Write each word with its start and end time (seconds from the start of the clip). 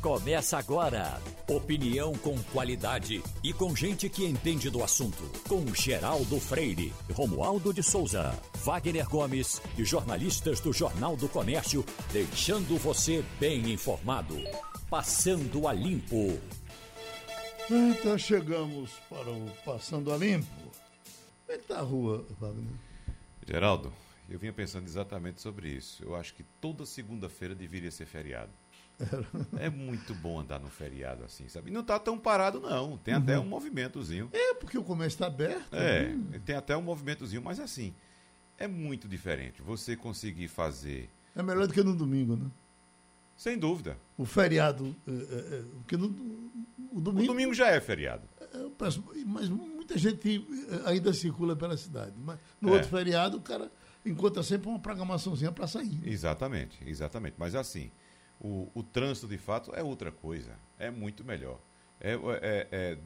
Começa 0.00 0.56
agora. 0.56 1.20
Opinião 1.46 2.14
com 2.14 2.34
qualidade 2.44 3.22
e 3.44 3.52
com 3.52 3.76
gente 3.76 4.08
que 4.08 4.24
entende 4.24 4.70
do 4.70 4.82
assunto. 4.82 5.22
Com 5.46 5.74
Geraldo 5.74 6.40
Freire, 6.40 6.90
Romualdo 7.12 7.70
de 7.70 7.82
Souza, 7.82 8.32
Wagner 8.64 9.06
Gomes 9.06 9.60
e 9.76 9.84
jornalistas 9.84 10.58
do 10.58 10.72
Jornal 10.72 11.18
do 11.18 11.28
Comércio, 11.28 11.84
deixando 12.10 12.78
você 12.78 13.22
bem 13.38 13.70
informado. 13.70 14.36
Passando 14.88 15.68
a 15.68 15.72
Limpo. 15.74 16.40
Então 17.70 18.16
chegamos 18.16 18.92
para 19.10 19.30
o 19.30 19.50
Passando 19.66 20.14
a 20.14 20.16
Limpo. 20.16 20.46
Como 21.44 21.50
é 21.50 21.58
que 21.58 21.64
tá 21.64 21.78
a 21.78 21.82
rua, 21.82 22.24
Wagner? 22.40 22.72
Geraldo, 23.46 23.92
eu 24.30 24.38
vinha 24.38 24.52
pensando 24.52 24.86
exatamente 24.86 25.42
sobre 25.42 25.68
isso. 25.68 26.02
Eu 26.02 26.16
acho 26.16 26.32
que 26.32 26.42
toda 26.58 26.86
segunda-feira 26.86 27.54
deveria 27.54 27.90
ser 27.90 28.06
feriado. 28.06 28.59
É 29.58 29.70
muito 29.70 30.14
bom 30.14 30.40
andar 30.40 30.58
no 30.58 30.68
feriado 30.68 31.24
assim, 31.24 31.48
sabe? 31.48 31.70
Não 31.70 31.80
está 31.80 31.98
tão 31.98 32.18
parado, 32.18 32.60
não. 32.60 32.96
Tem 32.98 33.14
até 33.14 33.38
uhum. 33.38 33.44
um 33.44 33.48
movimentozinho. 33.48 34.28
É, 34.32 34.54
porque 34.54 34.76
o 34.76 34.82
comércio 34.82 35.16
está 35.16 35.26
aberto. 35.26 35.74
É, 35.74 36.08
né? 36.08 36.40
tem 36.44 36.56
até 36.56 36.76
um 36.76 36.82
movimentozinho, 36.82 37.42
mas 37.42 37.58
assim, 37.58 37.94
é 38.58 38.68
muito 38.68 39.08
diferente. 39.08 39.62
Você 39.62 39.96
conseguir 39.96 40.48
fazer. 40.48 41.08
É 41.34 41.42
melhor 41.42 41.66
do 41.66 41.72
que 41.72 41.82
no 41.82 41.94
domingo, 41.94 42.36
né? 42.36 42.50
Sem 43.36 43.58
dúvida. 43.58 43.96
O 44.18 44.26
feriado. 44.26 44.94
É, 45.06 45.10
é, 45.10 45.14
é 45.14 45.62
porque 45.78 45.96
no, 45.96 46.06
o, 46.92 47.00
domingo, 47.00 47.24
o 47.24 47.26
domingo 47.26 47.54
já 47.54 47.68
é 47.68 47.80
feriado. 47.80 48.22
É, 48.52 48.68
peço, 48.76 49.02
mas 49.26 49.48
muita 49.48 49.96
gente 49.96 50.46
ainda 50.84 51.12
circula 51.14 51.56
pela 51.56 51.76
cidade. 51.76 52.12
Mas 52.18 52.38
no 52.60 52.68
é. 52.68 52.72
outro 52.72 52.88
feriado, 52.88 53.38
o 53.38 53.40
cara 53.40 53.72
encontra 54.04 54.42
sempre 54.42 54.68
uma 54.68 54.78
programaçãozinha 54.78 55.52
para 55.52 55.66
sair. 55.66 56.00
Exatamente, 56.04 56.78
exatamente. 56.86 57.36
Mas 57.38 57.54
assim 57.54 57.90
o, 58.40 58.70
o 58.74 58.82
trânsito 58.82 59.28
de 59.28 59.38
fato 59.38 59.72
é 59.74 59.82
outra 59.82 60.10
coisa, 60.10 60.56
é 60.78 60.90
muito 60.90 61.22
melhor. 61.24 61.60
É, 62.00 62.14
é, 62.14 62.68
é, 62.72 62.98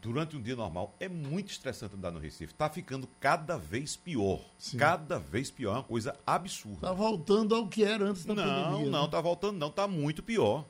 durante 0.00 0.36
um 0.36 0.42
dia 0.42 0.56
normal 0.56 0.96
é 0.98 1.08
muito 1.08 1.50
estressante 1.50 1.94
andar 1.94 2.10
no 2.10 2.18
Recife. 2.18 2.52
Está 2.52 2.68
ficando 2.70 3.06
cada 3.20 3.58
vez 3.58 3.96
pior. 3.96 4.40
Sim. 4.56 4.78
Cada 4.78 5.18
vez 5.18 5.50
pior. 5.50 5.72
É 5.72 5.76
uma 5.78 5.84
coisa 5.84 6.16
absurda. 6.26 6.76
Está 6.76 6.92
voltando 6.92 7.54
ao 7.54 7.68
que 7.68 7.84
era 7.84 8.04
antes 8.04 8.24
da 8.24 8.34
não, 8.34 8.42
pandemia. 8.42 8.70
Não, 8.70 8.90
não, 8.90 9.04
está 9.04 9.18
né? 9.18 9.22
voltando, 9.22 9.58
não. 9.58 9.68
Está 9.68 9.86
muito 9.86 10.22
pior. 10.22 10.66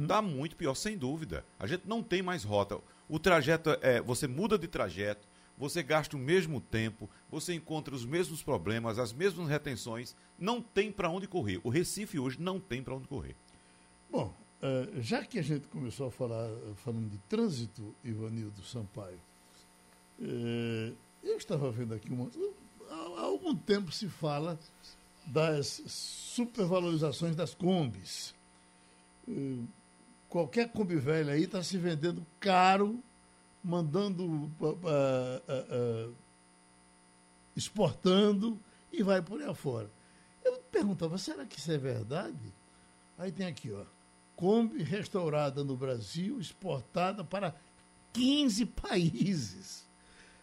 Está 0.00 0.20
uhum. 0.20 0.28
muito 0.28 0.56
pior, 0.56 0.74
sem 0.74 0.96
dúvida. 0.96 1.44
A 1.58 1.66
gente 1.66 1.86
não 1.86 2.02
tem 2.02 2.22
mais 2.22 2.44
rota. 2.44 2.78
O 3.08 3.18
trajeto 3.18 3.70
é. 3.82 4.00
Você 4.00 4.26
muda 4.26 4.56
de 4.56 4.66
trajeto, 4.66 5.28
você 5.58 5.82
gasta 5.82 6.16
o 6.16 6.18
mesmo 6.18 6.60
tempo, 6.60 7.10
você 7.30 7.54
encontra 7.54 7.94
os 7.94 8.04
mesmos 8.04 8.42
problemas, 8.42 8.98
as 8.98 9.12
mesmas 9.12 9.48
retenções. 9.48 10.16
Não 10.38 10.62
tem 10.62 10.90
para 10.90 11.10
onde 11.10 11.26
correr. 11.26 11.60
O 11.62 11.68
Recife 11.68 12.18
hoje 12.18 12.40
não 12.40 12.58
tem 12.58 12.82
para 12.82 12.94
onde 12.94 13.08
correr. 13.08 13.36
Bom, 14.14 14.32
uh, 14.62 15.02
já 15.02 15.24
que 15.24 15.40
a 15.40 15.42
gente 15.42 15.66
começou 15.66 16.06
a 16.06 16.10
falar 16.10 16.48
falando 16.76 17.10
de 17.10 17.18
trânsito, 17.28 17.92
Ivanildo 18.04 18.62
Sampaio, 18.62 19.18
uh, 20.20 20.96
eu 21.20 21.36
estava 21.36 21.68
vendo 21.72 21.94
aqui 21.94 22.12
uma. 22.12 22.30
Há, 22.88 23.22
algum 23.22 23.56
tempo 23.56 23.90
se 23.90 24.08
fala 24.08 24.56
das 25.26 25.82
supervalorizações 25.88 27.34
das 27.34 27.56
combis. 27.56 28.32
Uh, 29.26 29.66
qualquer 30.28 30.70
Kombi 30.70 30.94
velha 30.94 31.32
aí 31.32 31.42
está 31.42 31.60
se 31.60 31.76
vendendo 31.76 32.24
caro, 32.38 33.02
mandando. 33.64 34.48
exportando 37.56 38.60
e 38.92 39.02
vai 39.02 39.20
por 39.20 39.42
aí 39.42 39.48
afora. 39.48 39.90
Eu 40.44 40.58
perguntava, 40.70 41.18
será 41.18 41.44
que 41.44 41.58
isso 41.58 41.72
é 41.72 41.78
verdade? 41.78 42.54
Aí 43.18 43.32
tem 43.32 43.46
aqui, 43.46 43.72
ó. 43.72 43.84
Kombi 44.36 44.82
restaurada 44.82 45.62
no 45.62 45.76
Brasil, 45.76 46.40
exportada 46.40 47.22
para 47.24 47.54
15 48.12 48.66
países. 48.66 49.88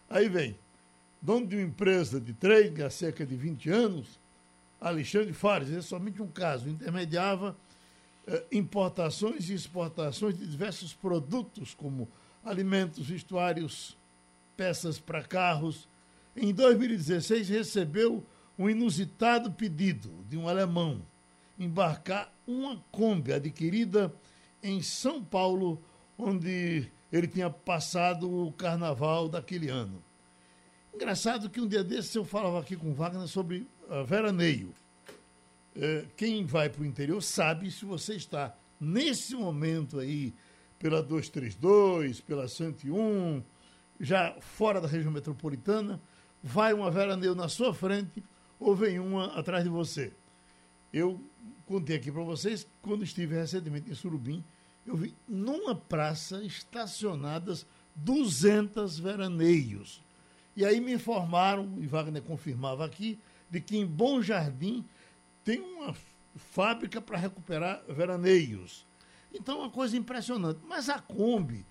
Aí 0.09 0.27
vem, 0.29 0.57
dono 1.21 1.47
de 1.47 1.55
uma 1.55 1.65
empresa 1.65 2.19
de 2.19 2.33
trade 2.33 2.83
há 2.83 2.89
cerca 2.89 3.25
de 3.25 3.35
20 3.35 3.69
anos, 3.69 4.19
Alexandre 4.79 5.33
Fares, 5.33 5.71
é 5.71 5.81
somente 5.81 6.21
um 6.21 6.27
caso, 6.27 6.67
intermediava 6.67 7.55
eh, 8.27 8.45
importações 8.51 9.49
e 9.49 9.53
exportações 9.53 10.37
de 10.37 10.45
diversos 10.45 10.93
produtos, 10.93 11.73
como 11.73 12.09
alimentos, 12.43 13.07
vestuários, 13.07 13.97
peças 14.57 14.99
para 14.99 15.23
carros. 15.23 15.87
Em 16.35 16.53
2016, 16.53 17.49
recebeu 17.49 18.25
um 18.57 18.69
inusitado 18.69 19.51
pedido 19.51 20.25
de 20.27 20.37
um 20.37 20.47
alemão 20.47 21.01
embarcar 21.61 22.33
uma 22.47 22.83
Kombi 22.91 23.33
adquirida 23.33 24.13
em 24.63 24.81
São 24.81 25.23
Paulo, 25.23 25.81
onde 26.17 26.91
ele 27.11 27.27
tinha 27.27 27.49
passado 27.49 28.47
o 28.47 28.51
carnaval 28.53 29.29
daquele 29.29 29.69
ano. 29.69 30.03
Engraçado 30.93 31.49
que 31.49 31.61
um 31.61 31.67
dia 31.67 31.83
desses 31.83 32.13
eu 32.15 32.25
falava 32.25 32.59
aqui 32.59 32.75
com 32.75 32.93
Wagner 32.93 33.27
sobre 33.27 33.67
uh, 33.89 34.03
veraneio. 34.03 34.73
É, 35.75 36.05
quem 36.17 36.45
vai 36.45 36.67
para 36.67 36.81
o 36.81 36.85
interior 36.85 37.21
sabe 37.21 37.71
se 37.71 37.85
você 37.85 38.15
está 38.15 38.53
nesse 38.79 39.35
momento 39.35 39.99
aí 39.99 40.33
pela 40.77 41.01
232, 41.01 42.19
pela 42.19 42.47
101, 42.47 43.41
já 43.99 44.35
fora 44.41 44.81
da 44.81 44.87
região 44.87 45.11
metropolitana, 45.11 46.01
vai 46.43 46.73
uma 46.73 46.89
veraneio 46.89 47.35
na 47.35 47.47
sua 47.47 47.73
frente 47.73 48.23
ou 48.59 48.75
vem 48.75 48.99
uma 48.99 49.27
atrás 49.37 49.63
de 49.63 49.69
você. 49.69 50.11
Eu 50.91 51.21
contei 51.71 51.95
aqui 51.95 52.11
para 52.11 52.23
vocês, 52.23 52.67
quando 52.81 53.03
estive 53.03 53.35
recentemente 53.35 53.89
em 53.89 53.95
Surubim, 53.95 54.43
eu 54.85 54.95
vi 54.95 55.15
numa 55.27 55.73
praça 55.73 56.43
estacionadas 56.43 57.65
200 57.95 58.99
veraneios. 58.99 60.03
E 60.55 60.65
aí 60.65 60.81
me 60.81 60.93
informaram, 60.93 61.77
e 61.77 61.87
Wagner 61.87 62.21
confirmava 62.21 62.85
aqui, 62.85 63.17
de 63.49 63.61
que 63.61 63.77
em 63.77 63.85
Bom 63.85 64.21
Jardim 64.21 64.85
tem 65.43 65.61
uma 65.61 65.95
fábrica 66.35 66.99
para 66.99 67.17
recuperar 67.17 67.81
veraneios. 67.87 68.85
Então, 69.33 69.59
uma 69.59 69.69
coisa 69.69 69.95
impressionante. 69.95 70.59
Mas 70.67 70.89
a 70.89 70.99
Kombi, 70.99 71.65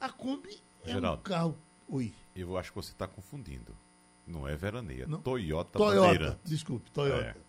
a 0.00 0.10
Kombi 0.10 0.58
é 0.84 0.92
Geraldo, 0.92 1.20
um 1.20 1.22
carro... 1.22 1.58
Oi. 1.88 2.12
Eu 2.34 2.56
acho 2.58 2.70
que 2.70 2.76
você 2.76 2.90
está 2.90 3.06
confundindo. 3.06 3.76
Não 4.26 4.48
é 4.48 4.56
veraneia. 4.56 5.06
Toyota 5.22 5.78
Toyota, 5.78 6.40
desculpe, 6.44 6.90
Toyota. 6.90 7.22
É. 7.22 7.43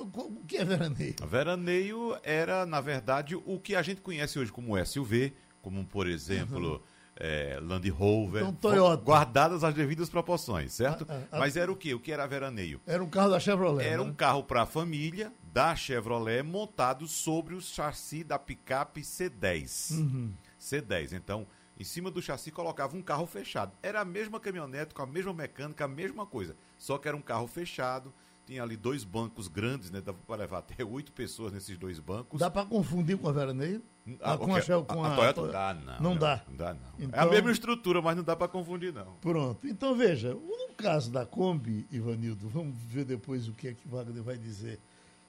O 0.00 0.44
que 0.46 0.56
é 0.56 0.64
veraneio? 0.64 1.14
Veraneio 1.26 2.18
era, 2.22 2.64
na 2.64 2.80
verdade, 2.80 3.36
o 3.36 3.58
que 3.58 3.74
a 3.74 3.82
gente 3.82 4.00
conhece 4.00 4.38
hoje 4.38 4.50
como 4.50 4.82
SUV, 4.84 5.34
como, 5.60 5.84
por 5.84 6.06
exemplo, 6.06 6.74
uhum. 6.74 6.80
é, 7.16 7.58
Land 7.60 7.88
Rover. 7.90 8.42
Então, 8.42 8.54
Toyota. 8.54 9.04
Guardadas 9.04 9.62
as 9.62 9.74
devidas 9.74 10.08
proporções, 10.08 10.72
certo? 10.72 11.06
Ah, 11.08 11.22
ah, 11.30 11.38
Mas 11.38 11.56
era 11.56 11.70
o 11.70 11.76
quê? 11.76 11.94
O 11.94 12.00
que 12.00 12.10
era 12.10 12.26
veraneio? 12.26 12.80
Era 12.86 13.02
um 13.02 13.08
carro 13.08 13.30
da 13.30 13.38
Chevrolet. 13.38 13.86
Era 13.86 14.02
né? 14.02 14.10
um 14.10 14.14
carro 14.14 14.42
para 14.42 14.62
a 14.62 14.66
família 14.66 15.32
da 15.52 15.76
Chevrolet 15.76 16.42
montado 16.42 17.06
sobre 17.06 17.54
o 17.54 17.60
chassi 17.60 18.24
da 18.24 18.38
picape 18.38 19.02
C10. 19.02 19.92
Uhum. 19.92 20.32
C10. 20.60 21.12
Então, 21.12 21.46
em 21.78 21.84
cima 21.84 22.10
do 22.10 22.22
chassi 22.22 22.50
colocava 22.50 22.96
um 22.96 23.02
carro 23.02 23.26
fechado. 23.26 23.72
Era 23.82 24.00
a 24.00 24.04
mesma 24.04 24.38
caminhonete, 24.38 24.94
com 24.94 25.02
a 25.02 25.06
mesma 25.06 25.32
mecânica, 25.32 25.84
a 25.84 25.88
mesma 25.88 26.24
coisa. 26.24 26.56
Só 26.78 26.98
que 26.98 27.08
era 27.08 27.16
um 27.16 27.22
carro 27.22 27.46
fechado 27.46 28.12
tinha 28.46 28.62
ali 28.62 28.76
dois 28.76 29.04
bancos 29.04 29.48
grandes, 29.48 29.90
né? 29.90 30.00
Dava 30.00 30.18
para 30.26 30.36
levar 30.42 30.58
até 30.58 30.84
oito 30.84 31.12
pessoas 31.12 31.52
nesses 31.52 31.76
dois 31.78 31.98
bancos. 31.98 32.40
Dá 32.40 32.50
para 32.50 32.66
confundir 32.66 33.16
com 33.16 33.28
a 33.28 33.32
veraneio? 33.32 33.82
Ah, 34.20 34.36
com, 34.36 34.54
a, 34.54 34.60
Shell, 34.60 34.84
com 34.84 35.04
a, 35.04 35.12
a, 35.12 35.16
Toyota? 35.32 35.52
Dá, 35.52 35.74
não. 35.74 36.00
Não 36.00 36.16
dá? 36.16 36.42
Não 36.48 36.56
dá, 36.56 36.74
não. 36.74 36.80
Então, 36.98 37.20
é 37.20 37.22
a 37.22 37.26
mesma 37.30 37.52
estrutura, 37.52 38.02
mas 38.02 38.16
não 38.16 38.24
dá 38.24 38.34
para 38.34 38.48
confundir, 38.48 38.92
não. 38.92 39.14
Pronto. 39.20 39.66
Então, 39.66 39.94
veja, 39.94 40.34
no 40.34 40.74
caso 40.76 41.10
da 41.10 41.24
Kombi, 41.24 41.86
Ivanildo, 41.90 42.48
vamos 42.48 42.76
ver 42.82 43.04
depois 43.04 43.48
o 43.48 43.52
que 43.52 43.68
é 43.68 43.74
que 43.74 43.86
Wagner 43.86 44.22
vai 44.22 44.36
dizer 44.36 44.80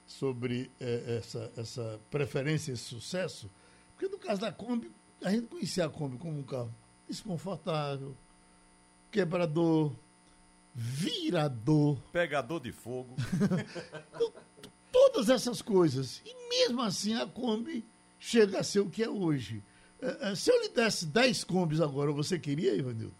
sobre 0.06 0.70
eh, 0.80 1.18
essa, 1.18 1.52
essa 1.56 2.00
preferência, 2.10 2.72
esse 2.72 2.82
sucesso. 2.82 3.48
Porque 3.92 4.08
no 4.08 4.18
caso 4.18 4.40
da 4.40 4.50
Kombi, 4.50 4.90
a 5.22 5.30
gente 5.30 5.46
conhecia 5.46 5.86
a 5.86 5.88
Kombi 5.88 6.18
como 6.18 6.38
um 6.38 6.42
carro 6.42 6.74
desconfortável, 7.08 8.16
quebrador, 9.10 9.92
virador. 10.74 11.98
Pegador 12.12 12.60
de 12.60 12.72
fogo. 12.72 13.14
Todas 14.90 15.28
essas 15.28 15.62
coisas. 15.62 16.20
E 16.24 16.48
mesmo 16.48 16.82
assim 16.82 17.14
a 17.14 17.26
Kombi 17.26 17.84
chega 18.18 18.60
a 18.60 18.64
ser 18.64 18.80
o 18.80 18.90
que 18.90 19.02
é 19.02 19.08
hoje. 19.08 19.62
É, 20.00 20.30
é, 20.30 20.34
se 20.34 20.50
eu 20.50 20.60
lhe 20.62 20.68
desse 20.70 21.06
10 21.06 21.44
Kombis 21.44 21.80
agora, 21.80 22.10
você 22.12 22.38
queria, 22.38 22.74
Ivanildo? 22.74 23.14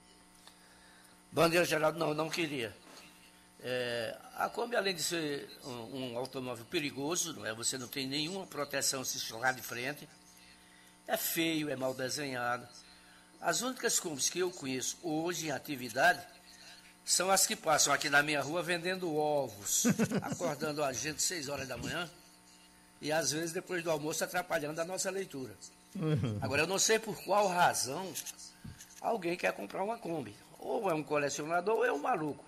Bom 1.32 1.48
dia, 1.48 1.64
Geraldo. 1.64 1.98
Não, 1.98 2.12
não 2.12 2.28
queria. 2.28 2.74
É, 3.60 4.16
a 4.36 4.48
Kombi, 4.48 4.76
além 4.76 4.94
de 4.94 5.02
ser 5.02 5.48
um, 5.64 6.12
um, 6.12 6.18
automóvel 6.18 6.64
perigoso, 6.66 7.32
não 7.34 7.46
é? 7.46 7.54
você 7.54 7.78
não 7.78 7.88
tem 7.88 8.06
nenhuma 8.06 8.46
proteção 8.46 9.04
se 9.04 9.32
lá 9.32 9.52
de 9.52 9.62
frente, 9.62 10.08
é 11.06 11.16
feio, 11.16 11.70
é 11.70 11.76
mal 11.76 11.94
desenhado. 11.94 12.66
As 13.40 13.62
únicas 13.62 13.98
Kombis 13.98 14.28
que 14.28 14.40
eu 14.40 14.50
conheço 14.50 14.98
hoje 15.02 15.46
em 15.46 15.50
atividade 15.50 16.33
são 17.04 17.30
as 17.30 17.46
que 17.46 17.54
passam 17.54 17.92
aqui 17.92 18.08
na 18.08 18.22
minha 18.22 18.40
rua 18.40 18.62
vendendo 18.62 19.14
ovos, 19.14 19.84
acordando 20.22 20.82
a 20.82 20.92
gente 20.92 21.16
às 21.16 21.22
6 21.22 21.48
horas 21.48 21.68
da 21.68 21.76
manhã 21.76 22.10
e 23.00 23.12
às 23.12 23.32
vezes 23.32 23.52
depois 23.52 23.82
do 23.84 23.90
almoço 23.90 24.24
atrapalhando 24.24 24.80
a 24.80 24.84
nossa 24.84 25.10
leitura. 25.10 25.54
Uhum. 25.94 26.38
Agora, 26.40 26.62
eu 26.62 26.66
não 26.66 26.78
sei 26.78 26.98
por 26.98 27.16
qual 27.22 27.46
razão 27.46 28.12
alguém 29.00 29.36
quer 29.36 29.52
comprar 29.52 29.84
uma 29.84 29.98
Kombi. 29.98 30.34
Ou 30.58 30.90
é 30.90 30.94
um 30.94 31.02
colecionador 31.02 31.76
ou 31.76 31.84
é 31.84 31.92
um 31.92 32.00
maluco. 32.00 32.44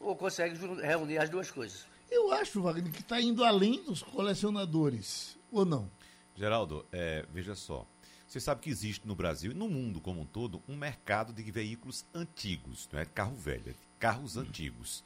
Ou 0.00 0.16
consegue 0.16 0.58
reunir 0.82 1.18
as 1.18 1.30
duas 1.30 1.50
coisas. 1.50 1.86
Eu 2.10 2.32
acho, 2.32 2.60
Wagner, 2.60 2.92
que 2.92 3.00
está 3.00 3.20
indo 3.20 3.44
além 3.44 3.82
dos 3.84 4.02
colecionadores, 4.02 5.38
ou 5.50 5.64
não? 5.64 5.88
Geraldo, 6.34 6.84
é, 6.90 7.24
veja 7.32 7.54
só. 7.54 7.86
Você 8.26 8.40
sabe 8.40 8.62
que 8.62 8.70
existe 8.70 9.06
no 9.06 9.14
Brasil 9.14 9.52
e 9.52 9.54
no 9.54 9.68
mundo 9.68 10.00
como 10.00 10.20
um 10.20 10.26
todo 10.26 10.62
um 10.66 10.76
mercado 10.76 11.32
de 11.32 11.50
veículos 11.50 12.04
antigos, 12.14 12.88
não 12.92 12.98
é 12.98 13.04
carro 13.04 13.36
velho, 13.36 13.70
é 13.70 13.74
carros 14.02 14.36
antigos. 14.36 15.04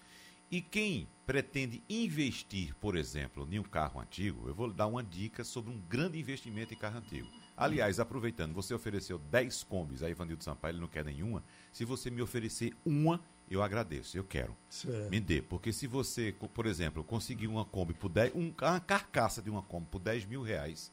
E 0.51 0.63
quem 0.63 1.07
pretende 1.27 1.83
investir, 1.87 2.75
por 2.77 2.97
exemplo, 2.97 3.47
em 3.51 3.59
um 3.59 3.63
carro 3.63 4.01
antigo, 4.01 4.49
eu 4.49 4.55
vou 4.55 4.73
dar 4.73 4.87
uma 4.87 5.05
dica 5.05 5.45
sobre 5.45 5.71
um 5.71 5.79
grande 5.79 6.19
investimento 6.19 6.73
em 6.73 6.79
carro 6.79 6.97
antigo. 6.97 7.29
Aliás, 7.55 8.01
aproveitando, 8.01 8.55
você 8.55 8.73
ofereceu 8.73 9.19
10 9.19 9.65
combis 9.65 10.03
a 10.03 10.09
Ivanildo 10.09 10.43
Sampaio, 10.43 10.73
ele 10.73 10.81
não 10.81 10.89
quer 10.89 11.05
nenhuma. 11.05 11.45
Se 11.71 11.85
você 11.85 12.11
me 12.11 12.23
oferecer 12.23 12.75
uma, 12.87 13.21
eu 13.51 13.63
agradeço, 13.63 14.17
eu 14.17 14.25
quero. 14.25 14.57
Certo. 14.71 15.11
Me 15.11 15.21
dê. 15.21 15.43
Porque 15.43 15.75
se 15.75 15.87
você, 15.87 16.33
por 16.33 16.65
exemplo, 16.65 17.05
conseguir 17.05 17.49
uma 17.49 17.67
Kombi 17.67 17.93
por 17.93 18.09
10, 18.09 18.35
um, 18.35 18.55
uma 18.63 18.81
carcaça 18.81 19.43
de 19.43 19.51
uma 19.51 19.63
Kombi 19.63 19.89
por 19.91 19.99
10 19.99 20.25
mil 20.25 20.41
reais, 20.41 20.91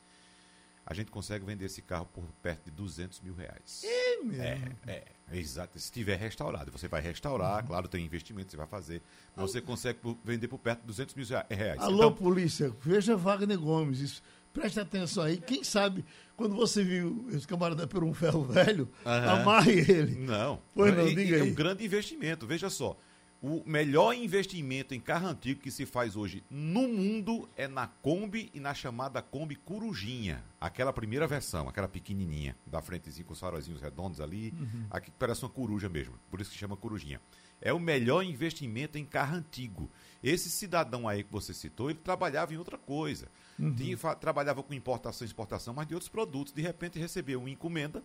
a 0.85 0.93
gente 0.93 1.11
consegue 1.11 1.45
vender 1.45 1.65
esse 1.65 1.81
carro 1.81 2.05
por 2.05 2.23
perto 2.41 2.65
de 2.65 2.71
200 2.71 3.21
mil 3.21 3.33
reais. 3.33 3.81
É 3.83 4.17
mesmo? 4.23 4.41
É, 4.41 4.91
é, 4.91 5.03
é 5.31 5.37
exato. 5.37 5.79
Se 5.79 5.85
estiver 5.85 6.17
restaurado, 6.17 6.71
você 6.71 6.87
vai 6.87 7.01
restaurar, 7.01 7.61
uhum. 7.61 7.67
claro, 7.67 7.87
tem 7.87 8.05
investimento 8.05 8.51
você 8.51 8.57
vai 8.57 8.67
fazer, 8.67 9.01
mas 9.35 9.51
você 9.51 9.61
consegue 9.61 9.99
vender 10.23 10.47
por 10.47 10.59
perto 10.59 10.81
de 10.81 10.87
200 10.87 11.15
mil 11.15 11.25
reais. 11.49 11.81
Alô, 11.81 11.97
então, 11.97 12.13
polícia, 12.13 12.75
veja 12.81 13.15
Wagner 13.15 13.59
Gomes, 13.59 13.99
isso, 13.99 14.23
preste 14.51 14.79
atenção 14.79 15.23
aí. 15.23 15.37
Quem 15.37 15.63
sabe, 15.63 16.03
quando 16.35 16.55
você 16.55 16.83
viu 16.83 17.27
esse 17.31 17.47
camarada 17.47 17.87
por 17.87 18.03
um 18.03 18.13
ferro 18.13 18.43
velho, 18.43 18.89
uhum. 19.05 19.29
amarre 19.29 19.79
ele. 19.79 20.15
Não. 20.15 20.61
Pois 20.75 20.95
não, 20.95 21.05
diga 21.05 21.35
aí. 21.35 21.41
É 21.41 21.43
um 21.43 21.53
grande 21.53 21.85
investimento, 21.85 22.45
veja 22.45 22.69
só. 22.69 22.97
O 23.43 23.61
melhor 23.65 24.15
investimento 24.15 24.93
em 24.93 25.01
carro 25.01 25.27
antigo 25.27 25.59
que 25.59 25.69
se 25.69 25.85
faz 25.85 26.15
hoje 26.15 26.41
no 26.49 26.87
mundo 26.87 27.49
é 27.57 27.67
na 27.67 27.87
Kombi 27.87 28.49
e 28.53 28.59
na 28.61 28.73
chamada 28.73 29.21
Kombi 29.21 29.57
Corujinha. 29.57 30.41
Aquela 30.61 30.93
primeira 30.93 31.27
versão, 31.27 31.67
aquela 31.67 31.89
pequenininha, 31.89 32.55
da 32.65 32.81
frentezinha 32.81 33.25
com 33.25 33.33
os 33.33 33.39
faróizinhos 33.41 33.81
redondos 33.81 34.21
ali, 34.21 34.53
uhum. 34.57 34.85
aqui 34.89 35.11
parece 35.11 35.43
uma 35.43 35.49
coruja 35.49 35.89
mesmo, 35.89 36.17
por 36.31 36.39
isso 36.39 36.51
que 36.51 36.57
chama 36.57 36.77
Corujinha. 36.77 37.19
É 37.59 37.73
o 37.73 37.79
melhor 37.79 38.23
investimento 38.23 38.97
em 38.97 39.03
carro 39.03 39.35
antigo. 39.35 39.91
Esse 40.23 40.49
cidadão 40.49 41.05
aí 41.05 41.21
que 41.21 41.31
você 41.31 41.53
citou, 41.53 41.89
ele 41.89 41.99
trabalhava 41.99 42.53
em 42.53 42.57
outra 42.57 42.77
coisa. 42.77 43.27
Uhum. 43.59 43.75
Tinha, 43.75 43.97
trabalhava 44.15 44.63
com 44.63 44.73
importação 44.73 45.25
e 45.25 45.27
exportação, 45.27 45.73
mas 45.73 45.85
de 45.85 45.93
outros 45.93 46.09
produtos. 46.09 46.53
De 46.53 46.61
repente 46.61 46.97
recebeu 46.97 47.41
uma 47.41 47.49
encomenda 47.49 48.01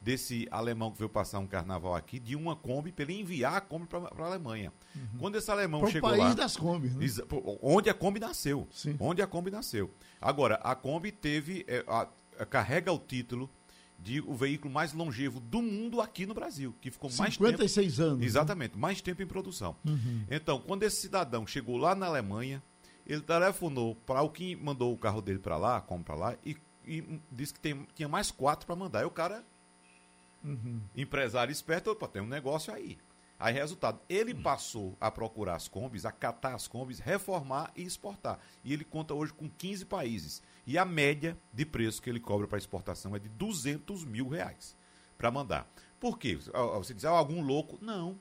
desse 0.00 0.48
alemão 0.50 0.90
que 0.90 0.98
veio 0.98 1.10
passar 1.10 1.38
um 1.38 1.46
carnaval 1.46 1.94
aqui, 1.94 2.18
de 2.18 2.34
uma 2.34 2.56
Kombi, 2.56 2.90
para 2.90 3.04
ele 3.04 3.20
enviar 3.20 3.56
a 3.56 3.60
Kombi 3.60 3.86
para 3.86 3.98
a 4.00 4.26
Alemanha. 4.26 4.72
Uhum. 4.94 5.18
Quando 5.18 5.36
esse 5.36 5.50
alemão 5.50 5.80
Pro 5.80 5.90
chegou 5.90 6.08
país 6.08 6.24
lá... 6.24 6.34
das 6.34 6.56
Kombi, 6.56 6.88
né? 6.88 7.06
Onde 7.60 7.90
a 7.90 7.94
Kombi 7.94 8.18
nasceu. 8.18 8.66
Sim. 8.72 8.96
Onde 8.98 9.20
a 9.20 9.26
Kombi 9.26 9.50
nasceu. 9.50 9.90
Agora, 10.20 10.54
a 10.56 10.74
Kombi 10.74 11.12
teve... 11.12 11.64
É, 11.68 11.84
a, 11.86 12.08
a, 12.38 12.46
carrega 12.46 12.90
o 12.90 12.98
título 12.98 13.50
de 13.98 14.20
o 14.22 14.34
veículo 14.34 14.72
mais 14.72 14.94
longevo 14.94 15.38
do 15.40 15.60
mundo 15.60 16.00
aqui 16.00 16.24
no 16.24 16.32
Brasil, 16.32 16.74
que 16.80 16.90
ficou 16.90 17.10
mais 17.18 17.34
56 17.34 17.96
tempo, 17.96 18.08
anos. 18.08 18.20
Né? 18.20 18.26
Exatamente, 18.26 18.74
né? 18.74 18.80
mais 18.80 19.02
tempo 19.02 19.22
em 19.22 19.26
produção. 19.26 19.76
Uhum. 19.84 20.24
Então, 20.30 20.58
quando 20.60 20.84
esse 20.84 20.96
cidadão 20.96 21.46
chegou 21.46 21.76
lá 21.76 21.94
na 21.94 22.06
Alemanha, 22.06 22.62
ele 23.06 23.20
telefonou 23.20 23.94
para 23.94 24.22
o 24.22 24.30
que 24.30 24.56
mandou 24.56 24.94
o 24.94 24.96
carro 24.96 25.20
dele 25.20 25.38
para 25.38 25.58
lá, 25.58 25.82
como 25.82 26.02
para 26.02 26.14
lá, 26.14 26.36
e, 26.44 26.56
e, 26.86 27.20
disse 27.30 27.52
que 27.52 27.60
tem, 27.60 27.86
tinha 27.94 28.08
mais 28.08 28.30
quatro 28.30 28.66
para 28.66 28.74
mandar. 28.74 29.02
E 29.02 29.04
o 29.04 29.10
cara 29.10 29.44
Uhum. 30.42 30.80
Empresário 30.96 31.52
esperto, 31.52 31.90
opa, 31.90 32.08
tem 32.08 32.22
um 32.22 32.26
negócio 32.26 32.72
aí. 32.72 32.98
Aí, 33.38 33.54
resultado, 33.54 33.98
ele 34.06 34.34
passou 34.34 34.94
a 35.00 35.10
procurar 35.10 35.54
as 35.54 35.66
combis, 35.66 36.04
a 36.04 36.12
catar 36.12 36.54
as 36.54 36.68
combis, 36.68 36.98
reformar 36.98 37.72
e 37.74 37.82
exportar. 37.82 38.38
E 38.62 38.70
ele 38.70 38.84
conta 38.84 39.14
hoje 39.14 39.32
com 39.32 39.48
15 39.48 39.86
países. 39.86 40.42
E 40.66 40.76
a 40.76 40.84
média 40.84 41.38
de 41.50 41.64
preço 41.64 42.02
que 42.02 42.10
ele 42.10 42.20
cobra 42.20 42.46
para 42.46 42.58
exportação 42.58 43.16
é 43.16 43.18
de 43.18 43.30
200 43.30 44.04
mil 44.04 44.28
reais 44.28 44.76
para 45.16 45.30
mandar. 45.30 45.66
Por 45.98 46.18
quê? 46.18 46.36
Você 46.36 46.92
diz, 46.92 47.06
ah, 47.06 47.10
algum 47.10 47.42
louco? 47.42 47.78
Não. 47.80 48.18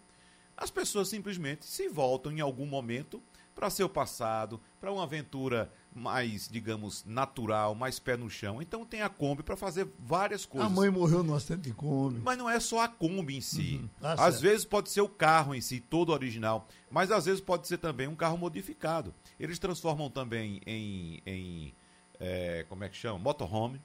As 0.56 0.72
pessoas 0.72 1.10
simplesmente 1.10 1.66
se 1.66 1.90
voltam 1.90 2.32
em 2.32 2.40
algum 2.40 2.66
momento 2.66 3.22
para 3.54 3.70
seu 3.70 3.90
passado, 3.90 4.60
para 4.80 4.92
uma 4.92 5.04
aventura 5.04 5.70
mais, 5.94 6.48
digamos, 6.48 7.04
natural, 7.06 7.76
mais 7.76 8.00
pé 8.00 8.16
no 8.16 8.30
chão. 8.30 8.62
Então 8.62 8.86
tem 8.86 9.02
a 9.02 9.10
Kombi 9.10 9.44
para 9.44 9.56
fazer 9.56 9.88
várias 10.00 10.46
coisas. 10.46 10.70
A 10.70 10.74
mãe 10.74 10.90
morreu 10.90 11.24
no 11.24 11.36
acidente 11.36 11.70
de 11.70 11.74
Kombi. 11.74 12.22
Mas 12.24 12.38
não 12.38 12.50
é 12.50 12.60
só 12.60 12.82
a 12.82 12.88
Kombi 12.88 13.38
em 13.38 13.42
si. 13.42 13.80
Uhum. 13.82 13.90
Ah, 14.02 14.14
às 14.14 14.20
certo. 14.36 14.42
vezes 14.42 14.66
pode 14.66 14.90
ser 14.90 15.02
o 15.02 15.10
carro 15.10 15.56
em 15.56 15.62
si, 15.62 15.80
todo 15.80 16.12
original, 16.12 16.68
mas 16.90 17.12
às 17.12 17.26
vezes 17.26 17.42
pode 17.42 17.68
ser 17.68 17.78
também 17.78 18.08
um 18.08 18.16
carro 18.16 18.38
modificado. 18.38 19.14
Eles 19.40 19.60
transformam 19.60 20.10
também 20.10 20.62
em, 20.66 21.22
em 21.26 21.74
é, 22.20 22.66
como 22.70 22.84
é 22.84 22.90
que 22.90 22.96
chama? 22.96 23.18
Motorhome. 23.18 23.82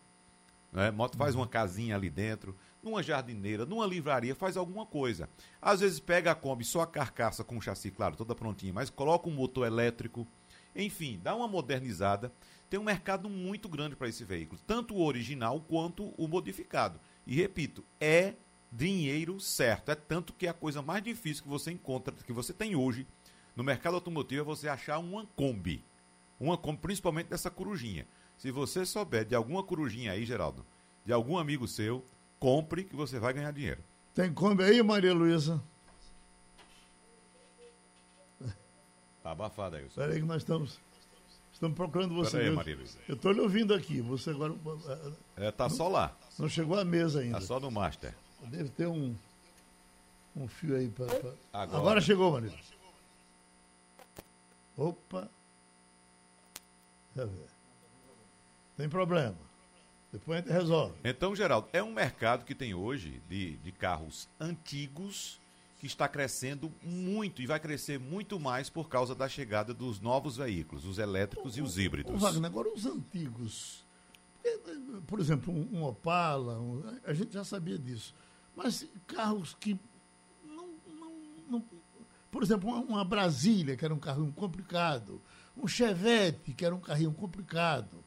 Né? 0.73 0.91
Moto 0.91 1.17
faz 1.17 1.35
uhum. 1.35 1.43
uma 1.43 1.47
casinha 1.47 1.95
ali 1.95 2.11
dentro, 2.11 2.57
numa 2.83 3.01
jardineira, 3.01 3.65
numa 3.65 3.87
livraria, 3.87 4.35
faz 4.35 4.57
alguma 4.57 4.85
coisa. 4.85 5.29
Às 5.63 5.81
vezes 5.81 6.01
pega 6.01 6.33
a 6.33 6.35
Kombi, 6.35 6.65
só 6.65 6.81
a 6.81 6.87
carcaça 6.87 7.45
com 7.45 7.57
o 7.57 7.63
chassi, 7.63 7.93
claro, 7.93 8.17
toda 8.17 8.35
prontinha, 8.35 8.73
mas 8.73 8.91
coloca 8.91 9.29
um 9.29 9.33
motor 9.33 9.67
elétrico, 9.67 10.27
enfim, 10.75 11.21
dá 11.23 11.35
uma 11.35 11.49
modernizada. 11.49 12.33
Tem 12.69 12.81
um 12.81 12.85
mercado 12.85 13.29
muito 13.29 13.69
grande 13.69 13.95
para 13.95 14.09
esse 14.09 14.25
veículo, 14.25 14.61
tanto 14.67 14.95
o 14.95 15.05
original 15.05 15.61
quanto 15.61 16.13
o 16.17 16.27
modificado. 16.27 16.99
E 17.27 17.35
repito, 17.37 17.85
é 18.01 18.35
dinheiro 18.71 19.39
certo. 19.39 19.91
É 19.91 19.95
tanto 19.95 20.33
que 20.33 20.47
a 20.47 20.53
coisa 20.53 20.83
mais 20.83 21.03
difícil 21.03 21.43
que 21.43 21.49
você 21.49 21.71
encontra, 21.71 22.15
que 22.27 22.33
você 22.33 22.53
tem 22.53 22.75
hoje 22.75 23.07
no 23.55 23.63
mercado 23.63 23.95
automotivo 23.95 24.41
é 24.41 24.45
você 24.45 24.69
achar 24.69 24.99
uma 24.99 25.27
Kombi. 25.37 25.85
Uma 26.41 26.59
Kombi, 26.59 26.79
principalmente 26.79 27.29
dessa 27.29 27.51
corujinha. 27.51 28.07
Se 28.37 28.51
você 28.51 28.85
souber 28.85 29.25
de 29.25 29.35
alguma 29.35 29.63
corujinha 29.63 30.13
aí, 30.13 30.25
Geraldo, 30.25 30.67
de 31.05 31.13
algum 31.13 31.39
amigo 31.39 31.69
seu, 31.69 32.05
compre 32.41 32.85
que 32.85 32.97
você 32.97 33.19
vai 33.19 33.33
ganhar 33.33 33.53
dinheiro. 33.53 33.83
Tem 34.13 34.33
Kombi 34.33 34.65
aí, 34.65 34.83
Maria 34.83 35.15
Luísa? 35.15 35.63
Tá 39.25 39.31
abafado 39.31 39.77
aí. 39.77 39.87
Espera 39.87 40.13
aí 40.13 40.21
que 40.21 40.27
nós 40.27 40.43
estamos, 40.43 40.79
estamos 41.51 41.75
procurando 41.75 42.15
você. 42.15 42.37
Pera 42.37 42.51
aí, 42.51 42.55
Maria 42.55 42.77
Luísa. 42.77 42.99
Eu 43.09 43.15
estou 43.15 43.33
lhe 43.33 43.41
ouvindo 43.41 43.73
aqui. 43.73 44.03
Você 44.03 44.29
agora... 44.29 44.55
É, 45.35 45.51
tá 45.51 45.71
só 45.71 45.89
lá. 45.89 46.15
Não 46.39 46.47
chegou 46.47 46.79
à 46.79 46.85
mesa 46.85 47.21
ainda. 47.21 47.41
Tá 47.41 47.41
só 47.41 47.59
no 47.59 47.71
master. 47.71 48.15
Deve 48.43 48.69
ter 48.69 48.87
um, 48.87 49.17
um 50.37 50.47
fio 50.47 50.77
aí 50.77 50.91
para... 50.91 51.07
Pra... 51.07 51.33
Agora. 51.55 51.79
agora 51.79 52.01
chegou, 52.03 52.33
Maria. 52.33 52.53
Opa. 54.77 55.27
Deixa 57.15 57.31
eu 57.31 57.35
ver. 57.35 57.49
Tem 58.77 58.91
problema. 58.91 59.39
Depois 60.13 60.39
a 60.39 60.43
gente 60.43 60.53
resolve. 60.53 60.95
Então, 61.03 61.35
Geraldo, 61.35 61.67
é 61.73 61.83
um 61.83 61.95
mercado 61.95 62.45
que 62.45 62.55
tem 62.55 62.75
hoje 62.75 63.23
de, 63.27 63.57
de 63.57 63.73
carros 63.73 64.29
antigos 64.39 65.41
que 65.85 65.89
está 65.89 66.09
crescendo 66.09 66.73
muito 66.83 67.43
e 67.43 67.47
vai 67.47 67.61
crescer 67.61 67.99
muito 68.01 68.41
mais 68.41 68.71
por 68.71 68.89
causa 68.89 69.15
da 69.15 69.29
chegada 69.29 69.75
dos 69.75 70.01
novos 70.01 70.39
veículos, 70.39 70.87
os 70.87 70.99
elétricos 70.99 71.57
o, 71.57 71.59
e 71.59 71.63
os 71.63 71.79
híbridos. 71.79 72.21
Wagner, 72.21 72.51
agora 72.51 72.73
os 72.73 72.87
antigos. 72.87 73.85
Por 75.07 75.21
exemplo, 75.21 75.53
um, 75.53 75.79
um 75.79 75.85
Opala, 75.85 76.59
um, 76.59 76.83
a 77.05 77.13
gente 77.13 77.35
já 77.35 77.45
sabia 77.45 77.79
disso. 77.79 78.15
Mas 78.57 78.87
carros 79.07 79.55
que 79.61 79.79
não, 80.47 80.69
não, 80.99 81.13
não 81.51 81.65
por 82.31 82.43
exemplo, 82.43 82.71
uma, 82.71 83.05
Brasília, 83.05 83.77
que 83.77 83.85
era 83.85 83.93
um 83.93 83.99
carrinho 83.99 84.33
complicado, 84.33 85.21
um 85.55 85.69
Chevette, 85.69 86.55
que 86.55 86.65
era 86.65 86.75
um 86.75 86.81
carrinho 86.81 87.13
complicado. 87.13 88.03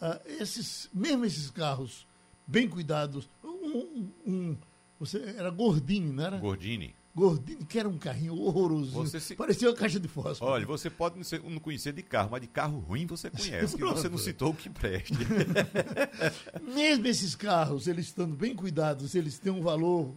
Uh, 0.00 0.40
esses, 0.40 0.88
mesmo 0.94 1.26
esses 1.26 1.50
carros 1.50 2.06
bem 2.46 2.68
cuidados, 2.68 3.28
um, 3.44 4.10
um, 4.26 4.56
você 4.98 5.34
era 5.36 5.50
Gordini, 5.50 6.10
não 6.10 6.24
era? 6.24 6.38
Gordini. 6.38 6.94
Gordini, 7.18 7.64
que 7.64 7.78
era 7.78 7.88
um 7.88 7.98
carrinho 7.98 8.34
horroroso. 8.34 9.06
Se... 9.18 9.34
Parecia 9.34 9.68
uma 9.68 9.76
caixa 9.76 9.98
de 9.98 10.06
fósforo. 10.06 10.50
Olha, 10.50 10.64
você 10.64 10.88
pode 10.88 11.16
não 11.18 11.58
conhecer 11.58 11.92
de 11.92 12.02
carro, 12.02 12.28
mas 12.30 12.40
de 12.40 12.46
carro 12.46 12.78
ruim 12.78 13.06
você 13.06 13.28
conhece, 13.28 13.76
que 13.76 13.82
você 13.82 14.08
não 14.08 14.18
citou 14.18 14.50
o 14.50 14.54
que 14.54 14.70
preste. 14.70 15.14
Mesmo 16.62 17.06
esses 17.08 17.34
carros, 17.34 17.88
eles 17.88 18.06
estando 18.06 18.36
bem 18.36 18.54
cuidados, 18.54 19.16
eles 19.16 19.38
têm 19.38 19.52
um 19.52 19.62
valor 19.62 20.14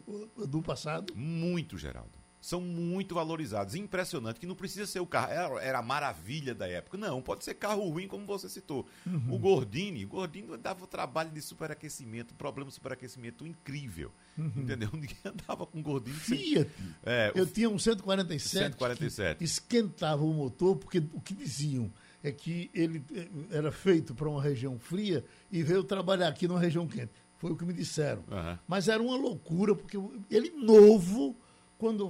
do 0.48 0.62
passado? 0.62 1.14
Muito, 1.16 1.78
Geraldo 1.78 2.21
são 2.42 2.60
muito 2.60 3.14
valorizados. 3.14 3.76
Impressionante 3.76 4.40
que 4.40 4.48
não 4.48 4.56
precisa 4.56 4.88
ser 4.88 5.00
o 5.00 5.06
carro, 5.06 5.32
era, 5.32 5.64
era, 5.64 5.80
a 5.80 5.82
maravilha 5.82 6.56
da 6.56 6.68
época. 6.68 6.98
Não, 6.98 7.22
pode 7.22 7.44
ser 7.44 7.54
carro 7.54 7.88
ruim, 7.88 8.08
como 8.08 8.26
você 8.26 8.50
citou. 8.50 8.88
Uhum. 9.06 9.36
O 9.36 9.38
Gordini, 9.38 10.04
o 10.04 10.08
Gordini 10.08 10.58
dava 10.58 10.84
o 10.84 10.88
trabalho 10.88 11.30
de 11.30 11.42
superaquecimento, 11.42 12.34
problema 12.34 12.70
de 12.70 12.74
superaquecimento 12.74 13.46
incrível. 13.46 14.12
Uhum. 14.38 14.52
Entendeu? 14.58 14.90
Ninguém 14.94 15.18
andava 15.24 15.68
com 15.68 15.82
Gordini. 15.82 16.18
Fiat. 16.18 16.70
Sem... 16.76 16.96
É, 17.06 17.32
Eu 17.36 17.46
tinha 17.46 17.70
um 17.70 17.78
147, 17.78 18.66
147. 18.66 19.44
esquentava 19.44 20.24
o 20.24 20.34
motor, 20.34 20.76
porque 20.76 20.98
o 21.14 21.22
que 21.22 21.36
diziam 21.36 21.92
é 22.24 22.32
que 22.32 22.70
ele 22.74 23.04
eh, 23.14 23.28
era 23.52 23.72
feito 23.72 24.14
para 24.14 24.30
uma 24.30 24.42
região 24.42 24.78
fria 24.80 25.24
e 25.52 25.64
veio 25.64 25.84
trabalhar 25.84 26.28
aqui 26.28 26.48
numa 26.48 26.60
região 26.60 26.88
quente. 26.88 27.12
Foi 27.38 27.52
o 27.52 27.56
que 27.56 27.66
me 27.66 27.74
disseram. 27.74 28.24
Aham. 28.32 28.60
Mas 28.68 28.88
era 28.88 29.02
uma 29.02 29.18
loucura, 29.18 29.76
porque 29.76 29.98
ele 30.30 30.52
novo, 30.52 31.36
quando. 31.82 32.06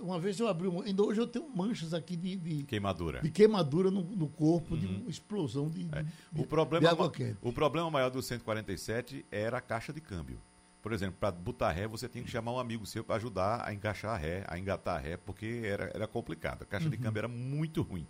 Uma 0.00 0.18
vez 0.18 0.40
eu 0.40 0.48
abri. 0.48 0.66
um- 0.66 0.80
Ainda 0.80 1.02
hoje 1.02 1.20
eu 1.20 1.26
tenho 1.26 1.46
manchas 1.54 1.92
aqui 1.92 2.16
de, 2.16 2.36
de, 2.36 2.62
Queimadura. 2.64 3.20
de 3.20 3.30
queimadura 3.30 3.90
no, 3.90 4.00
no 4.02 4.26
corpo, 4.28 4.76
de 4.78 4.86
uma 4.86 5.10
explosão 5.10 5.68
de, 5.68 5.84
de- 5.84 5.94
Uhum. 5.94 6.00
É. 6.00 6.06
O 6.32 6.38
de 6.42 6.46
problema, 6.46 6.88
água 6.90 7.06
ma- 7.06 7.12
quente. 7.12 7.36
o 7.42 7.52
problema 7.52 7.90
maior 7.90 8.08
do 8.10 8.22
147 8.22 9.26
era 9.30 9.58
a 9.58 9.60
caixa 9.60 9.92
de 9.92 10.00
câmbio. 10.00 10.40
Por 10.82 10.92
exemplo, 10.92 11.16
para 11.20 11.30
botar 11.32 11.70
ré, 11.70 11.86
você 11.86 12.08
tinha 12.08 12.24
que 12.24 12.30
chamar 12.30 12.52
um 12.52 12.58
amigo 12.58 12.84
seu 12.86 13.04
para 13.04 13.16
ajudar 13.16 13.66
a 13.66 13.72
encaixar 13.74 14.14
a 14.14 14.16
ré, 14.16 14.44
a 14.48 14.58
engatar 14.58 14.96
a 14.96 14.98
ré, 14.98 15.16
porque 15.16 15.62
era, 15.64 15.90
era 15.94 16.06
complicado. 16.06 16.62
A 16.62 16.66
caixa 16.66 16.88
de 16.90 16.96
câmbio 16.96 17.20
era 17.20 17.28
muito 17.28 17.82
ruim. 17.82 18.06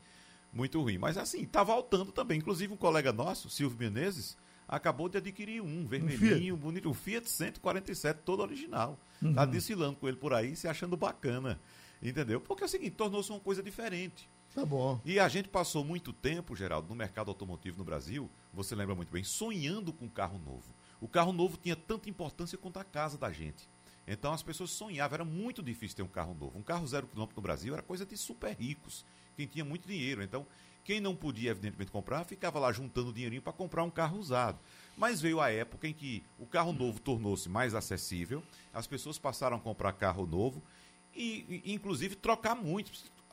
Muito 0.52 0.80
ruim. 0.80 0.98
Mas 0.98 1.16
assim, 1.16 1.44
tá 1.44 1.62
voltando 1.64 2.10
também. 2.12 2.38
Inclusive, 2.38 2.72
um 2.72 2.76
colega 2.76 3.12
nosso, 3.12 3.48
Silvio 3.50 3.78
Menezes, 3.78 4.36
acabou 4.68 5.08
de 5.08 5.18
adquirir 5.18 5.60
um 5.60 5.86
vermelhinho, 5.86 6.56
bonito, 6.56 6.88
um 6.88 6.94
Fiat 6.94 7.28
147, 7.28 8.20
todo 8.24 8.40
original. 8.40 8.98
Tá 9.34 9.44
desfilando 9.44 9.96
com 9.96 10.08
ele 10.08 10.16
por 10.16 10.32
aí, 10.32 10.56
se 10.56 10.68
achando 10.68 10.96
bacana. 10.96 11.60
Entendeu? 12.02 12.40
Porque 12.40 12.62
é 12.62 12.66
o 12.66 12.68
seguinte, 12.68 12.92
tornou-se 12.92 13.30
uma 13.30 13.40
coisa 13.40 13.62
diferente. 13.62 14.28
Tá 14.54 14.64
bom. 14.64 15.00
E 15.04 15.18
a 15.18 15.26
gente 15.28 15.48
passou 15.48 15.84
muito 15.84 16.12
tempo, 16.12 16.54
Geraldo, 16.54 16.88
no 16.88 16.94
mercado 16.94 17.28
automotivo 17.28 17.78
no 17.78 17.84
Brasil, 17.84 18.30
você 18.52 18.74
lembra 18.74 18.94
muito 18.94 19.10
bem, 19.10 19.24
sonhando 19.24 19.92
com 19.92 20.04
um 20.04 20.08
carro 20.08 20.38
novo. 20.38 20.72
O 21.00 21.08
carro 21.08 21.32
novo 21.32 21.56
tinha 21.56 21.74
tanta 21.74 22.08
importância 22.08 22.56
quanto 22.56 22.78
a 22.78 22.84
casa 22.84 23.18
da 23.18 23.32
gente. 23.32 23.68
Então 24.06 24.32
as 24.32 24.42
pessoas 24.42 24.70
sonhavam, 24.70 25.14
era 25.14 25.24
muito 25.24 25.62
difícil 25.62 25.96
ter 25.96 26.02
um 26.02 26.08
carro 26.08 26.34
novo. 26.34 26.56
Um 26.56 26.62
carro 26.62 26.86
zero 26.86 27.06
quilômetro 27.06 27.36
no 27.36 27.42
Brasil 27.42 27.72
era 27.72 27.82
coisa 27.82 28.06
de 28.06 28.16
super 28.16 28.54
ricos, 28.54 29.04
quem 29.36 29.46
tinha 29.46 29.64
muito 29.64 29.88
dinheiro. 29.88 30.22
Então, 30.22 30.46
quem 30.84 31.00
não 31.00 31.16
podia, 31.16 31.50
evidentemente, 31.50 31.90
comprar, 31.90 32.24
ficava 32.24 32.58
lá 32.58 32.70
juntando 32.70 33.12
dinheirinho 33.12 33.40
para 33.40 33.52
comprar 33.52 33.82
um 33.82 33.90
carro 33.90 34.18
usado. 34.18 34.58
Mas 34.96 35.20
veio 35.20 35.40
a 35.40 35.50
época 35.50 35.88
em 35.88 35.94
que 35.94 36.22
o 36.38 36.46
carro 36.46 36.72
novo 36.72 37.00
tornou-se 37.00 37.48
mais 37.48 37.74
acessível, 37.74 38.42
as 38.72 38.86
pessoas 38.86 39.18
passaram 39.18 39.56
a 39.56 39.60
comprar 39.60 39.92
carro 39.94 40.26
novo 40.26 40.62
e, 41.14 41.62
e, 41.64 41.72
inclusive, 41.72 42.14
trocar 42.14 42.54
muito. 42.54 42.92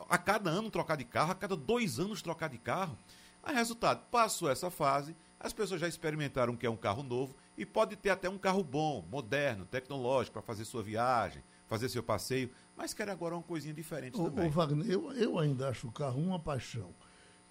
A 0.09 0.17
cada 0.17 0.49
ano 0.49 0.71
trocar 0.71 0.95
de 0.95 1.03
carro, 1.03 1.31
a 1.31 1.35
cada 1.35 1.55
dois 1.55 1.99
anos 1.99 2.21
trocar 2.21 2.49
de 2.49 2.57
carro. 2.57 2.97
Aí, 3.43 3.53
resultado, 3.53 4.03
passou 4.09 4.49
essa 4.49 4.69
fase, 4.69 5.15
as 5.39 5.51
pessoas 5.51 5.81
já 5.81 5.87
experimentaram 5.87 6.55
que 6.55 6.65
é 6.65 6.69
um 6.69 6.77
carro 6.77 7.03
novo 7.03 7.35
e 7.57 7.65
pode 7.65 7.95
ter 7.95 8.11
até 8.11 8.29
um 8.29 8.37
carro 8.37 8.63
bom, 8.63 9.05
moderno, 9.09 9.65
tecnológico, 9.65 10.33
para 10.33 10.41
fazer 10.41 10.63
sua 10.63 10.83
viagem, 10.83 11.43
fazer 11.67 11.89
seu 11.89 12.03
passeio, 12.03 12.51
mas 12.77 12.93
quer 12.93 13.09
agora 13.09 13.35
uma 13.35 13.43
coisinha 13.43 13.73
diferente 13.73 14.19
Ô, 14.19 14.25
também. 14.25 14.47
ô, 14.47 14.49
Wagner, 14.49 14.89
eu, 14.89 15.11
eu 15.13 15.39
ainda 15.39 15.69
acho 15.69 15.87
o 15.87 15.91
carro 15.91 16.21
uma 16.21 16.39
paixão. 16.39 16.93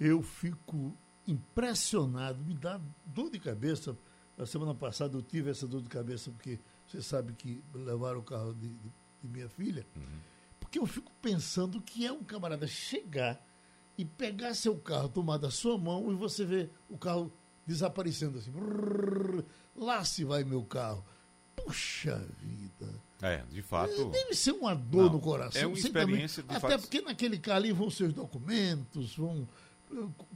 Eu 0.01 0.23
fico 0.23 0.97
impressionado, 1.27 2.43
me 2.45 2.55
dá 2.55 2.81
dor 3.07 3.31
de 3.31 3.39
cabeça. 3.39 3.97
Na 4.37 4.47
semana 4.47 4.75
passada 4.75 5.17
eu 5.17 5.23
tive 5.23 5.51
essa 5.51 5.67
dor 5.67 5.83
de 5.83 5.89
cabeça, 5.89 6.31
porque 6.31 6.59
você 6.87 7.03
sabe 7.03 7.33
que 7.35 7.63
levaram 7.75 8.21
o 8.21 8.23
carro 8.23 8.55
de, 8.55 8.69
de- 8.69 8.93
de 9.23 9.29
minha 9.29 9.49
filha. 9.49 9.87
Porque 10.59 10.79
eu 10.79 10.87
fico 10.87 11.13
pensando 11.21 11.81
que 11.83 12.07
é 12.07 12.13
um 12.13 12.25
camarada 12.25 12.67
chegar 12.67 13.39
e 13.99 14.05
pegar 14.05 14.55
seu 14.55 14.77
carro, 14.79 15.09
tomar 15.11 15.37
da 15.37 15.51
sua 15.51 15.77
mão 15.77 16.11
e 16.11 16.15
você 16.15 16.45
vê 16.45 16.71
o 16.89 16.97
carro 16.97 17.31
desaparecendo 17.67 18.39
assim. 18.39 18.51
Brrr, 18.51 19.45
lá 19.77 20.03
se 20.05 20.25
vai 20.25 20.43
meu 20.45 20.63
carro. 20.65 21.05
Puxa 21.55 22.17
vida. 22.39 22.89
É, 23.21 23.45
de 23.51 23.61
fato. 23.61 24.09
Deve 24.09 24.35
ser 24.35 24.53
uma 24.53 24.75
dor 24.75 25.05
Não, 25.07 25.13
no 25.15 25.21
coração. 25.21 25.61
é 25.61 25.67
uma 25.67 25.77
experiência 25.77 26.43
também- 26.43 26.57
Até 26.57 26.69
fato- 26.77 26.81
porque 26.81 27.03
naquele 27.03 27.39
carro 27.39 27.59
ali 27.59 27.73
vão 27.73 27.91
seus 27.91 28.15
documentos, 28.15 29.15
vão 29.17 29.47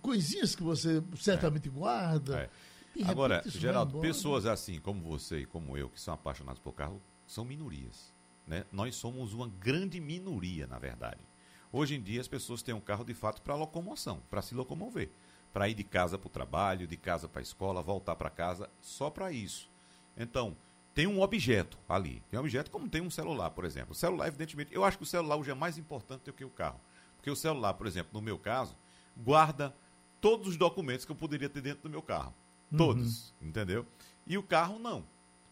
coisinhas 0.00 0.54
que 0.54 0.62
você 0.62 1.02
certamente 1.16 1.68
guarda. 1.68 2.38
É. 2.38 2.50
De 2.94 3.00
repente 3.00 3.11
Agora, 3.11 3.42
Geraldo, 3.46 4.00
pessoas 4.00 4.46
assim 4.46 4.80
como 4.80 5.02
você 5.02 5.40
e 5.40 5.46
como 5.46 5.76
eu, 5.76 5.88
que 5.88 6.00
são 6.00 6.14
apaixonados 6.14 6.61
por 6.61 6.73
carro, 6.73 7.02
são 7.26 7.44
minorias. 7.44 8.12
Né? 8.46 8.64
Nós 8.70 8.94
somos 8.94 9.32
uma 9.32 9.49
grande 9.49 10.00
minoria, 10.00 10.66
na 10.66 10.78
verdade. 10.78 11.20
Hoje 11.73 11.96
em 11.96 12.02
dia, 12.02 12.20
as 12.20 12.28
pessoas 12.28 12.62
têm 12.62 12.75
um 12.75 12.80
carro 12.80 13.04
de 13.04 13.14
fato 13.14 13.42
para 13.42 13.56
locomoção, 13.56 14.23
para 14.30 14.42
se 14.42 14.54
locomover. 14.54 15.11
Para 15.52 15.68
ir 15.68 15.75
de 15.75 15.82
casa 15.82 16.18
para 16.18 16.26
o 16.26 16.30
trabalho, 16.30 16.87
de 16.87 16.96
casa 16.96 17.28
para 17.28 17.40
a 17.40 17.42
escola, 17.42 17.82
voltar 17.82 18.14
para 18.14 18.30
casa, 18.30 18.70
só 18.80 19.11
para 19.11 19.32
isso. 19.32 19.68
Então, 20.16 20.56
tem 20.94 21.06
um 21.08 21.20
objeto 21.20 21.76
ali. 21.88 22.23
Tem 22.30 22.38
um 22.38 22.42
objeto 22.42 22.70
como 22.70 22.88
tem 22.88 23.00
um 23.00 23.11
celular, 23.11 23.50
por 23.50 23.64
exemplo. 23.64 23.92
O 23.92 23.94
celular, 23.94 24.28
evidentemente, 24.28 24.73
eu 24.73 24.84
acho 24.84 24.96
que 24.96 25.02
o 25.02 25.06
celular 25.06 25.37
hoje 25.37 25.50
é 25.50 25.54
mais 25.54 25.76
importante 25.76 26.23
do 26.25 26.32
que 26.32 26.44
o 26.44 26.50
carro. 26.50 26.80
Porque 27.16 27.30
o 27.30 27.37
celular, 27.37 27.75
por 27.75 27.87
exemplo, 27.87 28.11
no 28.12 28.23
meu 28.23 28.38
caso, 28.38 28.76
guarda 29.16 29.75
todos 30.21 30.49
os 30.49 30.56
documentos 30.56 31.04
que 31.04 31.12
eu 31.12 31.16
poderia 31.16 31.49
ter 31.49 31.61
dentro 31.61 31.83
do 31.83 31.90
meu 31.90 32.02
carro. 32.02 32.35
Todos, 32.76 33.33
entendeu? 33.40 33.87
E 34.26 34.37
o 34.37 34.42
carro 34.42 34.78
não. 34.78 35.04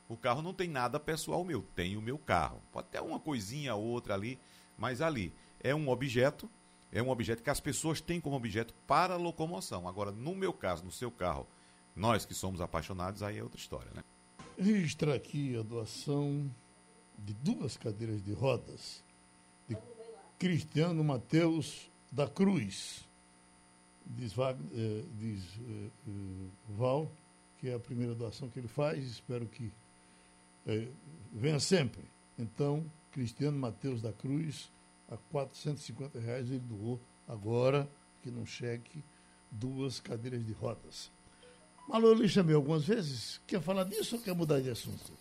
O 0.08 0.16
carro 0.16 0.42
não 0.42 0.52
tem 0.52 0.68
nada 0.68 0.98
pessoal 0.98 1.44
meu, 1.44 1.62
tem 1.74 1.96
o 1.96 2.02
meu 2.02 2.18
carro. 2.18 2.60
Pode 2.72 2.88
ter 2.88 3.00
uma 3.00 3.20
coisinha 3.20 3.74
ou 3.74 3.84
outra 3.84 4.14
ali, 4.14 4.38
mas 4.76 5.00
ali 5.00 5.32
é 5.60 5.74
um 5.74 5.88
objeto, 5.88 6.50
é 6.90 7.02
um 7.02 7.10
objeto 7.10 7.42
que 7.42 7.50
as 7.50 7.60
pessoas 7.60 8.00
têm 8.00 8.20
como 8.20 8.36
objeto 8.36 8.74
para 8.86 9.16
locomoção. 9.16 9.86
Agora, 9.86 10.10
no 10.10 10.34
meu 10.34 10.52
caso, 10.52 10.84
no 10.84 10.90
seu 10.90 11.10
carro, 11.10 11.46
nós 11.94 12.24
que 12.24 12.34
somos 12.34 12.60
apaixonados, 12.60 13.22
aí 13.22 13.38
é 13.38 13.42
outra 13.42 13.58
história, 13.58 13.90
né? 13.94 14.02
Registrar 14.58 15.14
aqui 15.14 15.56
a 15.56 15.62
doação 15.62 16.50
de 17.18 17.32
duas 17.34 17.76
cadeiras 17.76 18.22
de 18.22 18.32
rodas 18.32 19.02
de 19.68 19.76
Cristiano 20.38 21.02
Mateus 21.04 21.90
da 22.10 22.26
Cruz. 22.26 23.08
Diz, 24.06 24.34
eh, 24.38 25.04
diz 25.18 25.42
eh, 25.58 25.90
eh, 26.06 26.48
Val, 26.68 27.10
que 27.58 27.68
é 27.68 27.74
a 27.74 27.78
primeira 27.78 28.14
doação 28.14 28.48
que 28.48 28.58
ele 28.58 28.68
faz, 28.68 29.04
espero 29.04 29.46
que 29.46 29.72
venha 31.32 31.58
sempre. 31.58 32.02
Então, 32.38 32.84
Cristiano 33.10 33.58
Mateus 33.58 34.02
da 34.02 34.12
Cruz, 34.12 34.70
a 35.08 35.16
450 35.16 36.18
reais 36.18 36.50
ele 36.50 36.60
doou 36.60 37.00
agora, 37.28 37.88
que 38.22 38.30
não 38.30 38.46
cheque, 38.46 39.02
duas 39.50 40.00
cadeiras 40.00 40.44
de 40.44 40.52
rodas. 40.52 41.10
Malu, 41.88 42.16
algumas 42.54 42.84
vezes. 42.84 43.40
Quer 43.46 43.60
falar 43.60 43.84
disso 43.84 44.16
ou 44.16 44.22
quer 44.22 44.34
mudar 44.34 44.60
de 44.60 44.70
assunto? 44.70 45.12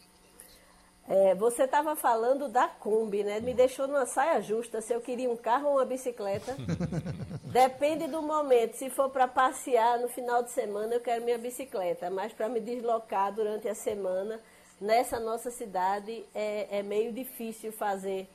É, 1.13 1.35
você 1.35 1.63
estava 1.63 1.93
falando 1.93 2.47
da 2.47 2.69
Kombi, 2.69 3.21
né? 3.21 3.41
Me 3.41 3.53
deixou 3.53 3.85
numa 3.85 4.05
saia 4.05 4.41
justa 4.41 4.79
se 4.79 4.93
eu 4.93 5.01
queria 5.01 5.29
um 5.29 5.35
carro 5.35 5.67
ou 5.67 5.73
uma 5.73 5.83
bicicleta. 5.83 6.55
Depende 7.51 8.07
do 8.07 8.21
momento. 8.21 8.77
Se 8.77 8.89
for 8.89 9.09
para 9.09 9.27
passear 9.27 9.99
no 9.99 10.07
final 10.07 10.41
de 10.41 10.51
semana, 10.51 10.95
eu 10.95 11.01
quero 11.01 11.25
minha 11.25 11.37
bicicleta. 11.37 12.09
Mas 12.09 12.31
para 12.31 12.47
me 12.47 12.61
deslocar 12.61 13.33
durante 13.33 13.67
a 13.67 13.75
semana, 13.75 14.39
nessa 14.79 15.19
nossa 15.19 15.51
cidade, 15.51 16.23
é, 16.33 16.79
é 16.79 16.81
meio 16.81 17.11
difícil 17.11 17.73
fazer 17.73 18.29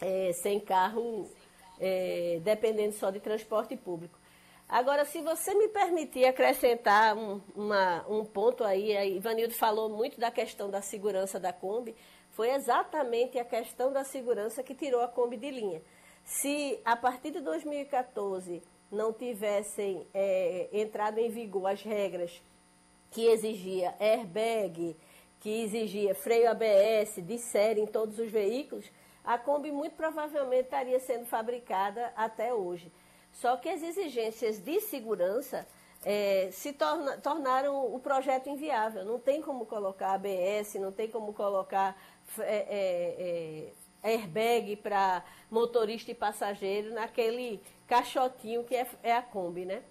é, 0.00 0.32
sem 0.42 0.58
carro, 0.58 1.30
é, 1.78 2.40
dependendo 2.42 2.94
só 2.94 3.10
de 3.10 3.20
transporte 3.20 3.76
público. 3.76 4.18
Agora, 4.68 5.04
se 5.06 5.22
você 5.22 5.54
me 5.54 5.68
permitir 5.68 6.26
acrescentar 6.26 7.16
um, 7.16 7.40
uma- 7.56 8.04
um 8.08 8.24
ponto 8.24 8.62
aí, 8.64 8.94
a 8.96 9.04
Ivanildo 9.06 9.54
falou 9.54 9.88
muito 9.88 10.20
da 10.20 10.30
questão 10.30 10.68
da 10.68 10.82
segurança 10.82 11.40
da 11.40 11.52
Kombi, 11.54 11.96
foi 12.32 12.50
exatamente 12.50 13.38
a 13.38 13.44
questão 13.44 13.90
da 13.90 14.04
segurança 14.04 14.62
que 14.62 14.74
tirou 14.74 15.00
a 15.00 15.08
Kombi 15.08 15.38
de 15.38 15.50
linha. 15.50 15.80
Se 16.22 16.78
a 16.84 16.94
partir 16.94 17.30
de 17.30 17.40
2014 17.40 18.62
não 18.92 19.10
tivessem 19.12 20.06
é, 20.12 20.68
entrado 20.72 21.18
em 21.18 21.30
vigor 21.30 21.66
as 21.66 21.82
regras 21.82 22.42
que 23.10 23.24
exigia 23.26 23.94
airbag, 23.98 24.94
que 25.40 25.62
exigia 25.62 26.14
freio 26.14 26.50
ABS 26.50 27.22
de 27.24 27.38
série 27.38 27.80
em 27.80 27.86
todos 27.86 28.18
os 28.18 28.30
veículos, 28.30 28.84
a 29.24 29.38
Kombi 29.38 29.72
muito 29.72 29.96
provavelmente 29.96 30.64
estaria 30.64 31.00
sendo 31.00 31.24
fabricada 31.24 32.12
até 32.14 32.52
hoje. 32.52 32.92
Só 33.40 33.56
que 33.56 33.68
as 33.68 33.82
exigências 33.84 34.58
de 34.58 34.80
segurança 34.80 35.64
eh, 36.04 36.48
se 36.52 36.72
torna- 36.72 37.16
tornaram 37.18 37.94
o 37.94 37.98
projeto 38.00 38.48
inviável. 38.48 39.04
Não 39.04 39.18
tem 39.20 39.40
como 39.40 39.64
colocar 39.64 40.14
ABS, 40.14 40.74
não 40.74 40.90
tem 40.90 41.08
como 41.08 41.32
colocar 41.32 41.96
eh, 42.40 42.66
eh, 42.68 43.72
eh, 44.02 44.10
airbag 44.12 44.74
para 44.76 45.22
motorista 45.48 46.10
e 46.10 46.14
passageiro 46.14 46.92
naquele 46.92 47.62
caixotinho 47.86 48.64
que 48.64 48.74
é, 48.74 48.84
é 49.04 49.12
a 49.12 49.22
Kombi, 49.22 49.64
né? 49.64 49.82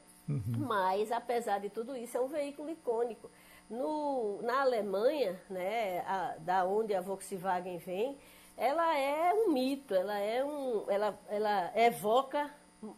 Mas, 0.57 1.09
apesar 1.09 1.59
de 1.61 1.69
tudo 1.69 1.95
isso, 1.95 2.17
é 2.17 2.19
um 2.21 2.27
veículo 2.27 2.69
icônico. 2.69 3.31
No, 3.69 4.41
na 4.41 4.61
Alemanha, 4.61 5.41
né, 5.49 5.99
a- 6.05 6.35
da 6.39 6.65
onde 6.65 6.93
a 6.93 6.99
Volkswagen 6.99 7.77
vem, 7.77 8.17
ela 8.57 8.97
é 8.97 9.33
um 9.33 9.51
mito, 9.53 9.93
ela, 9.95 10.17
é 10.19 10.43
um, 10.43 10.83
ela, 10.89 11.17
ela 11.29 11.71
evoca 11.75 12.51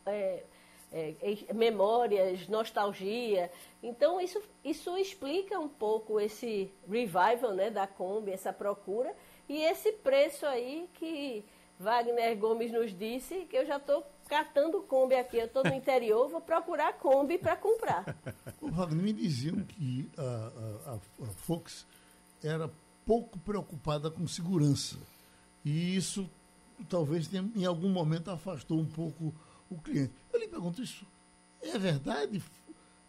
é, 0.05 0.43
é, 0.91 1.53
memórias, 1.53 2.48
nostalgia. 2.48 3.51
Então, 3.81 4.19
isso, 4.19 4.41
isso 4.63 4.98
explica 4.98 5.59
um 5.59 5.69
pouco 5.69 6.19
esse 6.19 6.71
revival 6.89 7.53
né, 7.53 7.69
da 7.69 7.86
Kombi, 7.86 8.31
essa 8.31 8.51
procura, 8.51 9.15
e 9.48 9.62
esse 9.63 9.91
preço 9.91 10.45
aí 10.45 10.89
que 10.93 11.45
Wagner 11.79 12.38
Gomes 12.38 12.71
nos 12.71 12.98
disse, 12.98 13.45
que 13.45 13.55
eu 13.55 13.65
já 13.65 13.77
estou 13.77 14.05
catando 14.27 14.81
Kombi 14.81 15.15
aqui. 15.15 15.38
Eu 15.38 15.45
estou 15.45 15.63
no 15.63 15.74
interior, 15.74 16.29
vou 16.29 16.41
procurar 16.41 16.93
Kombi 16.93 17.38
para 17.38 17.55
comprar. 17.55 18.03
O 18.62 18.69
Wagner, 18.69 19.01
me 19.01 19.13
diziam 19.13 19.55
que 19.63 20.12
a, 20.17 20.91
a, 20.91 20.93
a, 21.24 21.27
Fox 21.27 21.88
era 22.43 22.69
pouco 23.05 23.39
preocupada 23.39 24.12
com 24.12 24.27
segurança. 24.27 24.98
E 25.63 25.95
isso 25.95 26.29
talvez 26.89 27.29
em 27.33 27.65
algum 27.65 27.89
momento 27.89 28.29
afastou 28.29 28.77
um 28.77 28.86
pouco 28.86 29.33
o 29.69 29.79
cliente. 29.79 30.13
Eu 30.31 30.39
lhe 30.39 30.47
pergunto, 30.47 30.81
isso 30.81 31.05
é 31.61 31.77
verdade? 31.77 32.41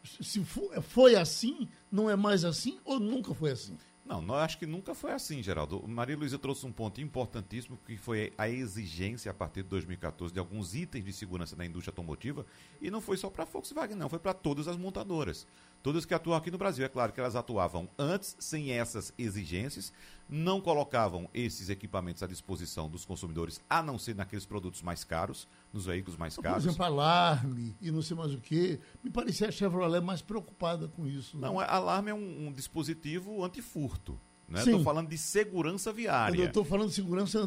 Se 0.02 0.44
foi 0.82 1.14
assim, 1.14 1.68
não 1.90 2.08
é 2.08 2.16
mais 2.16 2.44
assim 2.44 2.78
ou 2.84 2.98
nunca 2.98 3.34
foi 3.34 3.50
assim? 3.50 3.76
Não, 4.04 4.20
nós 4.20 4.42
acho 4.42 4.58
que 4.58 4.66
nunca 4.66 4.92
foi 4.92 5.12
assim, 5.12 5.40
Geraldo. 5.40 5.86
Maria 5.86 6.16
Luísa 6.16 6.36
trouxe 6.36 6.66
um 6.66 6.72
ponto 6.72 7.00
importantíssimo 7.00 7.78
que 7.86 7.96
foi 7.96 8.32
a 8.36 8.48
exigência 8.48 9.30
a 9.30 9.34
partir 9.34 9.62
de 9.62 9.68
2014 9.68 10.34
de 10.34 10.40
alguns 10.40 10.74
itens 10.74 11.04
de 11.04 11.12
segurança 11.12 11.54
da 11.54 11.64
indústria 11.64 11.92
automotiva 11.92 12.44
e 12.80 12.90
não 12.90 13.00
foi 13.00 13.16
só 13.16 13.30
para 13.30 13.44
a 13.44 13.46
Volkswagen, 13.46 13.96
não, 13.96 14.08
foi 14.08 14.18
para 14.18 14.34
todas 14.34 14.66
as 14.66 14.76
montadoras 14.76 15.46
todas 15.82 16.04
que 16.04 16.14
atuam 16.14 16.36
aqui 16.36 16.50
no 16.50 16.58
Brasil. 16.58 16.84
É 16.84 16.88
claro 16.88 17.12
que 17.12 17.20
elas 17.20 17.36
atuavam 17.36 17.88
antes, 17.98 18.36
sem 18.38 18.70
essas 18.72 19.12
exigências, 19.18 19.92
não 20.30 20.60
colocavam 20.60 21.28
esses 21.34 21.68
equipamentos 21.68 22.22
à 22.22 22.26
disposição 22.26 22.88
dos 22.88 23.04
consumidores, 23.04 23.60
a 23.68 23.82
não 23.82 23.98
ser 23.98 24.14
naqueles 24.14 24.46
produtos 24.46 24.82
mais 24.82 25.02
caros, 25.04 25.48
nos 25.72 25.86
veículos 25.86 26.16
mais 26.16 26.36
caros. 26.36 26.62
Por 26.62 26.70
exemplo, 26.70 26.84
alarme 26.84 27.76
e 27.80 27.90
não 27.90 28.02
sei 28.02 28.16
mais 28.16 28.32
o 28.32 28.38
quê. 28.38 28.78
Me 29.02 29.10
parecia 29.10 29.48
a 29.48 29.50
Chevrolet 29.50 30.00
mais 30.00 30.22
preocupada 30.22 30.88
com 30.88 31.06
isso. 31.06 31.36
Não, 31.36 31.60
é, 31.60 31.66
alarme 31.68 32.10
é 32.10 32.14
um, 32.14 32.48
um 32.48 32.52
dispositivo 32.52 33.44
antifurto. 33.44 34.18
Estou 34.52 34.78
né? 34.78 34.84
falando 34.84 35.08
de 35.08 35.18
segurança 35.18 35.92
viária. 35.92 36.40
Eu 36.40 36.46
estou 36.46 36.64
falando 36.64 36.88
de 36.88 36.94
segurança 36.94 37.46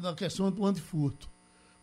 da 0.00 0.14
questão 0.14 0.50
do 0.50 0.64
antifurto. 0.66 1.30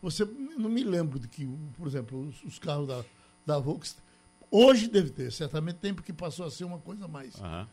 Você 0.00 0.24
não 0.24 0.70
me 0.70 0.84
lembro 0.84 1.18
de 1.18 1.28
que, 1.28 1.44
por 1.76 1.86
exemplo, 1.86 2.28
os, 2.28 2.42
os 2.44 2.58
carros 2.58 2.86
da, 2.86 3.04
da 3.44 3.58
Volkswagen 3.58 4.10
Hoje 4.50 4.88
deve 4.88 5.10
ter, 5.10 5.30
certamente 5.30 5.76
tem, 5.76 5.94
porque 5.94 6.12
passou 6.12 6.44
a 6.44 6.50
ser 6.50 6.64
uma 6.64 6.78
coisa 6.78 7.06
mais. 7.06 7.36
Uhum. 7.36 7.66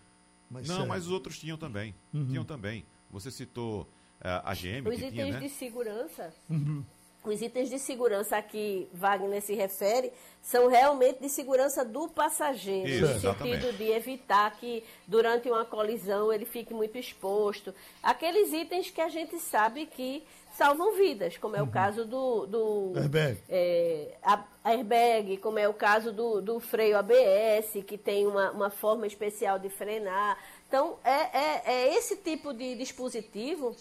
Mais 0.50 0.68
Não, 0.68 0.76
séria. 0.76 0.90
mas 0.90 1.06
os 1.06 1.12
outros 1.12 1.40
tinham 1.40 1.58
também. 1.58 1.94
Uhum. 2.14 2.28
Tinham 2.28 2.44
também. 2.44 2.86
Você 3.12 3.32
citou 3.32 3.82
uh, 3.82 4.44
a 4.44 4.54
GM. 4.54 4.88
Os 4.88 4.96
itens 4.96 5.14
tinha, 5.14 5.32
né? 5.34 5.40
de 5.40 5.50
segurança. 5.50 6.34
Uhum. 6.50 6.84
Os 7.24 7.42
itens 7.42 7.70
de 7.70 7.78
segurança 7.78 8.38
a 8.38 8.42
que 8.42 8.88
Wagner 8.94 9.42
se 9.42 9.54
refere 9.54 10.14
são 10.42 10.70
realmente 10.70 11.20
de 11.20 11.28
segurança 11.28 11.84
do 11.84 12.08
passageiro, 12.08 12.88
Isso, 12.88 13.06
no 13.06 13.20
sentido 13.20 13.76
de 13.76 13.92
evitar 13.92 14.50
que 14.58 14.82
durante 15.06 15.50
uma 15.50 15.66
colisão 15.66 16.32
ele 16.32 16.46
fique 16.46 16.74
muito 16.74 16.98
exposto. 16.98 17.76
Aqueles 18.02 18.54
itens 18.54 18.90
que 18.90 19.02
a 19.02 19.10
gente 19.10 19.38
sabe 19.40 19.86
que 19.88 20.24
salvam 20.58 20.96
vidas, 20.96 21.38
como 21.38 21.56
é 21.56 21.62
uhum. 21.62 21.68
o 21.68 21.72
caso 21.72 22.04
do, 22.04 22.48
do 22.48 22.94
airbag. 22.96 23.38
É, 23.48 24.18
a, 24.24 24.44
airbag, 24.66 25.38
como 25.38 25.60
é 25.60 25.68
o 25.70 25.74
caso 25.74 26.12
do, 26.12 26.42
do 26.42 26.60
freio 26.60 26.98
ABS, 26.98 27.84
que 27.86 27.98
tem 27.98 28.26
uma, 28.26 28.52
uma 28.52 28.70
forma 28.72 29.06
especial 29.06 29.60
de 29.60 29.70
frenar. 29.70 30.38
Então, 30.68 30.98
é, 31.04 31.12
é, 31.12 31.62
é 31.66 31.96
esse 31.96 32.16
tipo 32.18 32.54
de 32.54 32.76
dispositivo 32.76 33.76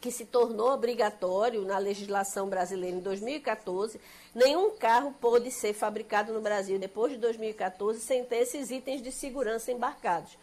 que 0.00 0.10
se 0.12 0.26
tornou 0.26 0.70
obrigatório 0.70 1.64
na 1.64 1.78
legislação 1.78 2.48
brasileira 2.48 2.96
em 2.96 3.00
2014. 3.00 3.98
Nenhum 4.34 4.76
carro 4.76 5.14
pôde 5.20 5.50
ser 5.50 5.72
fabricado 5.72 6.32
no 6.32 6.40
Brasil 6.40 6.78
depois 6.78 7.10
de 7.10 7.18
2014 7.18 8.00
sem 8.00 8.22
ter 8.24 8.42
esses 8.42 8.70
itens 8.70 9.02
de 9.02 9.10
segurança 9.10 9.72
embarcados. 9.72 10.36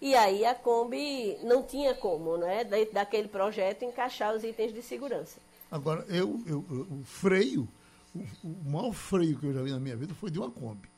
E 0.00 0.14
aí 0.14 0.44
a 0.44 0.54
Kombi 0.54 1.36
não 1.42 1.62
tinha 1.62 1.94
como, 1.94 2.36
né, 2.38 2.64
dentro 2.64 2.94
daquele 2.94 3.28
projeto, 3.28 3.84
encaixar 3.84 4.34
os 4.34 4.42
itens 4.42 4.72
de 4.72 4.80
segurança. 4.80 5.38
Agora, 5.70 6.04
eu, 6.08 6.42
eu, 6.46 6.58
o 6.90 7.02
freio, 7.04 7.68
o, 8.14 8.20
o 8.42 8.70
maior 8.70 8.92
freio 8.92 9.38
que 9.38 9.46
eu 9.46 9.52
já 9.52 9.62
vi 9.62 9.70
na 9.70 9.78
minha 9.78 9.96
vida 9.96 10.14
foi 10.14 10.30
de 10.30 10.38
uma 10.38 10.50
Kombi. 10.50 10.88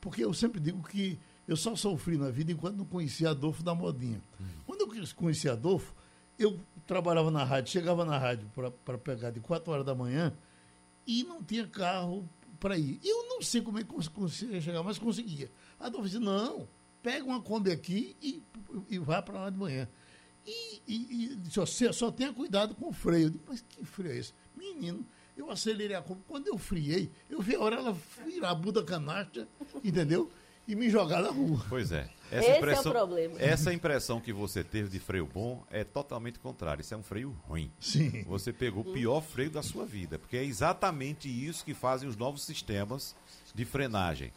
Porque 0.00 0.24
eu 0.24 0.32
sempre 0.32 0.58
digo 0.58 0.82
que 0.82 1.18
eu 1.46 1.56
só 1.56 1.76
sofri 1.76 2.16
na 2.16 2.30
vida 2.30 2.50
enquanto 2.50 2.76
não 2.76 2.84
conhecia 2.84 3.30
Adolfo 3.30 3.62
da 3.62 3.74
Modinha. 3.74 4.22
Hum. 4.40 4.44
Quando 4.66 4.80
eu 4.80 5.04
conheci 5.14 5.48
Adolfo, 5.48 5.94
eu 6.38 6.58
trabalhava 6.86 7.30
na 7.30 7.44
rádio, 7.44 7.72
chegava 7.72 8.04
na 8.04 8.18
rádio 8.18 8.50
para 8.84 8.98
pegar 8.98 9.30
de 9.30 9.40
4 9.40 9.72
horas 9.72 9.84
da 9.84 9.94
manhã 9.94 10.32
e 11.06 11.24
não 11.24 11.42
tinha 11.42 11.66
carro 11.66 12.28
para 12.58 12.76
ir. 12.76 12.98
Eu 13.04 13.28
não 13.28 13.42
sei 13.42 13.60
como 13.60 13.78
é 13.78 13.84
que 13.84 14.10
conseguia 14.10 14.60
chegar, 14.60 14.82
mas 14.82 14.98
conseguia. 14.98 15.50
Adolfo 15.78 16.06
disse, 16.06 16.18
não, 16.18 16.66
pega 17.06 17.24
uma 17.24 17.40
Kombi 17.40 17.70
aqui 17.70 18.16
e, 18.20 18.42
e 18.90 18.98
vá 18.98 19.22
para 19.22 19.42
lá 19.42 19.48
de 19.48 19.56
manhã. 19.56 19.88
E, 20.44 20.82
e, 20.88 21.24
e 21.24 21.36
disse, 21.36 21.54
só, 21.54 21.92
só 21.92 22.10
tenha 22.10 22.32
cuidado 22.32 22.74
com 22.74 22.88
o 22.88 22.92
freio. 22.92 23.26
Eu 23.26 23.30
disse, 23.30 23.44
mas 23.46 23.60
que 23.60 23.84
freio 23.84 24.12
é 24.12 24.18
esse? 24.18 24.34
Menino, 24.56 25.06
eu 25.36 25.48
acelerei 25.48 25.96
a 25.96 26.02
Kombi. 26.02 26.22
Quando 26.26 26.48
eu 26.48 26.58
friei, 26.58 27.08
eu 27.30 27.40
vi 27.40 27.54
a 27.54 27.60
hora 27.60 27.76
ela 27.76 27.96
virar 28.24 28.50
a 28.50 28.54
Buda 28.56 28.82
canastra, 28.82 29.46
entendeu? 29.84 30.28
E 30.66 30.74
me 30.74 30.90
jogar 30.90 31.22
na 31.22 31.30
rua. 31.30 31.64
Pois 31.68 31.92
é. 31.92 32.10
Essa 32.28 32.48
Esse 32.48 32.58
impressão, 32.58 32.92
é 32.92 32.96
o 32.96 32.98
problema. 32.98 33.40
Essa 33.40 33.72
impressão 33.72 34.20
que 34.20 34.32
você 34.32 34.64
teve 34.64 34.88
de 34.88 34.98
freio 34.98 35.28
bom 35.32 35.64
é 35.70 35.84
totalmente 35.84 36.40
contrário. 36.40 36.80
Isso 36.80 36.92
é 36.92 36.96
um 36.96 37.04
freio 37.04 37.30
ruim. 37.46 37.70
Sim. 37.78 38.24
Você 38.24 38.52
pegou 38.52 38.82
o 38.82 38.92
pior 38.92 39.20
freio 39.20 39.50
da 39.52 39.62
sua 39.62 39.86
vida. 39.86 40.18
Porque 40.18 40.36
é 40.36 40.44
exatamente 40.44 41.28
isso 41.28 41.64
que 41.64 41.72
fazem 41.72 42.08
os 42.08 42.16
novos 42.16 42.44
sistemas 42.44 43.14
de 43.54 43.64
frenagem 43.64 44.32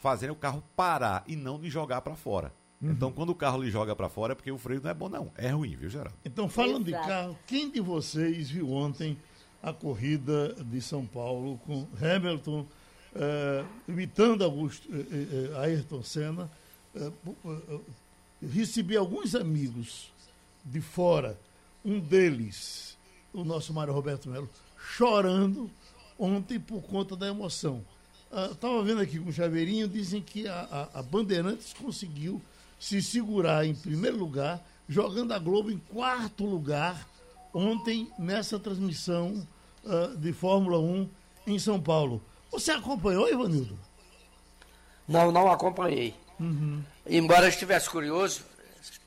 fazendo 0.00 0.32
o 0.32 0.36
carro 0.36 0.62
parar 0.74 1.24
e 1.26 1.36
não 1.36 1.58
lhe 1.58 1.70
jogar 1.70 2.00
para 2.00 2.14
fora. 2.14 2.52
Uhum. 2.80 2.90
Então, 2.90 3.10
quando 3.10 3.30
o 3.30 3.34
carro 3.34 3.62
lhe 3.62 3.70
joga 3.70 3.96
para 3.96 4.08
fora 4.08 4.32
é 4.32 4.34
porque 4.34 4.52
o 4.52 4.58
freio 4.58 4.80
não 4.82 4.90
é 4.90 4.94
bom, 4.94 5.08
não. 5.08 5.32
É 5.36 5.48
ruim, 5.48 5.74
viu, 5.76 5.88
Geraldo? 5.88 6.16
Então, 6.24 6.48
falando 6.48 6.88
Exato. 6.88 7.02
de 7.02 7.08
carro, 7.08 7.38
quem 7.46 7.70
de 7.70 7.80
vocês 7.80 8.50
viu 8.50 8.70
ontem 8.70 9.16
a 9.62 9.72
corrida 9.72 10.54
de 10.54 10.80
São 10.80 11.06
Paulo 11.06 11.58
com 11.66 11.86
Hamilton 12.00 12.60
uh, 12.60 13.66
imitando 13.88 14.44
Augusto, 14.44 14.88
uh, 14.90 14.94
uh, 14.94 15.58
Ayrton 15.60 16.02
Senna? 16.02 16.50
recebi 18.42 18.96
alguns 18.96 19.34
amigos 19.34 20.12
de 20.64 20.80
fora, 20.80 21.38
um 21.84 21.98
deles, 21.98 22.96
o 23.32 23.44
nosso 23.44 23.72
Mário 23.72 23.92
Roberto 23.92 24.28
Melo, 24.28 24.48
chorando 24.78 25.70
ontem 26.18 26.58
por 26.58 26.82
conta 26.82 27.16
da 27.16 27.26
emoção. 27.26 27.84
Estava 28.52 28.80
ah, 28.80 28.82
vendo 28.82 29.00
aqui 29.00 29.18
com 29.18 29.30
o 29.30 29.32
Chaveirinho, 29.32 29.88
dizem 29.88 30.20
que 30.20 30.46
a, 30.46 30.88
a, 30.92 30.98
a, 30.98 31.02
Bandeirantes 31.02 31.72
conseguiu 31.72 32.42
se 32.78 33.00
segurar 33.00 33.64
em 33.64 33.74
primeiro 33.74 34.18
lugar, 34.18 34.62
jogando 34.86 35.32
a 35.32 35.38
Globo 35.38 35.70
em 35.70 35.78
quarto 35.78 36.44
lugar 36.44 37.08
ontem 37.54 38.12
nessa 38.18 38.58
transmissão 38.58 39.46
uh, 39.84 40.14
de 40.18 40.34
Fórmula 40.34 40.78
1 40.78 41.08
em 41.46 41.58
São 41.58 41.80
Paulo. 41.80 42.22
Você 42.52 42.72
acompanhou, 42.72 43.26
Ivanildo? 43.26 43.78
Não, 45.08 45.32
não 45.32 45.50
acompanhei. 45.50 46.14
Uhum. 46.38 46.82
Embora 47.06 47.48
estivesse 47.48 47.88
curioso, 47.88 48.42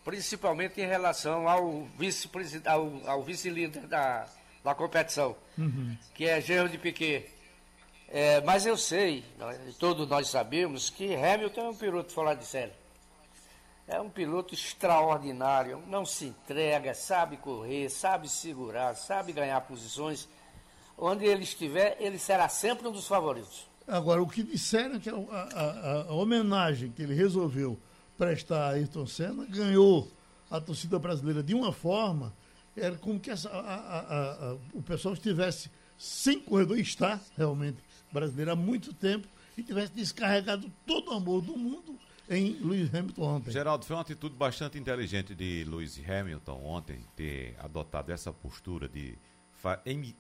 principalmente 0.03 0.81
em 0.81 0.87
relação 0.87 1.47
ao 1.47 1.87
vice-líder 1.99 2.67
ao, 2.67 2.91
ao 3.05 3.23
vice 3.23 3.67
da, 3.87 4.25
da 4.63 4.73
competição, 4.73 5.35
uhum. 5.55 5.95
que 6.15 6.25
é 6.25 6.41
Gerro 6.41 6.67
de 6.67 6.79
Piquet. 6.79 7.38
É, 8.11 8.41
mas 8.41 8.65
eu 8.65 8.75
sei, 8.75 9.23
todos 9.77 10.07
nós 10.07 10.27
sabemos, 10.27 10.89
que 10.89 11.13
Hamilton 11.13 11.61
é 11.61 11.69
um 11.69 11.75
piloto 11.75 12.11
fora 12.11 12.33
de 12.33 12.43
série. 12.43 12.71
É 13.87 14.01
um 14.01 14.09
piloto 14.09 14.53
extraordinário, 14.53 15.83
não 15.87 16.05
se 16.05 16.25
entrega, 16.25 16.93
sabe 16.95 17.37
correr, 17.37 17.89
sabe 17.89 18.27
segurar, 18.27 18.95
sabe 18.95 19.31
ganhar 19.31 19.61
posições. 19.61 20.27
Onde 20.97 21.25
ele 21.25 21.43
estiver, 21.43 21.97
ele 21.99 22.17
será 22.17 22.49
sempre 22.49 22.87
um 22.87 22.91
dos 22.91 23.07
favoritos. 23.07 23.67
Agora, 23.87 24.21
o 24.21 24.27
que 24.27 24.43
disseram 24.43 24.95
é 24.95 24.99
que 24.99 25.09
a, 25.09 25.15
a, 25.15 26.01
a 26.09 26.13
homenagem 26.13 26.91
que 26.91 27.03
ele 27.03 27.13
resolveu 27.13 27.79
prestar 28.17 28.69
a 28.69 28.69
Ayrton 28.71 29.05
Senna 29.05 29.45
ganhou 29.45 30.11
a 30.49 30.59
torcida 30.59 30.97
brasileira 30.97 31.43
de 31.43 31.53
uma 31.53 31.71
forma, 31.71 32.33
era 32.75 32.95
como 32.97 33.19
que 33.19 33.29
essa, 33.29 33.49
a, 33.49 34.57
o 34.73 34.81
pessoal 34.81 35.13
estivesse 35.13 35.71
sem 35.97 36.39
corredor, 36.39 36.77
está 36.79 37.19
realmente 37.37 37.77
brasileiro 38.11 38.51
há 38.51 38.55
muito 38.55 38.93
tempo 38.93 39.27
e 39.57 39.63
tivesse 39.63 39.91
descarregado 39.93 40.71
todo 40.85 41.11
o 41.11 41.13
amor 41.13 41.41
do 41.41 41.57
mundo 41.57 41.97
em 42.29 42.53
Lewis 42.61 42.93
Hamilton 42.93 43.23
ontem. 43.23 43.51
Geraldo, 43.51 43.85
foi 43.85 43.95
uma 43.95 44.03
atitude 44.03 44.35
bastante 44.35 44.77
inteligente 44.77 45.33
de 45.33 45.65
Lewis 45.65 45.99
Hamilton 46.07 46.63
ontem 46.63 46.99
ter 47.15 47.55
adotado 47.59 48.11
essa 48.11 48.31
postura 48.31 48.87
de 48.87 49.17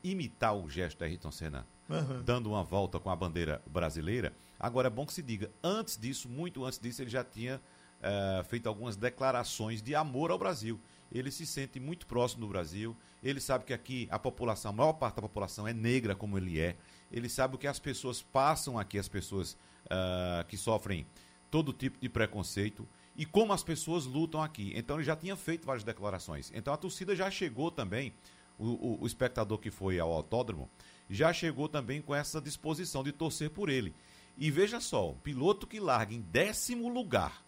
imitar 0.03 0.55
o 0.55 0.67
gesto 0.67 0.99
da 0.99 1.05
Ayrton 1.05 1.31
Senna, 1.31 1.67
uhum. 1.87 2.23
dando 2.23 2.49
uma 2.49 2.63
volta 2.63 2.99
com 2.99 3.09
a 3.09 3.15
bandeira 3.15 3.61
brasileira. 3.65 4.33
Agora 4.59 4.87
é 4.87 4.89
bom 4.89 5.05
que 5.05 5.13
se 5.13 5.21
diga, 5.21 5.49
antes 5.63 5.97
disso, 5.97 6.27
muito 6.27 6.65
antes 6.65 6.79
disso, 6.79 7.01
ele 7.01 7.09
já 7.09 7.23
tinha 7.23 7.61
uh, 7.99 8.43
feito 8.45 8.67
algumas 8.67 8.97
declarações 8.97 9.81
de 9.81 9.95
amor 9.95 10.31
ao 10.31 10.37
Brasil. 10.37 10.79
Ele 11.11 11.31
se 11.31 11.45
sente 11.45 11.79
muito 11.79 12.05
próximo 12.05 12.41
do 12.41 12.47
Brasil, 12.47 12.95
ele 13.23 13.39
sabe 13.39 13.65
que 13.65 13.73
aqui 13.73 14.07
a 14.11 14.19
população, 14.19 14.71
a 14.71 14.73
maior 14.73 14.93
parte 14.93 15.15
da 15.15 15.21
população 15.23 15.67
é 15.67 15.73
negra 15.73 16.15
como 16.15 16.37
ele 16.37 16.59
é 16.59 16.75
ele 17.11 17.27
sabe 17.27 17.55
o 17.55 17.57
que 17.57 17.67
as 17.67 17.79
pessoas 17.79 18.21
passam 18.21 18.77
aqui, 18.77 18.97
as 18.97 19.07
pessoas 19.07 19.53
uh, 19.85 20.45
que 20.47 20.57
sofrem 20.57 21.05
todo 21.49 21.73
tipo 21.73 21.99
de 21.99 22.07
preconceito 22.07 22.87
e 23.15 23.25
como 23.25 23.51
as 23.51 23.63
pessoas 23.63 24.05
lutam 24.05 24.41
aqui. 24.41 24.71
Então 24.75 24.97
ele 24.97 25.03
já 25.03 25.15
tinha 25.15 25.35
feito 25.35 25.65
várias 25.65 25.83
declarações. 25.83 26.51
Então 26.53 26.73
a 26.73 26.77
torcida 26.77 27.15
já 27.15 27.29
chegou 27.31 27.71
também, 27.71 28.13
o, 28.57 28.67
o, 28.67 29.01
o 29.01 29.07
espectador 29.07 29.57
que 29.57 29.71
foi 29.71 29.99
ao 29.99 30.11
autódromo, 30.11 30.69
já 31.09 31.33
chegou 31.33 31.67
também 31.67 32.01
com 32.01 32.13
essa 32.13 32.39
disposição 32.39 33.03
de 33.03 33.11
torcer 33.11 33.49
por 33.49 33.69
ele. 33.69 33.95
E 34.37 34.51
veja 34.51 34.79
só, 34.79 35.11
um 35.11 35.15
piloto 35.15 35.65
que 35.65 35.79
larga 35.79 36.13
em 36.13 36.21
décimo 36.21 36.87
lugar 36.87 37.43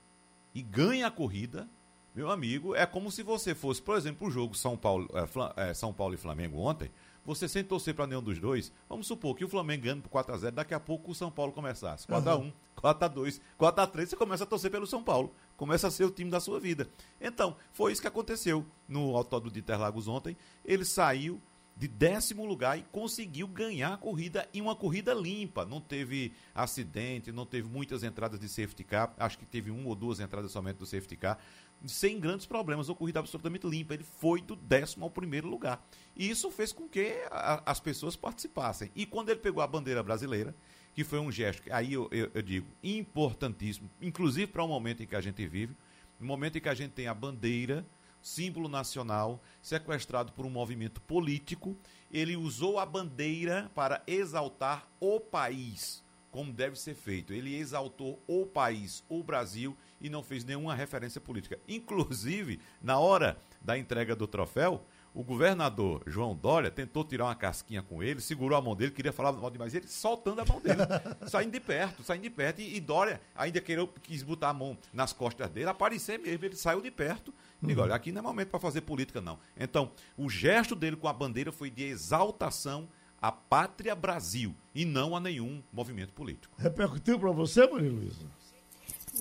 e 0.53 0.61
ganha 0.61 1.07
a 1.07 1.11
corrida, 1.11 1.69
meu 2.13 2.29
amigo, 2.29 2.75
é 2.75 2.85
como 2.85 3.09
se 3.11 3.23
você 3.23 3.55
fosse, 3.55 3.81
por 3.81 3.97
exemplo, 3.97 4.27
o 4.27 4.31
jogo 4.31 4.53
São 4.55 4.75
Paulo, 4.75 5.09
é, 5.13 5.69
é, 5.69 5.73
São 5.73 5.93
Paulo 5.93 6.13
e 6.13 6.17
Flamengo 6.17 6.59
ontem, 6.59 6.91
você 7.23 7.47
sem 7.47 7.63
torcer 7.63 7.93
para 7.93 8.07
nenhum 8.07 8.21
dos 8.21 8.39
dois, 8.39 8.71
vamos 8.89 9.07
supor 9.07 9.35
que 9.35 9.45
o 9.45 9.47
Flamengo 9.47 9.83
ganha 9.83 10.01
por 10.01 10.09
4x0, 10.09 10.51
daqui 10.51 10.73
a 10.73 10.79
pouco 10.79 11.11
o 11.11 11.15
São 11.15 11.31
Paulo 11.31 11.51
começasse. 11.51 12.07
4x1, 12.07 12.51
4x2, 12.75 13.39
4x3, 13.59 14.05
você 14.07 14.15
começa 14.15 14.43
a 14.43 14.47
torcer 14.47 14.71
pelo 14.71 14.87
São 14.87 15.03
Paulo. 15.03 15.33
Começa 15.55 15.87
a 15.87 15.91
ser 15.91 16.03
o 16.03 16.11
time 16.11 16.31
da 16.31 16.39
sua 16.39 16.59
vida. 16.59 16.89
Então, 17.19 17.55
foi 17.71 17.91
isso 17.91 18.01
que 18.01 18.07
aconteceu 18.07 18.65
no 18.87 19.15
Autódromo 19.15 19.53
de 19.53 19.59
Interlagos 19.59 20.07
ontem. 20.07 20.35
Ele 20.65 20.83
saiu 20.83 21.39
de 21.77 21.87
décimo 21.87 22.45
lugar 22.45 22.77
e 22.77 22.83
conseguiu 22.91 23.47
ganhar 23.47 23.93
a 23.93 23.97
corrida 23.97 24.47
em 24.53 24.61
uma 24.61 24.75
corrida 24.75 25.13
limpa. 25.13 25.65
Não 25.65 25.79
teve 25.79 26.33
acidente, 26.53 27.31
não 27.31 27.45
teve 27.45 27.67
muitas 27.67 28.03
entradas 28.03 28.39
de 28.39 28.49
safety 28.49 28.83
car. 28.83 29.13
Acho 29.17 29.37
que 29.37 29.45
teve 29.45 29.71
uma 29.71 29.87
ou 29.87 29.95
duas 29.95 30.19
entradas 30.19 30.51
somente 30.51 30.77
do 30.77 30.85
safety 30.85 31.15
car 31.15 31.39
sem 31.85 32.19
grandes 32.19 32.45
problemas, 32.45 32.89
uma 32.89 32.95
corrida 32.95 33.19
absolutamente 33.19 33.67
limpa. 33.67 33.93
Ele 33.93 34.03
foi 34.03 34.41
do 34.41 34.55
décimo 34.55 35.05
ao 35.05 35.11
primeiro 35.11 35.47
lugar. 35.47 35.85
E 36.15 36.29
isso 36.29 36.51
fez 36.51 36.71
com 36.71 36.87
que 36.87 37.13
a, 37.31 37.63
as 37.65 37.79
pessoas 37.79 38.15
participassem. 38.15 38.91
E 38.95 39.05
quando 39.05 39.29
ele 39.29 39.39
pegou 39.39 39.63
a 39.63 39.67
bandeira 39.67 40.03
brasileira, 40.03 40.55
que 40.93 41.03
foi 41.03 41.19
um 41.19 41.31
gesto, 41.31 41.63
aí 41.71 41.93
eu, 41.93 42.07
eu, 42.11 42.29
eu 42.33 42.41
digo, 42.41 42.67
importantíssimo, 42.83 43.89
inclusive 44.01 44.47
para 44.47 44.63
o 44.63 44.67
momento 44.67 45.01
em 45.01 45.07
que 45.07 45.15
a 45.15 45.21
gente 45.21 45.45
vive, 45.47 45.75
no 46.19 46.25
momento 46.27 46.57
em 46.57 46.61
que 46.61 46.69
a 46.69 46.73
gente 46.73 46.91
tem 46.91 47.07
a 47.07 47.13
bandeira, 47.13 47.85
símbolo 48.21 48.69
nacional, 48.69 49.41
sequestrado 49.61 50.31
por 50.33 50.45
um 50.45 50.49
movimento 50.49 51.01
político, 51.01 51.75
ele 52.11 52.35
usou 52.35 52.77
a 52.77 52.85
bandeira 52.85 53.71
para 53.73 54.03
exaltar 54.05 54.87
o 54.99 55.19
país, 55.19 56.03
como 56.29 56.53
deve 56.53 56.77
ser 56.77 56.93
feito. 56.93 57.33
Ele 57.33 57.55
exaltou 57.55 58.21
o 58.27 58.45
país, 58.45 59.03
o 59.09 59.23
Brasil, 59.23 59.75
e 60.01 60.09
não 60.09 60.23
fez 60.23 60.43
nenhuma 60.43 60.75
referência 60.75 61.21
política. 61.21 61.59
Inclusive, 61.67 62.59
na 62.81 62.99
hora 62.99 63.37
da 63.61 63.77
entrega 63.77 64.15
do 64.15 64.27
troféu, 64.27 64.83
o 65.13 65.23
governador 65.23 66.03
João 66.07 66.35
Dória 66.35 66.71
tentou 66.71 67.03
tirar 67.03 67.25
uma 67.25 67.35
casquinha 67.35 67.81
com 67.81 68.01
ele, 68.01 68.21
segurou 68.21 68.57
a 68.57 68.61
mão 68.61 68.75
dele, 68.75 68.91
queria 68.91 69.11
falar 69.11 69.33
mal 69.33 69.49
demais, 69.49 69.75
ele 69.75 69.87
soltando 69.87 70.39
a 70.39 70.45
mão 70.45 70.61
dele, 70.61 70.79
saindo 71.27 71.51
de 71.51 71.59
perto, 71.59 72.01
saindo 72.01 72.23
de 72.23 72.29
perto, 72.29 72.61
e, 72.61 72.77
e 72.77 72.79
Dória 72.79 73.19
ainda 73.35 73.59
queria, 73.59 73.85
quis 74.01 74.23
botar 74.23 74.49
a 74.49 74.53
mão 74.53 74.77
nas 74.93 75.11
costas 75.11 75.49
dele, 75.49 75.69
aparecer 75.69 76.17
mesmo, 76.17 76.45
ele 76.45 76.55
saiu 76.55 76.81
de 76.81 76.89
perto. 76.89 77.33
Uhum. 77.61 77.67
Digo, 77.67 77.81
olha, 77.81 77.93
aqui 77.93 78.11
não 78.11 78.19
é 78.19 78.23
momento 78.23 78.49
para 78.49 78.59
fazer 78.59 78.81
política, 78.81 79.19
não. 79.19 79.37
Então, 79.57 79.91
o 80.17 80.29
gesto 80.29 80.75
dele 80.75 80.95
com 80.95 81.07
a 81.07 81.13
bandeira 81.13 81.51
foi 81.51 81.69
de 81.69 81.83
exaltação 81.83 82.87
à 83.21 83.31
pátria 83.31 83.93
Brasil 83.93 84.55
e 84.73 84.85
não 84.85 85.15
a 85.15 85.19
nenhum 85.19 85.61
movimento 85.71 86.13
político. 86.13 86.55
Repercutiu 86.57 87.19
para 87.19 87.31
você, 87.31 87.67
Maria 87.67 87.91
Luísa? 87.91 88.25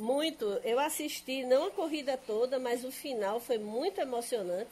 Muito. 0.01 0.47
Eu 0.65 0.81
assisti, 0.81 1.45
não 1.45 1.67
a 1.67 1.71
corrida 1.71 2.17
toda, 2.17 2.59
mas 2.59 2.85
o 2.85 2.91
final 2.91 3.39
foi 3.39 3.59
muito 3.59 4.01
emocionante. 4.01 4.71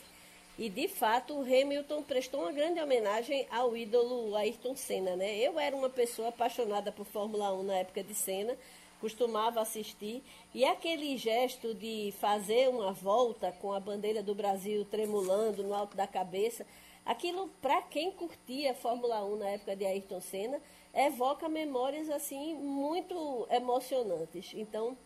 E, 0.59 0.71
de 0.71 0.89
fato, 0.89 1.35
o 1.35 1.43
Hamilton 1.43 2.03
prestou 2.03 2.41
uma 2.41 2.51
grande 2.51 2.81
homenagem 2.81 3.47
ao 3.51 3.77
ídolo 3.77 4.35
Ayrton 4.35 4.75
Senna, 4.75 5.17
né? 5.17 5.37
Eu 5.37 5.61
era 5.61 5.77
uma 5.77 5.91
pessoa 5.91 6.29
apaixonada 6.31 6.91
por 6.91 7.05
Fórmula 7.05 7.53
1 7.53 7.63
na 7.63 7.75
época 7.75 8.03
de 8.03 8.15
Senna, 8.15 8.57
costumava 9.03 9.61
assistir, 9.61 10.23
e 10.55 10.65
aquele 10.65 11.17
gesto 11.19 11.75
de 11.75 12.13
fazer 12.19 12.69
uma 12.71 12.93
volta 12.93 13.53
com 13.61 13.73
a 13.73 13.79
bandeira 13.79 14.23
do 14.23 14.35
Brasil 14.35 14.85
tremulando 14.87 15.63
no 15.63 15.75
alto 15.75 15.95
da 15.95 16.07
cabeça, 16.07 16.67
aquilo, 17.05 17.51
para 17.61 17.83
quem 17.83 18.11
curtia 18.11 18.75
Fórmula 18.75 19.23
1 19.25 19.37
na 19.37 19.51
época 19.51 19.77
de 19.77 19.85
Ayrton 19.85 20.23
Senna, 20.23 20.61
evoca 20.93 21.49
memórias, 21.49 22.09
assim, 22.09 22.55
muito 22.55 23.47
emocionantes. 23.51 24.53
Então, 24.55 24.97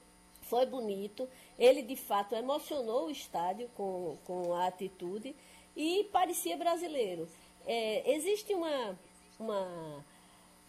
foi 0.53 0.67
bonito. 0.67 1.27
Ele, 1.59 1.81
de 1.81 1.97
fato, 1.97 2.35
emocionou 2.35 3.07
o 3.07 3.11
estádio 3.11 3.71
com, 3.75 4.19
com 4.27 4.53
a 4.53 4.67
atitude 4.67 5.35
e 5.75 6.05
parecia 6.12 6.59
brasileiro. 6.59 7.27
É, 7.67 8.12
existe 8.12 8.53
uma, 8.53 8.99
uma 9.41 10.05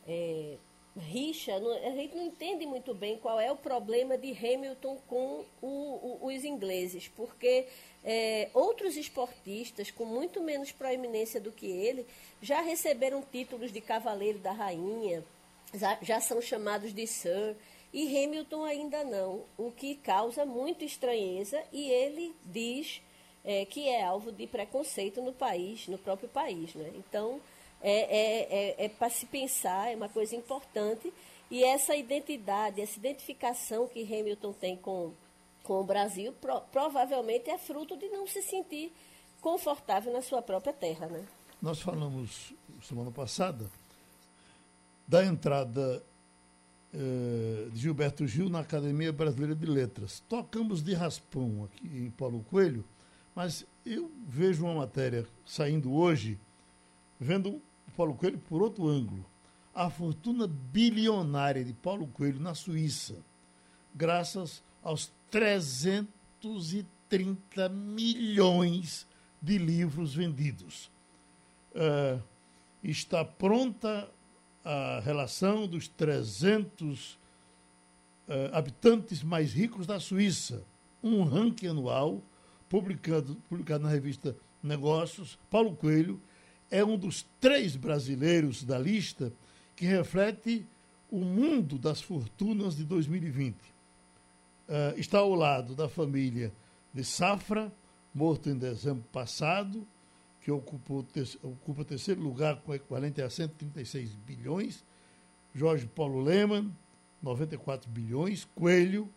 é, 0.07 0.55
rixa, 0.97 1.51
a 1.53 1.89
gente 1.89 2.15
não 2.15 2.23
entende 2.23 2.65
muito 2.65 2.93
bem 2.93 3.17
qual 3.17 3.37
é 3.41 3.51
o 3.51 3.57
problema 3.57 4.17
de 4.17 4.31
Hamilton 4.31 4.97
com 5.05 5.43
o, 5.61 5.67
o, 6.21 6.27
os 6.27 6.45
ingleses, 6.45 7.09
porque 7.09 7.67
é, 8.05 8.49
outros 8.53 8.95
esportistas 8.95 9.91
com 9.91 10.05
muito 10.05 10.41
menos 10.41 10.71
proeminência 10.71 11.41
do 11.41 11.51
que 11.51 11.65
ele 11.65 12.05
já 12.41 12.61
receberam 12.61 13.21
títulos 13.21 13.69
de 13.73 13.81
cavaleiro 13.81 14.39
da 14.39 14.53
rainha, 14.53 15.25
já, 15.73 15.97
já 16.01 16.21
são 16.21 16.41
chamados 16.41 16.93
de 16.93 17.05
Sir 17.05 17.57
e 17.93 18.07
Hamilton 18.07 18.63
ainda 18.63 19.03
não, 19.03 19.43
o 19.55 19.71
que 19.71 19.95
causa 19.95 20.43
muita 20.45 20.83
estranheza 20.83 21.63
e 21.71 21.91
ele 21.91 22.35
diz 22.43 23.01
é, 23.45 23.65
que 23.65 23.87
é 23.87 24.03
alvo 24.03 24.31
de 24.31 24.47
preconceito 24.47 25.21
no 25.21 25.31
país, 25.31 25.87
no 25.87 25.97
próprio 25.97 26.27
país. 26.27 26.73
Né? 26.73 26.91
Então, 26.95 27.39
é, 27.81 27.91
é, 27.91 28.47
é, 28.49 28.85
é 28.85 28.89
para 28.89 29.09
se 29.09 29.27
pensar, 29.27 29.91
é 29.91 29.95
uma 29.95 30.09
coisa 30.09 30.35
importante, 30.35 31.13
e 31.51 31.63
essa 31.63 31.95
identidade, 31.95 32.81
essa 32.81 32.97
identificação 32.97 33.87
que 33.87 34.01
Hamilton 34.01 34.53
tem 34.53 34.75
com, 34.75 35.13
com 35.61 35.81
o 35.81 35.83
Brasil, 35.83 36.33
pro, 36.41 36.61
provavelmente 36.71 37.49
é 37.51 37.59
fruto 37.59 37.95
de 37.95 38.07
não 38.07 38.25
se 38.25 38.41
sentir 38.41 38.91
confortável 39.39 40.11
na 40.11 40.21
sua 40.23 40.41
própria 40.41 40.73
terra. 40.73 41.05
Né? 41.07 41.23
Nós 41.61 41.79
falamos 41.79 42.53
semana 42.81 43.11
passada 43.11 43.69
da 45.07 45.23
entrada 45.23 46.01
eh, 46.95 47.69
de 47.71 47.79
Gilberto 47.79 48.27
Gil 48.27 48.49
na 48.49 48.59
Academia 48.59 49.11
Brasileira 49.11 49.55
de 49.55 49.65
Letras. 49.65 50.19
Tocamos 50.29 50.83
de 50.83 50.93
raspão 50.93 51.63
aqui 51.63 51.87
em 51.87 52.11
Paulo 52.11 52.43
Coelho, 52.43 52.85
mas 53.35 53.65
eu 53.83 54.11
vejo 54.27 54.63
uma 54.63 54.75
matéria 54.75 55.25
saindo 55.43 55.91
hoje, 55.91 56.39
vendo 57.19 57.59
Paulo 57.97 58.13
Coelho 58.13 58.37
por 58.37 58.61
outro 58.61 58.87
ângulo. 58.87 59.25
A 59.73 59.89
fortuna 59.89 60.45
bilionária 60.45 61.65
de 61.65 61.73
Paulo 61.73 62.05
Coelho 62.05 62.39
na 62.39 62.53
Suíça, 62.53 63.15
graças 63.95 64.61
aos 64.83 65.11
330 65.31 67.69
milhões 67.69 69.07
de 69.41 69.57
livros 69.57 70.13
vendidos. 70.13 70.91
Uh, 71.73 72.21
está 72.83 73.25
pronta 73.25 74.07
a 74.63 75.01
relação 75.03 75.67
dos 75.67 75.87
300 75.87 77.13
uh, 77.13 77.17
eh, 78.27 78.49
habitantes 78.53 79.21
mais 79.21 79.53
ricos 79.53 79.85
da 79.85 79.99
Suíça, 79.99 80.63
um 81.03 81.23
ranking 81.23 81.67
anual 81.67 82.21
publicado, 82.69 83.35
publicado 83.49 83.83
na 83.83 83.89
revista 83.89 84.35
Negócios. 84.61 85.37
Paulo 85.49 85.75
Coelho 85.75 86.21
é 86.71 86.83
um 86.83 86.97
dos 86.97 87.25
três 87.41 87.75
brasileiros 87.75 88.63
da 88.63 88.79
lista 88.79 89.33
que 89.75 89.85
reflete 89.85 90.65
o 91.11 91.19
mundo 91.19 91.77
das 91.77 92.01
fortunas 92.01 92.77
de 92.77 92.85
2020. 92.85 93.55
Uh, 93.55 93.59
eh, 94.69 94.93
está 94.97 95.19
ao 95.19 95.35
lado 95.35 95.75
da 95.75 95.89
família 95.89 96.53
de 96.93 97.03
Safra, 97.03 97.71
morto 98.13 98.49
em 98.49 98.57
dezembro 98.57 99.03
passado, 99.11 99.85
que 100.43 100.51
ocupou, 100.51 101.07
ocupa 101.41 101.85
terceiro 101.85 102.21
lugar 102.21 102.57
com 102.61 102.75
equivalente 102.75 103.21
a 103.21 103.29
136 103.29 104.13
bilhões. 104.13 104.83
Jorge 105.55 105.87
Paulo 105.87 106.19
Leman, 106.19 106.69
94 107.21 107.89
bilhões. 107.89 108.45
Coelho 108.53 109.09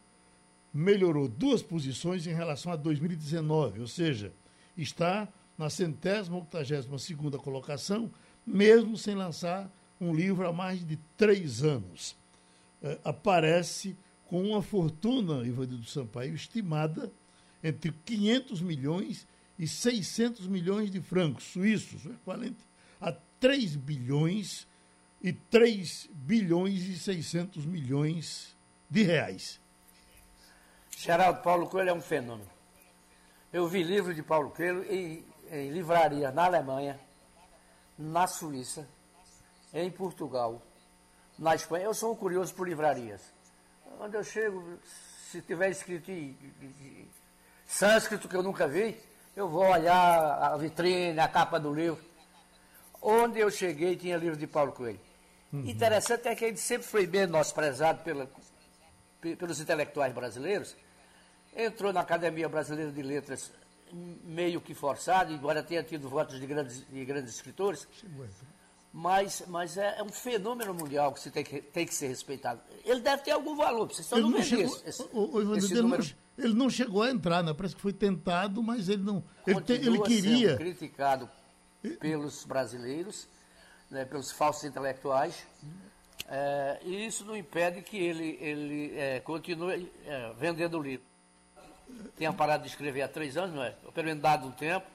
melhorou 0.73 1.27
duas 1.27 1.63
posições 1.63 2.27
em 2.29 2.33
relação 2.33 2.71
a 2.71 2.77
2019, 2.77 3.81
ou 3.81 3.89
seja, 3.89 4.33
está 4.77 5.29
na 5.59 5.69
centésima, 5.69 6.37
octagésima 6.37 6.99
segunda 6.99 7.39
colocação, 7.39 8.11
mesmo 8.47 8.97
sem 8.97 9.17
lançar 9.17 9.69
um 10.01 10.15
livro 10.15 10.47
há 10.47 10.53
mais 10.53 10.87
de 10.87 10.97
três 11.17 11.65
anos. 11.65 12.15
É, 12.81 13.01
aparece 13.03 13.97
com 14.27 14.43
uma 14.45 14.63
fortuna, 14.63 15.45
Ivanildo 15.45 15.87
Sampaio, 15.87 16.35
estimada 16.35 17.11
entre 17.65 17.91
500 18.05 18.61
milhões 18.61 19.27
e 19.59 19.67
600 19.67 20.47
milhões 20.47 20.91
de 20.91 21.01
francos 21.01 21.45
suíços, 21.45 22.05
o 22.05 22.11
equivalente 22.11 22.65
a 23.01 23.13
3 23.41 23.77
bilhões 23.77 24.67
e 25.23 25.33
3 25.33 26.09
bilhões 26.13 26.83
e 26.83 26.99
600 26.99 27.65
milhões 27.65 28.57
de 28.89 29.03
reais. 29.03 29.61
Geraldo 30.97 31.43
Paulo 31.43 31.69
Coelho 31.69 31.91
é 31.91 31.93
um 31.93 32.01
fenômeno. 32.01 32.51
Eu 33.53 33.69
vi 33.69 33.83
livro 33.83 34.15
de 34.15 34.23
Paulo 34.23 34.51
Coelho 34.51 34.85
em, 34.93 35.25
em 35.51 35.71
livraria 35.71 36.31
na 36.31 36.47
Alemanha, 36.47 36.99
na 37.99 38.27
Suíça, 38.27 38.89
em 39.73 39.91
Portugal, 39.91 40.63
na 41.39 41.55
Espanha. 41.55 41.85
Eu 41.85 41.95
sou 41.95 42.13
um 42.13 42.17
curioso 42.17 42.55
por 42.55 42.69
livrarias. 42.69 43.23
Quando 43.99 44.15
eu 44.15 44.25
chego, 44.25 44.79
se 45.31 45.41
tiver 45.43 45.71
escrito 45.71 46.11
em, 46.11 46.37
em, 46.61 46.67
em 46.67 47.11
sânscrito 47.67 48.29
que 48.29 48.37
eu 48.37 48.43
nunca 48.43 48.67
vi, 48.67 48.99
eu 49.37 49.49
vou 49.49 49.65
olhar 49.65 50.43
a 50.43 50.57
vitrine, 50.57 51.21
a 51.21 51.29
capa 51.29 51.61
do 51.61 51.73
livro. 51.73 52.03
Onde 53.03 53.39
eu 53.39 53.51
cheguei 53.51 53.95
tinha 53.95 54.17
livro 54.17 54.37
de 54.37 54.47
Paulo 54.47 54.73
Coelho. 54.73 54.99
Uhum. 55.53 55.69
Interessante 55.69 56.27
é 56.27 56.35
que 56.35 56.45
ele 56.47 56.57
sempre 56.57 56.87
foi 56.87 57.07
menosprezado 57.07 58.03
pela, 58.03 58.29
pelos 59.21 59.61
intelectuais 59.61 60.13
brasileiros. 60.13 60.75
Entrou 61.55 61.93
na 61.93 62.01
Academia 62.01 62.49
Brasileira 62.49 62.91
de 62.91 63.03
Letras 63.03 63.53
meio 63.93 64.61
que 64.61 64.75
forçado, 64.75 65.33
embora 65.33 65.63
tenha 65.63 65.83
tido 65.83 66.09
votos 66.09 66.41
de 66.41 66.47
grandes, 66.47 66.85
de 66.89 67.05
grandes 67.05 67.35
escritores. 67.35 67.87
Mas, 68.93 69.45
mas 69.47 69.77
é, 69.77 69.99
é, 69.99 70.03
um 70.03 70.09
fenômeno 70.09 70.73
mundial 70.73 71.13
que, 71.13 71.21
se 71.21 71.31
tem, 71.31 71.45
que 71.45 71.61
tem 71.61 71.87
que 71.87 71.95
ser 71.95 72.09
respeitado. 72.09 72.61
Ele 72.85 73.01
deve 73.01 73.23
ter 73.23 73.33
algum 73.33 73.55
valor, 73.55 73.87
vocês 73.87 74.07
estão 74.07 74.19
não 74.19 74.43
chegou, 74.43 74.81
esse, 74.87 75.03
o, 75.13 75.37
o, 75.37 75.57
esse 75.57 75.75
ele, 75.75 75.83
número... 75.83 76.03
ele 76.39 76.55
não 76.55 76.69
chegou 76.69 77.03
a 77.03 77.11
entrar, 77.11 77.43
né? 77.43 77.55
parece 77.55 77.75
que 77.75 77.81
foi 77.81 77.93
tentado, 77.93 78.63
mas 78.63 78.89
ele 78.89 79.03
não. 79.03 79.25
Ele, 79.47 79.61
te, 79.61 79.73
ele 79.73 80.01
queria. 80.03 80.57
criticado 80.57 81.29
pelos 81.99 82.45
brasileiros, 82.45 83.29
né, 83.91 84.05
pelos 84.05 84.33
falsos 84.33 84.65
intelectuais. 84.65 85.47
É, 86.29 86.81
e 86.83 87.07
isso 87.07 87.25
não 87.25 87.37
impede 87.37 87.83
que 87.83 87.97
ele, 87.97 88.37
ele 88.41 88.99
é, 88.99 89.21
continue 89.21 89.91
é, 90.05 90.33
vendendo 90.39 90.81
livro. 90.81 91.05
Tinha 92.17 92.33
parado 92.33 92.65
de 92.65 92.69
escrever 92.69 93.03
há 93.03 93.09
três 93.09 93.37
anos, 93.37 93.55
não 93.55 93.63
é? 93.63 93.71
Pelo 93.95 94.07
menos 94.07 94.23
dado 94.23 94.49
um 94.49 94.51
tempo. 94.51 94.87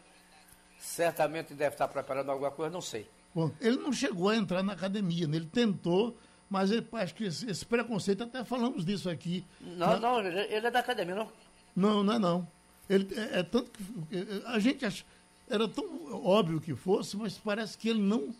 Certamente 0.78 1.54
deve 1.54 1.76
estar 1.76 1.88
preparando 1.88 2.32
alguma 2.32 2.52
coisa, 2.52 2.72
não 2.72 2.82
sei. 2.82 3.08
Bom, 3.34 3.50
ele 3.62 3.78
não 3.78 3.94
chegou 3.94 4.30
a 4.30 4.36
entrar 4.36 4.62
na 4.62 4.74
academia, 4.74 5.26
né? 5.26 5.38
ele 5.38 5.46
tentou, 5.46 6.18
mas 6.52 6.70
ele, 6.70 6.86
acho 6.92 7.16
que 7.16 7.24
esse, 7.24 7.50
esse, 7.50 7.66
preconceito, 7.66 8.24
até 8.24 8.44
falamos 8.44 8.84
disso 8.84 9.10
aqui. 9.10 9.46
Não, 9.62 9.88
na... 9.88 10.00
não, 10.00 10.20
ele 10.20 10.68
é 10.68 10.70
da 10.70 10.80
academia, 10.80 11.16
não? 11.16 11.32
Não, 11.74 12.04
não 12.04 12.14
é 12.14 12.20
não. 12.20 12.48
Ele, 12.90 13.08
é, 13.18 13.40
é 13.40 13.44
tanto 13.44 13.72
que 13.72 14.44
a 14.46 14.60
gente 14.60 14.86
acha, 14.86 15.06
era 15.50 15.66
tão 15.66 15.86
óbvio 16.26 16.60
que 16.60 16.76
fosse, 16.76 17.16
mas 17.16 17.38
parece 17.38 17.78
que 17.78 17.88
ele 17.88 18.02
não. 18.02 18.36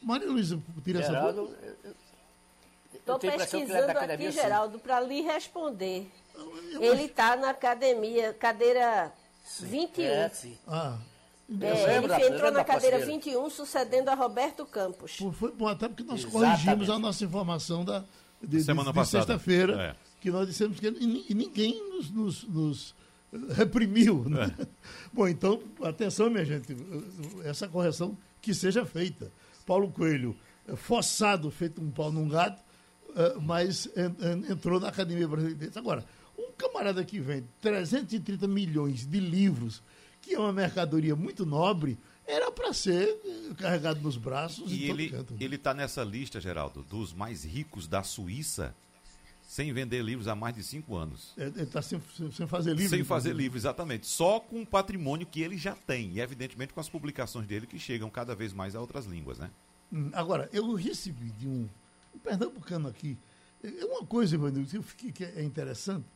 Maria 0.00 0.26
Luísa, 0.26 0.58
tira 0.82 1.02
Geraldo, 1.02 1.54
essa 1.62 1.94
Estou 2.94 3.18
pesquisando 3.18 3.90
é 3.90 4.14
aqui, 4.14 4.30
Geraldo, 4.30 4.78
para 4.78 4.98
lhe 5.00 5.20
responder. 5.20 6.10
Eu 6.72 6.82
ele 6.82 7.02
está 7.02 7.36
na 7.36 7.50
academia, 7.50 8.32
cadeira 8.32 9.12
21. 9.60 10.02
É, 10.02 10.28
sim. 10.30 10.58
Ah, 10.66 10.96
é, 11.60 11.96
ele 11.96 12.34
entrou 12.34 12.52
na 12.52 12.62
cadeira 12.62 13.04
21, 13.04 13.50
sucedendo 13.50 14.08
a 14.08 14.14
Roberto 14.14 14.64
Campos. 14.64 15.18
Foi 15.32 15.50
bom, 15.52 15.66
até 15.66 15.88
porque 15.88 16.04
nós 16.04 16.20
Exatamente. 16.20 16.48
corrigimos 16.48 16.90
a 16.90 16.98
nossa 16.98 17.24
informação 17.24 17.84
da, 17.84 18.04
de, 18.40 18.62
Semana 18.62 18.92
de, 18.92 19.00
de 19.00 19.06
sexta-feira, 19.06 19.82
é. 19.82 19.96
que 20.20 20.30
nós 20.30 20.46
dissemos 20.46 20.78
que 20.78 20.86
e, 20.86 21.34
ninguém 21.34 21.76
nos, 21.90 22.10
nos, 22.10 22.44
nos 22.44 22.94
reprimiu. 23.52 24.24
Né? 24.28 24.54
É. 24.58 24.66
Bom, 25.12 25.26
então, 25.26 25.60
atenção, 25.82 26.30
minha 26.30 26.44
gente, 26.44 26.76
essa 27.44 27.66
correção 27.66 28.16
que 28.40 28.54
seja 28.54 28.86
feita. 28.86 29.32
Paulo 29.66 29.90
Coelho, 29.90 30.36
é, 30.68 30.76
forçado, 30.76 31.50
feito 31.50 31.82
um 31.82 31.90
pau 31.90 32.12
num 32.12 32.28
gato, 32.28 32.62
é, 33.16 33.34
mas 33.40 33.88
entrou 34.48 34.78
na 34.78 34.88
Academia 34.88 35.26
Brasileira. 35.26 35.72
Agora, 35.74 36.04
um 36.38 36.52
camarada 36.56 37.04
que 37.04 37.18
vende 37.18 37.46
330 37.60 38.46
milhões 38.46 39.04
de 39.04 39.18
livros 39.18 39.82
que 40.30 40.36
é 40.36 40.38
uma 40.38 40.52
mercadoria 40.52 41.16
muito 41.16 41.44
nobre, 41.44 41.98
era 42.24 42.52
para 42.52 42.72
ser 42.72 43.18
eh, 43.24 43.54
carregado 43.58 44.00
nos 44.00 44.16
braços. 44.16 44.70
E 44.70 44.84
ele 44.84 45.12
ele 45.40 45.56
está 45.56 45.74
nessa 45.74 46.04
lista, 46.04 46.40
Geraldo, 46.40 46.84
dos 46.84 47.12
mais 47.12 47.44
ricos 47.44 47.88
da 47.88 48.04
Suíça, 48.04 48.72
sem 49.42 49.72
vender 49.72 50.04
livros 50.04 50.28
há 50.28 50.36
mais 50.36 50.54
de 50.54 50.62
cinco 50.62 50.94
anos. 50.94 51.34
É, 51.36 51.48
ele 51.48 51.62
está 51.62 51.82
sem, 51.82 52.00
sem 52.30 52.46
fazer 52.46 52.70
livros. 52.70 52.90
Sem 52.90 53.02
fazer 53.02 53.34
livros, 53.34 53.62
exatamente. 53.62 54.06
Só 54.06 54.38
com 54.38 54.62
o 54.62 54.66
patrimônio 54.66 55.26
que 55.26 55.42
ele 55.42 55.58
já 55.58 55.74
tem. 55.74 56.12
E, 56.12 56.20
evidentemente, 56.20 56.72
com 56.72 56.78
as 56.78 56.88
publicações 56.88 57.48
dele 57.48 57.66
que 57.66 57.76
chegam 57.76 58.08
cada 58.08 58.32
vez 58.32 58.52
mais 58.52 58.76
a 58.76 58.80
outras 58.80 59.06
línguas, 59.06 59.36
né? 59.36 59.50
Hum, 59.92 60.10
agora, 60.12 60.48
eu 60.52 60.72
recebi 60.74 61.32
de 61.32 61.48
um, 61.48 61.68
um 62.14 62.18
pernambucano 62.20 62.86
aqui. 62.86 63.18
É 63.64 63.84
uma 63.84 64.06
coisa, 64.06 64.36
Ivanildo, 64.36 64.84
que 64.96 65.24
é 65.24 65.42
interessante, 65.42 66.06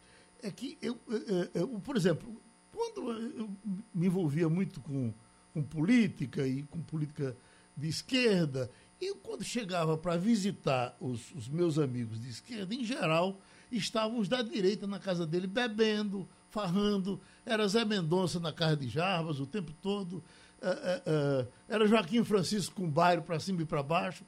é 0.40 0.52
que 0.52 0.78
eu, 0.80 0.96
eu, 1.08 1.18
eu, 1.18 1.50
eu 1.54 1.68
por 1.80 1.96
exemplo, 1.96 2.40
quando 2.74 3.12
eu 3.12 3.50
me 3.94 4.06
envolvia 4.06 4.48
muito 4.48 4.80
com, 4.80 5.14
com 5.52 5.62
política 5.62 6.46
e 6.46 6.64
com 6.64 6.80
política 6.82 7.36
de 7.76 7.88
esquerda, 7.88 8.70
e 9.00 9.14
quando 9.16 9.44
chegava 9.44 9.96
para 9.96 10.16
visitar 10.16 10.96
os, 11.00 11.32
os, 11.32 11.48
meus 11.48 11.78
amigos 11.78 12.20
de 12.20 12.28
esquerda, 12.28 12.74
em 12.74 12.84
geral, 12.84 13.40
estavam 13.70 14.18
os 14.18 14.28
da 14.28 14.42
direita 14.42 14.86
na 14.86 14.98
casa 14.98 15.26
dele 15.26 15.46
bebendo, 15.46 16.28
farrando. 16.50 17.20
Era 17.44 17.66
Zé 17.68 17.84
Mendonça 17.84 18.38
na 18.38 18.52
casa 18.52 18.76
de 18.76 18.88
Jarbas 18.88 19.40
o 19.40 19.46
tempo 19.46 19.72
todo. 19.82 20.22
Uh, 20.62 21.42
uh, 21.42 21.42
uh, 21.42 21.48
era 21.68 21.86
Joaquim 21.86 22.24
Francisco 22.24 22.76
com 22.76 22.88
bairro 22.88 23.22
para 23.22 23.38
cima 23.38 23.62
e 23.62 23.66
para 23.66 23.82
baixo. 23.82 24.24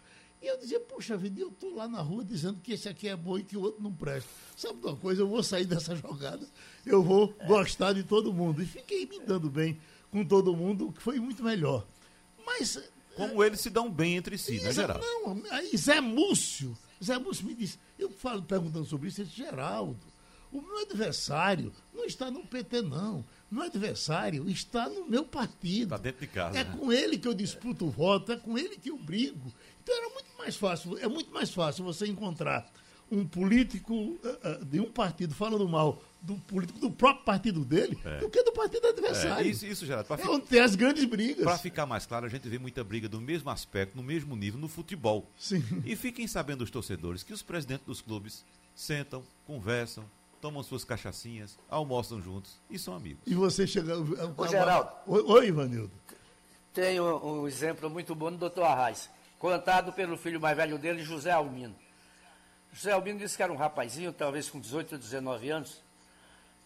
E 0.47 0.49
eu 0.49 0.57
dizia, 0.57 0.79
puxa 0.79 1.17
vida, 1.17 1.41
eu 1.41 1.49
estou 1.49 1.75
lá 1.75 1.89
na 1.89 2.01
rua 2.01 2.25
dizendo 2.25 2.61
que 2.61 2.73
esse 2.73 2.89
aqui 2.89 3.09
é 3.09 3.17
bom 3.17 3.37
e 3.37 3.43
que 3.43 3.57
o 3.57 3.63
outro 3.63 3.83
não 3.83 3.93
presta. 3.93 4.31
Sabe 4.57 4.79
de 4.79 4.87
uma 4.87 4.95
coisa? 4.95 5.21
Eu 5.21 5.27
vou 5.27 5.43
sair 5.43 5.65
dessa 5.65 5.93
jogada, 5.97 6.47
eu 6.85 7.03
vou 7.03 7.35
gostar 7.49 7.93
de 7.95 8.05
todo 8.05 8.33
mundo. 8.33 8.63
E 8.63 8.67
fiquei 8.67 9.07
me 9.07 9.19
dando 9.19 9.51
bem 9.51 9.77
com 10.09 10.25
todo 10.25 10.55
mundo, 10.55 10.93
que 10.93 11.03
foi 11.03 11.19
muito 11.19 11.43
melhor. 11.43 11.85
Mas. 12.47 12.81
Como 13.17 13.43
é, 13.43 13.49
eles 13.49 13.61
se 13.61 13.71
dão 13.71 13.91
bem 13.91 14.15
entre 14.15 14.39
si, 14.39 14.61
né, 14.61 14.73
Geraldo? 14.73 15.05
Não, 15.05 15.43
aí 15.51 15.77
Zé 15.77 16.01
Múcio, 16.01 16.79
Zé 17.03 17.19
Múcio 17.19 17.45
me 17.45 17.55
disse, 17.55 17.77
eu 17.99 18.09
falo 18.09 18.43
perguntando 18.43 18.85
sobre 18.85 19.09
isso, 19.09 19.23
ele 19.23 19.29
disse, 19.29 19.43
Geraldo, 19.43 19.99
o 20.53 20.63
meu 20.63 20.79
adversário 20.79 21.73
não 21.93 22.05
está 22.05 22.31
no 22.31 22.47
PT, 22.47 22.83
não. 22.83 23.25
Meu 23.51 23.65
adversário 23.65 24.49
está 24.49 24.89
no 24.89 25.07
meu 25.09 25.25
partido. 25.25 25.95
Está 25.95 25.97
dentro 25.97 26.21
de 26.21 26.27
casa. 26.29 26.59
É 26.59 26.65
né? 26.65 26.77
com 26.77 26.93
ele 26.93 27.19
que 27.19 27.27
eu 27.27 27.35
disputo 27.35 27.87
o 27.87 27.91
voto, 27.91 28.33
é 28.33 28.37
com 28.37 28.57
ele 28.57 28.77
que 28.77 28.91
eu 28.91 28.99
brigo. 28.99 29.53
Então 29.87 29.97
era 29.97 30.13
muito 30.13 30.37
mais 30.37 30.57
fácil, 30.57 30.99
é 30.99 31.07
muito 31.07 31.33
mais 31.33 31.49
fácil 31.55 31.85
você 31.85 32.09
encontrar 32.09 32.69
um 33.09 33.25
político 33.25 33.95
uh, 33.95 34.19
uh, 34.19 34.65
de 34.65 34.81
um 34.81 34.91
partido 34.91 35.33
falando 35.33 35.69
mal 35.69 36.03
do 36.21 36.35
político 36.39 36.81
do 36.81 36.91
próprio 36.91 37.25
partido 37.25 37.65
dele 37.65 37.97
é. 38.05 38.19
do 38.19 38.29
que 38.29 38.43
do 38.43 38.51
partido 38.51 38.85
adversário. 38.85 39.47
É, 39.47 39.49
isso, 39.49 39.65
isso, 39.65 39.87
Gerardo. 39.87 40.13
É 40.13 40.29
onde 40.29 40.47
tem 40.47 40.59
as 40.59 40.75
grandes 40.75 41.05
brigas. 41.05 41.45
Para 41.45 41.57
ficar 41.57 41.87
mais 41.87 42.05
claro, 42.05 42.27
a 42.27 42.29
gente 42.29 42.49
vê 42.49 42.59
muita 42.59 42.83
briga 42.83 43.09
do 43.09 43.21
mesmo 43.21 43.49
aspecto, 43.49 43.97
no 43.97 44.03
mesmo 44.03 44.35
nível, 44.35 44.59
no 44.59 44.67
futebol. 44.67 45.31
Sim. 45.39 45.63
E 45.85 45.95
fiquem 45.95 46.27
sabendo 46.27 46.65
os 46.65 46.71
torcedores 46.71 47.23
que 47.23 47.33
os 47.33 47.43
presidentes 47.43 47.87
dos 47.87 48.01
clubes 48.01 48.45
sentam, 48.75 49.23
conversam, 49.47 50.05
tomam 50.41 50.65
suas 50.65 50.83
cachaçinhas, 50.83 51.57
almoçam 51.71 52.21
juntos 52.21 52.61
e 52.69 52.77
são 52.77 52.93
amigos. 52.93 53.23
E 53.25 53.37
você 53.37 53.69
chega. 53.69 53.97
Ô, 54.37 54.49
Geraldo. 54.49 54.91
Oi, 55.07 55.23
oi 55.23 55.47
Ivanildo. 55.47 55.93
Tem 56.75 57.01
um, 57.01 57.43
um 57.43 57.47
exemplo 57.47 57.89
muito 57.89 58.17
bom 58.17 58.33
do 58.33 58.39
doutor 58.39 58.65
Arraes 58.65 59.09
contado 59.39 59.93
pelo 59.93 60.17
filho 60.17 60.41
mais 60.41 60.57
velho 60.57 60.79
dele, 60.79 61.03
José 61.03 61.31
Almino. 61.31 61.75
José 62.73 62.93
Almino 62.93 63.19
disse 63.19 63.37
que 63.37 63.43
era 63.43 63.53
um 63.53 63.57
rapazinho, 63.57 64.13
talvez 64.13 64.51
com 64.51 64.61
18 64.61 64.93
ou 64.93 64.99
19 64.99 65.51
anos, 65.51 65.83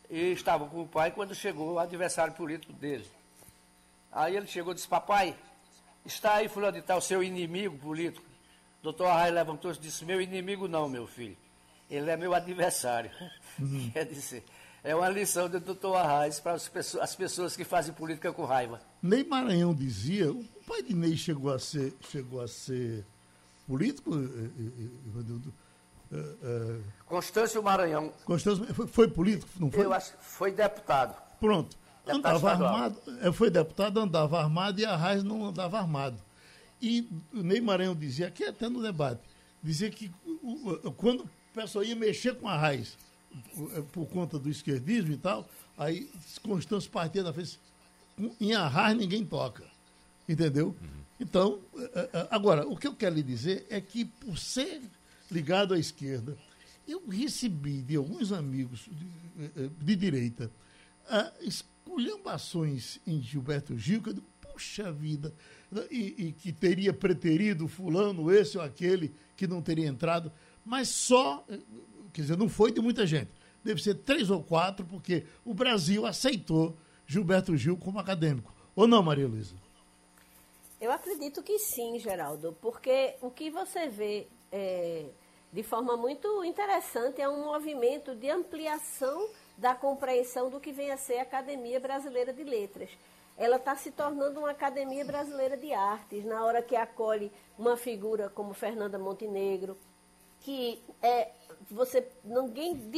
e 0.09 0.33
estava 0.33 0.66
com 0.66 0.83
o 0.83 0.88
pai 0.88 1.12
quando 1.12 1.35
chegou 1.35 1.74
o 1.74 1.78
adversário 1.78 2.35
político 2.35 2.72
dele. 2.72 3.06
Aí 4.11 4.37
ele 4.37 4.46
chegou 4.46 4.72
e 4.72 4.74
disse, 4.74 4.88
papai, 4.88 5.37
está 6.04 6.35
aí 6.35 6.48
fulano 6.48 6.72
de 6.72 6.83
tal, 6.83 7.00
seu 7.00 7.22
inimigo 7.22 7.78
político. 7.78 8.26
Doutor 8.83 9.06
Arraia 9.06 9.33
levantou-se 9.33 9.78
e 9.78 9.83
disse, 9.83 10.04
meu 10.04 10.20
inimigo 10.20 10.66
não, 10.66 10.88
meu 10.88 11.06
filho. 11.06 11.37
Ele 11.88 12.11
é 12.11 12.16
meu 12.16 12.35
adversário. 12.35 13.11
Uhum. 13.59 13.90
Quer 13.94 14.06
dizer, 14.06 14.44
é 14.83 14.96
uma 14.96 15.09
lição 15.09 15.48
do 15.48 15.61
doutor 15.61 15.94
Arraes 15.96 16.40
para 16.40 16.52
as 16.52 16.68
pessoas, 16.68 17.04
as 17.04 17.14
pessoas 17.14 17.56
que 17.56 17.64
fazem 17.64 17.92
política 17.92 18.33
com 18.33 18.44
raiva. 18.44 18.80
Ney 19.02 19.22
Maranhão 19.22 19.74
dizia, 19.74 20.35
pai 20.70 20.83
de 20.85 20.94
Ney 20.94 21.16
chegou 21.16 21.52
a 21.52 21.59
ser, 21.59 21.92
chegou 22.09 22.40
a 22.40 22.46
ser 22.46 23.04
político, 23.66 24.12
Ivanildo? 25.06 25.52
Uh, 26.12 26.83
Constâncio 27.06 27.61
Maranhão. 27.61 28.12
Constâncio 28.24 28.64
foi, 28.72 28.87
foi, 28.87 29.09
político, 29.09 29.50
não 29.59 29.70
foi? 29.70 29.85
Eu 29.85 29.92
acho 29.92 30.16
que 30.16 30.24
foi 30.24 30.52
deputado. 30.52 31.20
Pronto. 31.40 31.76
Deputado 32.06 32.18
andava 32.18 32.37
estadual. 32.37 32.74
armado, 32.74 33.33
foi 33.33 33.50
deputado, 33.50 34.00
andava 34.00 34.40
armado 34.40 34.80
e 34.80 34.85
a 34.85 34.96
Raiz 34.96 35.22
não 35.24 35.44
andava 35.46 35.78
armado. 35.78 36.20
E 36.80 37.09
o 37.33 37.42
Ney 37.42 37.61
Maranhão 37.61 37.94
dizia, 37.94 38.28
aqui 38.28 38.44
até 38.44 38.68
no 38.68 38.80
debate, 38.80 39.20
dizia 39.62 39.90
que 39.90 40.11
quando 40.96 41.24
o 41.24 41.30
pessoal 41.52 41.85
ia 41.85 41.94
mexer 41.94 42.37
com 42.37 42.48
a 42.48 42.56
Raiz, 42.56 42.96
por 43.92 44.06
conta 44.06 44.38
do 44.38 44.48
esquerdismo 44.48 45.12
e 45.12 45.16
tal, 45.16 45.48
aí 45.76 46.11
Constâncio 46.42 46.90
partia 46.90 47.22
da 47.22 47.33
frente, 47.33 47.59
em 48.40 48.54
Arras 48.54 48.96
ninguém 48.96 49.24
toca. 49.24 49.69
Entendeu? 50.30 50.68
Uhum. 50.68 51.00
Então, 51.18 51.60
eh, 51.76 52.10
eh, 52.12 52.28
agora, 52.30 52.66
o 52.66 52.76
que 52.76 52.86
eu 52.86 52.94
quero 52.94 53.16
lhe 53.16 53.22
dizer 53.22 53.66
é 53.68 53.80
que, 53.80 54.04
por 54.04 54.38
ser 54.38 54.80
ligado 55.30 55.74
à 55.74 55.78
esquerda, 55.78 56.36
eu 56.86 57.02
recebi 57.08 57.82
de 57.82 57.96
alguns 57.96 58.30
amigos 58.32 58.88
de, 58.90 59.68
de 59.68 59.96
direita 59.96 60.50
esculhambações 61.40 63.00
em 63.04 63.20
Gilberto 63.20 63.76
Gil, 63.76 64.00
que 64.00 64.10
eu 64.10 64.14
digo, 64.14 64.26
puxa 64.40 64.92
vida, 64.92 65.34
e, 65.90 66.14
e, 66.26 66.32
que 66.32 66.52
teria 66.52 66.92
preterido 66.92 67.66
fulano, 67.66 68.30
esse 68.30 68.56
ou 68.56 68.62
aquele, 68.62 69.12
que 69.36 69.46
não 69.46 69.60
teria 69.60 69.88
entrado, 69.88 70.30
mas 70.64 70.88
só, 70.88 71.44
quer 72.12 72.22
dizer, 72.22 72.36
não 72.36 72.48
foi 72.48 72.70
de 72.70 72.80
muita 72.80 73.06
gente. 73.06 73.30
Deve 73.64 73.82
ser 73.82 73.94
três 73.94 74.30
ou 74.30 74.42
quatro, 74.42 74.86
porque 74.86 75.24
o 75.44 75.52
Brasil 75.52 76.06
aceitou 76.06 76.78
Gilberto 77.06 77.56
Gil 77.56 77.76
como 77.76 77.98
acadêmico. 77.98 78.54
Ou 78.76 78.86
não, 78.86 79.02
Maria 79.02 79.26
Luísa? 79.26 79.54
Eu 80.80 80.90
acredito 80.90 81.42
que 81.42 81.58
sim, 81.58 81.98
Geraldo, 81.98 82.56
porque 82.58 83.14
o 83.20 83.30
que 83.30 83.50
você 83.50 83.86
vê 83.86 84.26
é, 84.50 85.04
de 85.52 85.62
forma 85.62 85.94
muito 85.94 86.42
interessante 86.42 87.20
é 87.20 87.28
um 87.28 87.44
movimento 87.44 88.14
de 88.14 88.30
ampliação 88.30 89.28
da 89.58 89.74
compreensão 89.74 90.48
do 90.48 90.58
que 90.58 90.72
vem 90.72 90.90
a 90.90 90.96
ser 90.96 91.18
a 91.18 91.22
Academia 91.22 91.78
Brasileira 91.78 92.32
de 92.32 92.42
Letras. 92.42 92.88
Ela 93.36 93.56
está 93.56 93.76
se 93.76 93.90
tornando 93.90 94.40
uma 94.40 94.52
Academia 94.52 95.04
Brasileira 95.04 95.54
de 95.54 95.70
Artes, 95.70 96.24
na 96.24 96.42
hora 96.46 96.62
que 96.62 96.74
acolhe 96.74 97.30
uma 97.58 97.76
figura 97.76 98.30
como 98.30 98.54
Fernanda 98.54 98.98
Montenegro, 98.98 99.76
que 100.40 100.82
é, 101.02 101.30
você 101.70 102.08
ninguém, 102.24 102.90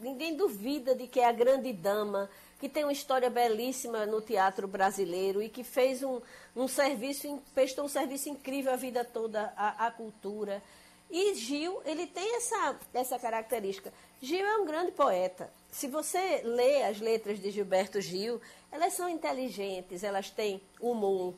ninguém 0.00 0.36
duvida 0.36 0.94
de 0.94 1.08
que 1.08 1.18
é 1.18 1.26
a 1.26 1.32
grande 1.32 1.72
dama, 1.72 2.30
que 2.58 2.68
tem 2.68 2.84
uma 2.84 2.92
história 2.92 3.28
belíssima 3.28 4.06
no 4.06 4.20
teatro 4.20 4.66
brasileiro 4.66 5.42
e 5.42 5.48
que 5.48 5.62
fez 5.62 6.02
um, 6.02 6.20
um 6.54 6.66
serviço, 6.66 7.42
prestou 7.54 7.84
um 7.84 7.88
serviço 7.88 8.28
incrível 8.28 8.72
a 8.72 8.76
vida 8.76 9.04
toda 9.04 9.52
à, 9.56 9.90
cultura. 9.90 10.62
E 11.10 11.34
Gil, 11.34 11.80
ele 11.84 12.06
tem 12.06 12.36
essa, 12.36 12.76
essa 12.92 13.18
característica. 13.18 13.92
Gil 14.20 14.44
é 14.44 14.56
um 14.56 14.64
grande 14.64 14.90
poeta. 14.90 15.52
Se 15.70 15.86
você 15.86 16.40
lê 16.42 16.82
as 16.82 16.98
letras 16.98 17.38
de 17.38 17.50
Gilberto 17.50 18.00
Gil, 18.00 18.40
elas 18.72 18.94
são 18.94 19.08
inteligentes, 19.08 20.02
elas 20.02 20.30
têm 20.30 20.60
humor, 20.80 21.34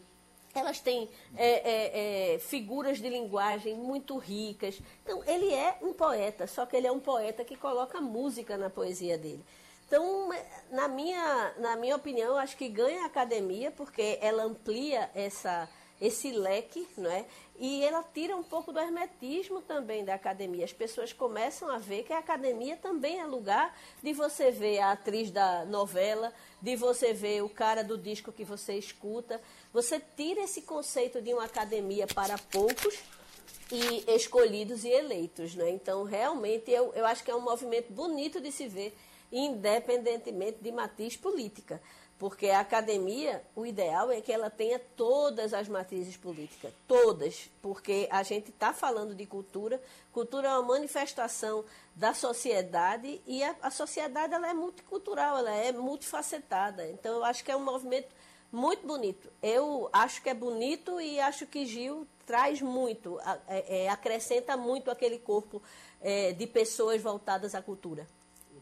elas 0.54 0.80
têm 0.80 1.08
é, 1.36 1.48
é, 1.48 2.34
é, 2.34 2.38
figuras 2.38 2.98
de 2.98 3.08
linguagem 3.08 3.74
muito 3.74 4.16
ricas. 4.16 4.80
Então, 5.02 5.22
ele 5.24 5.52
é 5.52 5.76
um 5.82 5.92
poeta, 5.92 6.46
só 6.46 6.64
que 6.64 6.76
ele 6.76 6.86
é 6.86 6.92
um 6.92 7.00
poeta 7.00 7.44
que 7.44 7.56
coloca 7.56 8.00
música 8.00 8.56
na 8.56 8.70
poesia 8.70 9.18
dele. 9.18 9.44
Então, 9.88 10.28
na 10.70 10.86
minha, 10.86 11.54
na 11.56 11.74
minha 11.74 11.96
opinião, 11.96 12.36
acho 12.36 12.54
que 12.58 12.68
ganha 12.68 13.04
a 13.04 13.06
academia, 13.06 13.70
porque 13.70 14.18
ela 14.20 14.42
amplia 14.42 15.10
essa, 15.14 15.66
esse 15.98 16.30
leque, 16.30 16.86
não 16.94 17.10
é? 17.10 17.24
E 17.58 17.82
ela 17.82 18.02
tira 18.02 18.36
um 18.36 18.42
pouco 18.42 18.70
do 18.70 18.78
hermetismo 18.78 19.62
também 19.62 20.04
da 20.04 20.12
academia. 20.12 20.66
As 20.66 20.74
pessoas 20.74 21.14
começam 21.14 21.70
a 21.70 21.78
ver 21.78 22.02
que 22.02 22.12
a 22.12 22.18
academia 22.18 22.76
também 22.76 23.18
é 23.18 23.24
lugar 23.24 23.74
de 24.02 24.12
você 24.12 24.50
ver 24.50 24.78
a 24.78 24.92
atriz 24.92 25.30
da 25.30 25.64
novela, 25.64 26.34
de 26.60 26.76
você 26.76 27.14
ver 27.14 27.42
o 27.42 27.48
cara 27.48 27.82
do 27.82 27.96
disco 27.96 28.30
que 28.30 28.44
você 28.44 28.74
escuta. 28.74 29.40
Você 29.72 29.98
tira 30.14 30.42
esse 30.42 30.60
conceito 30.62 31.22
de 31.22 31.32
uma 31.32 31.44
academia 31.44 32.06
para 32.06 32.36
poucos 32.36 32.94
e 33.72 34.04
escolhidos 34.14 34.84
e 34.84 34.88
eleitos, 34.88 35.54
né? 35.54 35.70
Então, 35.70 36.04
realmente, 36.04 36.70
eu, 36.70 36.92
eu 36.94 37.06
acho 37.06 37.24
que 37.24 37.30
é 37.30 37.34
um 37.34 37.40
movimento 37.40 37.90
bonito 37.90 38.38
de 38.38 38.52
se 38.52 38.68
ver 38.68 38.94
independentemente 39.32 40.58
de 40.60 40.72
matiz 40.72 41.16
política. 41.16 41.80
Porque 42.18 42.48
a 42.48 42.58
academia, 42.58 43.44
o 43.54 43.64
ideal 43.64 44.10
é 44.10 44.20
que 44.20 44.32
ela 44.32 44.50
tenha 44.50 44.80
todas 44.96 45.54
as 45.54 45.68
matrizes 45.68 46.16
políticas, 46.16 46.72
todas, 46.88 47.48
porque 47.62 48.08
a 48.10 48.24
gente 48.24 48.50
está 48.50 48.72
falando 48.72 49.14
de 49.14 49.24
cultura, 49.24 49.80
cultura 50.12 50.48
é 50.48 50.50
uma 50.50 50.74
manifestação 50.74 51.64
da 51.94 52.12
sociedade 52.12 53.22
e 53.24 53.44
a, 53.44 53.54
a, 53.62 53.70
sociedade 53.70 54.34
ela 54.34 54.50
é 54.50 54.52
multicultural, 54.52 55.38
ela 55.38 55.54
é 55.54 55.70
multifacetada. 55.70 56.88
Então 56.88 57.18
eu 57.18 57.24
acho 57.24 57.44
que 57.44 57.52
é 57.52 57.56
um 57.56 57.64
movimento 57.64 58.08
muito 58.50 58.84
bonito. 58.84 59.30
Eu 59.40 59.88
acho 59.92 60.20
que 60.20 60.28
é 60.28 60.34
bonito 60.34 61.00
e 61.00 61.20
acho 61.20 61.46
que 61.46 61.66
Gil 61.66 62.04
traz 62.26 62.60
muito, 62.60 63.20
é, 63.46 63.84
é, 63.84 63.88
acrescenta 63.88 64.56
muito 64.56 64.90
aquele 64.90 65.20
corpo 65.20 65.62
é, 66.00 66.32
de 66.32 66.48
pessoas 66.48 67.00
voltadas 67.00 67.54
à 67.54 67.62
cultura 67.62 68.08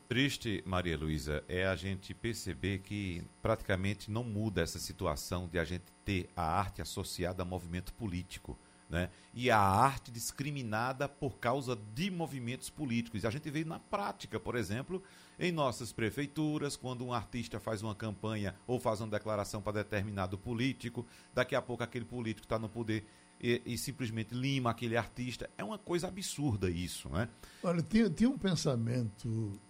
triste, 0.09 0.63
Maria 0.65 0.97
Luísa, 0.97 1.45
é 1.49 1.67
a 1.67 1.77
gente 1.77 2.15
perceber 2.15 2.79
que 2.79 3.23
praticamente 3.43 4.11
não 4.11 4.25
muda 4.25 4.63
essa 4.63 4.79
situação 4.79 5.49
de 5.49 5.59
a 5.59 5.65
gente 5.65 5.85
ter 6.05 6.29
a 6.37 6.43
arte 6.43 6.81
associada 6.81 7.43
a 7.43 7.47
movimento 7.47 7.93
político. 7.93 8.59
Né? 8.89 9.11
E 9.35 9.51
a 9.51 9.59
arte 9.59 10.13
discriminada 10.13 11.09
por 11.09 11.39
causa 11.39 11.75
de 11.75 12.09
movimentos 12.09 12.71
políticos. 12.71 13.25
A 13.25 13.31
gente 13.31 13.51
vê 13.51 13.65
na 13.65 13.81
prática, 13.81 14.39
por 14.39 14.55
exemplo, 14.55 15.03
em 15.41 15.51
nossas 15.51 15.93
prefeituras, 15.93 16.77
quando 16.77 17.05
um 17.05 17.13
artista 17.13 17.59
faz 17.59 17.83
uma 17.83 17.97
campanha 17.97 18.55
ou 18.65 18.79
faz 18.79 19.01
uma 19.01 19.09
declaração 19.09 19.61
para 19.61 19.83
determinado 19.83 20.39
político, 20.39 21.05
daqui 21.35 21.57
a 21.57 21.63
pouco 21.63 21.83
aquele 21.83 22.05
político 22.05 22.47
está 22.47 22.61
no 22.61 22.69
poder 22.69 23.05
e, 23.41 23.61
e, 23.67 23.77
simplesmente 23.77 24.35
lima 24.35 24.71
aquele 24.71 24.97
artista. 24.97 25.51
É 25.59 25.65
uma 25.65 25.79
coisa 25.79 26.09
absurda 26.09 26.71
isso, 26.71 27.09
né? 27.09 27.29
Olha, 27.63 27.83
tinha, 27.83 28.09
tinha 28.09 28.31
um 28.31 28.39
pensamento 28.39 29.61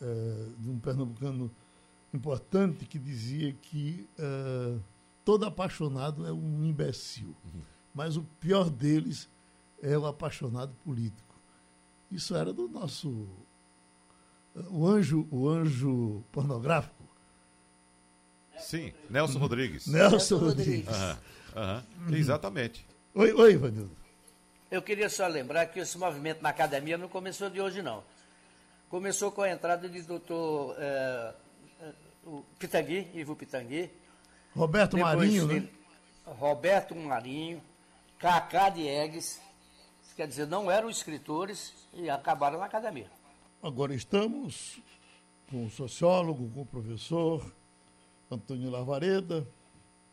é, 0.00 0.48
de 0.58 0.70
um 0.70 0.78
pernambucano 0.78 1.50
importante 2.12 2.84
que 2.86 2.98
dizia 2.98 3.52
que 3.52 4.08
é, 4.18 4.78
todo 5.24 5.44
apaixonado 5.44 6.26
é 6.26 6.32
um 6.32 6.64
imbecil, 6.64 7.34
uhum. 7.44 7.62
mas 7.94 8.16
o 8.16 8.22
pior 8.40 8.70
deles 8.70 9.28
é 9.82 9.96
o 9.96 10.06
apaixonado 10.06 10.74
político. 10.84 11.34
Isso 12.10 12.34
era 12.36 12.52
do 12.52 12.68
nosso 12.68 13.28
o 14.70 14.86
anjo, 14.86 15.26
o 15.30 15.48
anjo 15.48 16.24
pornográfico. 16.32 17.04
Sim, 18.58 18.92
Nelson 19.10 19.38
Rodrigues. 19.38 19.86
Nelson 19.88 20.38
Rodrigues. 20.38 20.96
Uhum. 20.96 22.14
Exatamente. 22.14 22.86
Oi, 23.14 23.32
oi, 23.32 23.52
Ivanildo. 23.52 23.96
Eu 24.70 24.82
queria 24.82 25.08
só 25.08 25.26
lembrar 25.26 25.66
que 25.66 25.78
esse 25.78 25.96
movimento 25.96 26.42
na 26.42 26.48
academia 26.48 26.98
não 26.98 27.08
começou 27.08 27.50
de 27.50 27.60
hoje, 27.60 27.82
não. 27.82 28.02
Começou 28.88 29.32
com 29.32 29.42
a 29.42 29.50
entrada 29.50 29.88
de 29.88 30.02
doutor 30.02 30.76
é, 30.78 31.34
o 32.24 32.42
Pitangui, 32.58 33.10
Ivo 33.14 33.34
Pitangui. 33.34 33.90
Roberto 34.54 34.96
Marinho, 34.96 35.46
né? 35.46 35.68
Roberto 36.24 36.94
Marinho, 36.94 37.62
Cacá 38.18 38.68
Diegues, 38.68 39.40
quer 40.16 40.26
dizer, 40.26 40.46
não 40.46 40.70
eram 40.70 40.88
escritores 40.88 41.74
e 41.92 42.08
acabaram 42.08 42.58
na 42.58 42.66
academia. 42.66 43.10
Agora 43.62 43.94
estamos 43.94 44.80
com 45.50 45.66
o 45.66 45.70
sociólogo, 45.70 46.48
com 46.50 46.62
o 46.62 46.66
professor 46.66 47.52
Antônio 48.30 48.70
Lavareda. 48.70 49.46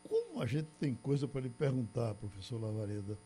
Como 0.08 0.42
a 0.42 0.46
gente 0.46 0.68
tem 0.78 0.94
coisa 0.94 1.26
para 1.26 1.40
lhe 1.40 1.50
perguntar, 1.50 2.14
professor 2.14 2.60
Lavareda? 2.60 3.18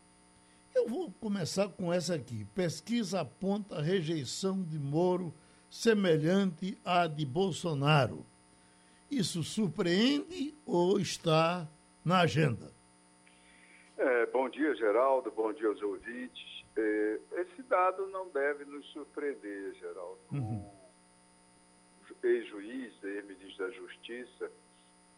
Eu 0.79 0.87
vou 0.87 1.11
começar 1.11 1.69
com 1.71 1.93
essa 1.93 2.15
aqui. 2.15 2.45
Pesquisa 2.55 3.23
aponta 3.23 3.83
rejeição 3.83 4.63
de 4.63 4.79
Moro 4.79 5.35
semelhante 5.69 6.79
à 6.85 7.09
de 7.09 7.27
Bolsonaro. 7.27 8.25
Isso 9.11 9.43
surpreende 9.43 10.55
ou 10.65 11.01
está 11.01 11.67
na 12.05 12.21
agenda? 12.21 12.73
É, 13.97 14.27
bom 14.27 14.49
dia, 14.49 14.73
Geraldo. 14.77 15.33
Bom 15.33 15.53
dia 15.53 15.67
aos 15.67 15.83
ouvintes. 15.83 16.65
É, 16.77 17.19
esse 17.41 17.61
dado 17.65 18.07
não 18.07 18.29
deve 18.29 18.65
nos 18.65 18.87
surpreender, 18.93 19.75
Geraldo. 19.81 20.21
Uhum. 20.31 20.65
O 22.09 22.27
ex-juiz, 22.27 22.93
ex-ministro 23.03 23.67
da 23.67 23.71
Justiça, 23.73 24.49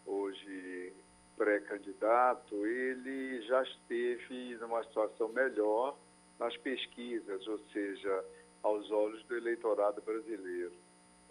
hoje 0.06 0.94
pré-candidato, 1.40 2.66
ele 2.66 3.40
já 3.46 3.62
esteve 3.62 4.56
numa 4.56 4.84
situação 4.84 5.30
melhor 5.30 5.96
nas 6.38 6.54
pesquisas, 6.58 7.48
ou 7.48 7.58
seja, 7.72 8.24
aos 8.62 8.90
olhos 8.90 9.24
do 9.24 9.38
eleitorado 9.38 10.02
brasileiro. 10.02 10.74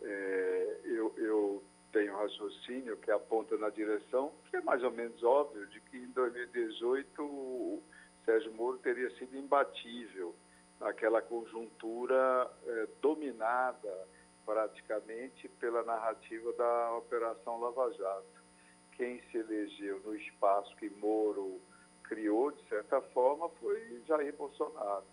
É, 0.02 0.80
eu, 0.86 1.13
eu 1.15 1.63
tenho 1.91 2.17
raciocínio 2.17 2.98
que 2.98 3.12
aponta 3.12 3.56
na 3.58 3.69
direção, 3.69 4.34
que 4.50 4.58
é 4.58 4.62
mais 4.62 4.84
ou 4.84 4.89
menos 4.89 5.24
óbvio, 5.24 5.67
de 5.67 5.80
que 5.82 5.98
em 5.98 6.08
2018 6.08 7.22
o 7.22 7.84
Sérgio 8.26 8.52
Moro 8.54 8.80
teria 8.80 9.12
sido 9.12 9.38
imbatível 9.38 10.34
naquela 10.80 11.22
conjuntura 11.22 12.50
é, 12.65 12.88
dominada 13.00 14.08
praticamente 14.43 15.48
pela 15.60 15.84
narrativa 15.84 16.52
da 16.54 16.98
Operação 16.98 17.60
Lava 17.60 17.93
Jato 17.93 18.38
quem 19.00 19.22
se 19.32 19.38
elegeu 19.38 20.02
no 20.02 20.14
espaço 20.14 20.76
que 20.76 20.90
Moro 20.90 21.62
criou, 22.04 22.52
de 22.52 22.62
certa 22.68 23.00
forma, 23.00 23.48
foi 23.62 24.04
Jair 24.06 24.36
Bolsonaro. 24.36 25.06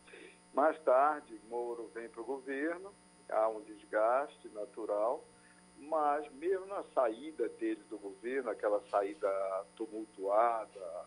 Mais 0.52 0.76
tarde, 0.80 1.40
Moro 1.48 1.88
vem 1.94 2.08
para 2.08 2.20
o 2.20 2.24
governo, 2.24 2.92
há 3.30 3.48
um 3.48 3.60
desgaste 3.60 4.48
natural, 4.48 5.24
mas 5.78 6.28
mesmo 6.32 6.66
na 6.66 6.82
saída 6.94 7.48
dele 7.48 7.80
do 7.88 7.96
governo, 7.96 8.50
aquela 8.50 8.82
saída 8.90 9.30
tumultuada, 9.76 11.06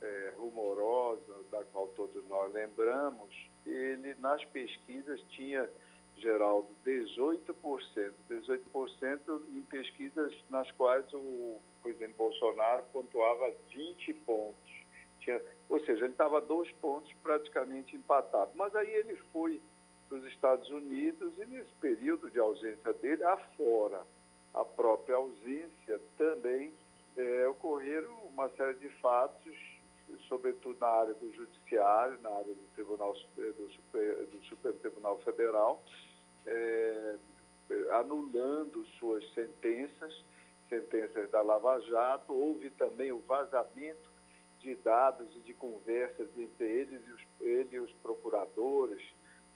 é, 0.00 0.32
rumorosa, 0.38 1.44
da 1.50 1.62
qual 1.64 1.88
todos 1.88 2.26
nós 2.26 2.50
lembramos, 2.54 3.50
ele 3.66 4.14
nas 4.14 4.42
pesquisas 4.46 5.20
tinha, 5.28 5.68
Geraldo, 6.16 6.68
18%, 6.86 8.12
18% 8.30 9.42
em 9.54 9.62
pesquisas 9.62 10.34
nas 10.48 10.70
quais 10.72 11.04
o 11.12 11.60
presidente 11.82 12.14
Bolsonaro 12.14 12.84
pontuava 12.92 13.52
20 13.70 14.14
pontos. 14.26 14.72
Tinha, 15.20 15.40
ou 15.68 15.80
seja, 15.80 16.04
ele 16.04 16.12
estava 16.12 16.40
dois 16.40 16.70
pontos 16.72 17.12
praticamente 17.22 17.96
empatado. 17.96 18.52
Mas 18.54 18.74
aí 18.74 18.90
ele 18.90 19.16
foi 19.32 19.60
para 20.08 20.18
os 20.18 20.24
Estados 20.26 20.68
Unidos 20.70 21.32
e 21.38 21.46
nesse 21.46 21.72
período 21.80 22.30
de 22.30 22.38
ausência 22.38 22.92
dele, 22.94 23.24
afora 23.24 24.02
a 24.52 24.64
própria 24.64 25.16
ausência, 25.16 26.00
também 26.16 26.72
é, 27.16 27.48
ocorreram 27.48 28.12
uma 28.32 28.48
série 28.50 28.74
de 28.74 28.88
fatos 29.00 29.73
sobretudo 30.28 30.78
na 30.80 30.86
área 30.86 31.14
do 31.14 31.32
judiciário, 31.32 32.20
na 32.20 32.30
área 32.30 32.54
do 32.54 32.62
Tribunal 32.74 33.14
do, 33.36 33.52
do 34.26 34.44
Supremo 34.44 34.78
Tribunal 34.78 35.18
Federal, 35.20 35.82
é, 36.46 37.16
anulando 37.92 38.84
suas 38.98 39.24
sentenças, 39.32 40.24
sentenças 40.68 41.30
da 41.30 41.42
Lava 41.42 41.80
Jato. 41.80 42.32
Houve 42.32 42.70
também 42.70 43.12
o 43.12 43.20
vazamento 43.20 44.12
de 44.60 44.74
dados 44.76 45.34
e 45.36 45.40
de 45.40 45.54
conversas 45.54 46.28
entre 46.36 46.66
eles 46.66 47.02
e 47.06 47.10
os, 47.10 47.22
ele 47.40 47.76
e 47.76 47.80
os 47.80 47.92
procuradores 48.02 49.02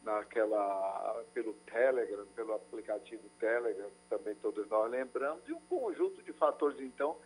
naquela 0.02 1.24
pelo 1.34 1.54
Telegram, 1.66 2.26
pelo 2.34 2.54
aplicativo 2.54 3.22
Telegram, 3.38 3.90
também 4.08 4.34
todos 4.36 4.66
nós 4.68 4.90
lembramos, 4.90 5.46
e 5.48 5.52
um 5.52 5.60
conjunto 5.62 6.22
de 6.22 6.32
fatores 6.32 6.80
então 6.80 7.16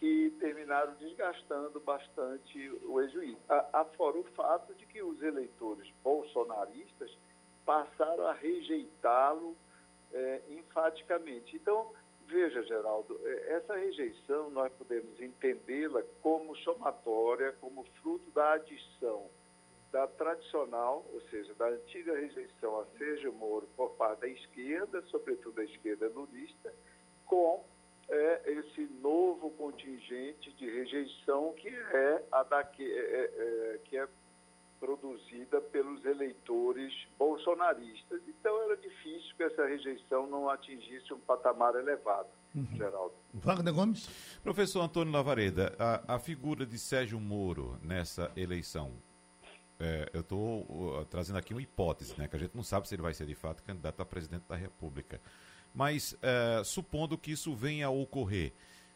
que 0.00 0.34
terminaram 0.40 0.94
desgastando 0.94 1.78
bastante 1.78 2.70
o 2.84 3.02
ex-juiz. 3.02 3.36
Afora 3.70 4.16
o 4.18 4.24
fato 4.34 4.74
de 4.74 4.86
que 4.86 5.02
os 5.02 5.22
eleitores 5.22 5.92
bolsonaristas 6.02 7.14
passaram 7.66 8.26
a 8.26 8.32
rejeitá-lo 8.32 9.54
é, 10.10 10.40
enfaticamente. 10.48 11.54
Então, 11.54 11.92
veja, 12.26 12.62
Geraldo, 12.62 13.20
é, 13.22 13.56
essa 13.56 13.76
rejeição 13.76 14.48
nós 14.48 14.72
podemos 14.72 15.20
entendê-la 15.20 16.02
como 16.22 16.56
somatória, 16.56 17.54
como 17.60 17.84
fruto 18.00 18.30
da 18.30 18.54
adição 18.54 19.28
da 19.92 20.06
tradicional, 20.06 21.04
ou 21.12 21.20
seja, 21.22 21.52
da 21.54 21.66
antiga 21.66 22.14
rejeição 22.16 22.80
a 22.80 22.86
Sérgio 22.96 23.34
Moro 23.34 23.68
por 23.76 23.90
parte 23.96 24.20
da 24.20 24.28
esquerda, 24.28 25.02
sobretudo 25.08 25.56
da 25.56 25.64
esquerda 25.64 26.08
lulista, 26.08 26.72
com 27.26 27.62
é, 28.10 28.52
esse 28.52 28.82
novo 29.00 29.50
contingente 29.50 30.52
de 30.52 30.68
rejeição 30.68 31.54
que 31.56 31.68
é 31.68 32.22
a 32.32 32.42
da, 32.42 32.64
que, 32.64 32.82
é, 32.82 32.98
é, 32.98 33.74
é, 33.74 33.78
que 33.84 33.96
é 33.96 34.08
produzida 34.80 35.60
pelos 35.60 36.04
eleitores 36.04 36.92
bolsonaristas. 37.18 38.20
Então 38.26 38.62
era 38.62 38.76
difícil 38.76 39.36
que 39.36 39.42
essa 39.42 39.66
rejeição 39.66 40.26
não 40.26 40.48
atingisse 40.48 41.12
um 41.12 41.20
patamar 41.20 41.74
elevado, 41.76 42.28
uhum. 42.54 42.66
Geraldo. 42.74 43.14
Wagner 43.34 43.74
Gomes. 43.74 44.08
Professor 44.42 44.80
Antônio 44.80 45.12
Lavareda, 45.12 45.76
a, 45.78 46.14
a 46.14 46.18
figura 46.18 46.64
de 46.66 46.78
Sérgio 46.78 47.20
Moro 47.20 47.78
nessa 47.82 48.32
eleição, 48.34 48.92
é, 49.78 50.10
eu 50.12 50.20
estou 50.20 50.62
uh, 50.62 51.04
trazendo 51.06 51.38
aqui 51.38 51.54
uma 51.54 51.62
hipótese, 51.62 52.14
né, 52.18 52.26
que 52.28 52.36
a 52.36 52.38
gente 52.38 52.54
não 52.54 52.62
sabe 52.62 52.86
se 52.86 52.94
ele 52.94 53.02
vai 53.02 53.14
ser 53.14 53.26
de 53.26 53.34
fato 53.34 53.62
candidato 53.62 54.00
a 54.02 54.04
presidente 54.04 54.44
da 54.48 54.56
República. 54.56 55.20
Mas 55.74 56.16
é, 56.22 56.62
supondo 56.64 57.16
que 57.16 57.32
isso 57.32 57.54
venha 57.54 57.86
a 57.86 57.90
ocorrer, 57.90 58.52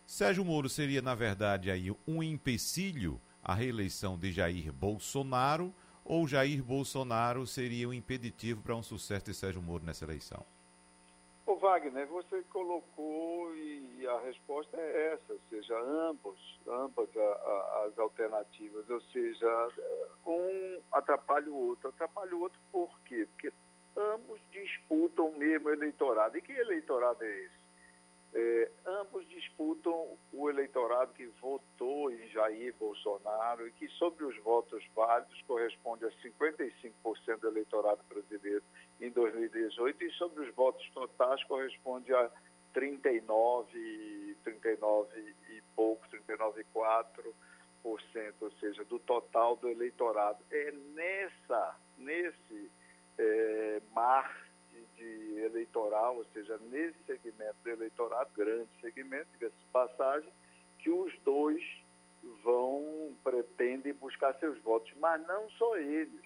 Sérgio 0.06 0.44
Moro 0.44 0.68
seria, 0.68 1.00
na 1.00 1.14
verdade, 1.14 1.70
aí 1.70 1.90
um 2.06 2.22
empecilho 2.22 3.20
à 3.42 3.54
reeleição 3.54 4.18
de 4.18 4.32
Jair 4.32 4.72
Bolsonaro 4.72 5.74
ou 6.04 6.28
Jair 6.28 6.62
Bolsonaro 6.62 7.46
seria 7.46 7.88
um 7.88 7.92
impeditivo 7.92 8.62
para 8.62 8.76
um 8.76 8.82
sucesso 8.82 9.26
de 9.26 9.34
Sérgio 9.34 9.62
Moro 9.62 9.84
nessa 9.84 10.04
eleição? 10.04 10.44
Ô 11.46 11.56
Wagner, 11.56 12.06
você 12.06 12.42
colocou 12.44 13.54
e 13.54 14.06
a 14.06 14.20
resposta 14.20 14.76
é 14.78 15.12
essa, 15.12 15.32
ou 15.32 15.40
seja, 15.50 15.78
ambos, 15.78 16.60
ambas 16.66 17.08
a, 17.16 17.20
a, 17.20 17.84
as 17.86 17.98
alternativas, 17.98 18.88
ou 18.88 19.00
seja, 19.12 19.68
um 20.26 20.80
atrapalha 20.92 21.50
o 21.50 21.68
outro. 21.68 21.88
Atrapalha 21.88 22.34
o 22.34 22.40
outro 22.40 22.58
por 22.72 22.98
quê? 23.02 23.26
Porque 23.32 23.52
ambos 23.96 24.40
disputam 24.50 25.28
o 25.28 25.38
mesmo 25.38 25.70
eleitorado. 25.70 26.36
E 26.36 26.42
que 26.42 26.52
eleitorado 26.52 27.22
é 27.22 27.28
esse? 27.28 27.64
É, 28.36 28.68
ambos 28.84 29.28
disputam 29.28 30.18
o 30.32 30.50
eleitorado 30.50 31.14
que 31.14 31.24
votou 31.40 32.10
em 32.10 32.26
Jair 32.30 32.74
Bolsonaro 32.80 33.68
e 33.68 33.72
que, 33.72 33.86
sobre 33.90 34.24
os 34.24 34.36
votos 34.38 34.84
válidos, 34.92 35.40
corresponde 35.42 36.04
a 36.04 36.10
55% 36.10 37.38
do 37.40 37.48
eleitorado 37.48 38.00
brasileiro 38.08 38.64
em 39.00 39.10
2018 39.10 40.02
e, 40.02 40.10
sobre 40.12 40.44
os 40.44 40.54
votos 40.54 40.88
totais, 40.90 41.44
corresponde 41.44 42.12
a 42.12 42.28
39, 42.72 44.36
39 44.42 45.34
e 45.50 45.62
pouco, 45.76 46.04
39,4%, 46.08 48.34
ou 48.40 48.50
seja, 48.58 48.84
do 48.84 48.98
total 48.98 49.54
do 49.56 49.68
eleitorado. 49.68 50.38
É 50.50 50.72
nessa, 50.72 51.76
nesse 51.96 52.68
é, 53.16 53.80
mar 53.94 54.44
de, 54.72 54.84
de, 54.96 55.40
eleitoral, 56.14 56.16
ou 56.16 56.24
seja, 56.32 56.58
nesse 56.70 56.96
segmento 57.04 57.56
do 57.62 57.70
eleitorado, 57.70 58.30
grande 58.36 58.68
segmento, 58.80 59.26
diga-se 59.32 59.56
de 59.56 59.66
passagem, 59.66 60.32
que 60.78 60.90
os 60.90 61.12
dois 61.20 61.62
vão, 62.42 63.14
pretendem 63.22 63.92
buscar 63.94 64.34
seus 64.34 64.58
votos, 64.62 64.92
mas 64.98 65.24
não 65.26 65.50
só 65.50 65.76
eles. 65.76 66.24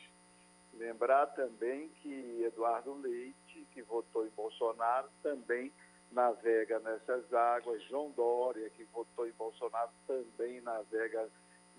Lembrar 0.75 1.27
também 1.29 1.89
que 2.03 2.43
Eduardo 2.45 2.95
Leite, 2.95 3.67
que 3.73 3.83
votou 3.83 4.27
em 4.27 4.31
Bolsonaro, 4.31 5.09
também 5.23 5.73
navega 6.13 6.79
nessas 6.81 7.33
águas. 7.33 7.83
João 7.85 8.11
Dória, 8.11 8.71
que 8.71 8.85
votou 8.85 9.27
em 9.27 9.33
Bolsonaro, 9.33 9.91
também 10.07 10.61
navega 10.61 11.29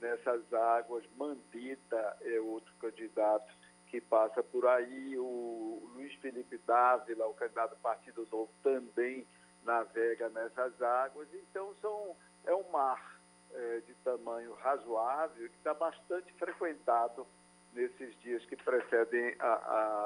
nessas 0.02 0.54
águas. 0.54 1.04
Mandita 1.16 2.18
é 2.22 2.40
outro 2.42 2.74
candidato 2.80 3.59
que 3.90 4.00
passa 4.00 4.42
por 4.44 4.66
aí. 4.68 5.18
O 5.18 5.90
Luiz 5.96 6.14
Felipe 6.16 6.58
Dávila, 6.66 7.28
o 7.28 7.34
candidato 7.34 7.72
do 7.72 7.82
Partido 7.82 8.28
Novo, 8.32 8.50
também 8.64 9.26
navega 9.64 10.30
nessas 10.30 10.82
águas. 10.82 11.28
Então, 11.34 11.76
são, 11.82 12.16
é 12.46 12.54
um 12.54 12.70
mar 12.72 13.20
é, 13.52 13.82
de 13.86 13.94
tamanho 13.96 14.54
razoável 14.56 15.50
que 15.50 15.58
está 15.58 15.74
bastante 15.74 16.32
frequentado 16.34 17.26
nesses 17.74 18.18
dias 18.22 18.44
que 18.46 18.56
precedem 18.56 19.36
a, 19.40 19.46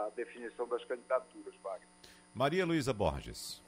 a 0.06 0.12
definição 0.16 0.68
das 0.68 0.84
candidaturas, 0.86 1.54
Wagner. 1.62 1.88
Maria 2.34 2.66
Luísa 2.66 2.94
Borges. 2.94 3.62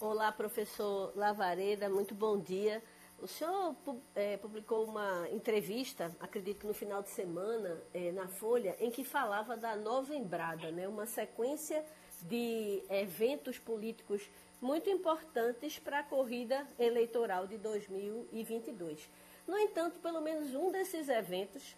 Olá, 0.00 0.32
professor 0.32 1.12
Lavareda, 1.14 1.88
muito 1.88 2.14
bom 2.14 2.38
dia. 2.38 2.82
O 3.22 3.28
senhor 3.28 3.76
é, 4.16 4.36
publicou 4.36 4.84
uma 4.84 5.28
entrevista, 5.30 6.10
acredito 6.18 6.58
que 6.58 6.66
no 6.66 6.74
final 6.74 7.00
de 7.04 7.10
semana, 7.10 7.80
é, 7.94 8.10
na 8.10 8.26
Folha, 8.26 8.76
em 8.80 8.90
que 8.90 9.04
falava 9.04 9.56
da 9.56 9.76
Nova 9.76 10.12
Embrada, 10.12 10.72
né? 10.72 10.88
uma 10.88 11.06
sequência 11.06 11.84
de 12.22 12.82
eventos 12.90 13.60
políticos 13.60 14.28
muito 14.60 14.90
importantes 14.90 15.78
para 15.78 16.00
a 16.00 16.02
corrida 16.02 16.66
eleitoral 16.76 17.46
de 17.46 17.56
2022. 17.58 19.08
No 19.46 19.56
entanto, 19.56 20.00
pelo 20.00 20.20
menos 20.20 20.52
um 20.56 20.72
desses 20.72 21.08
eventos 21.08 21.76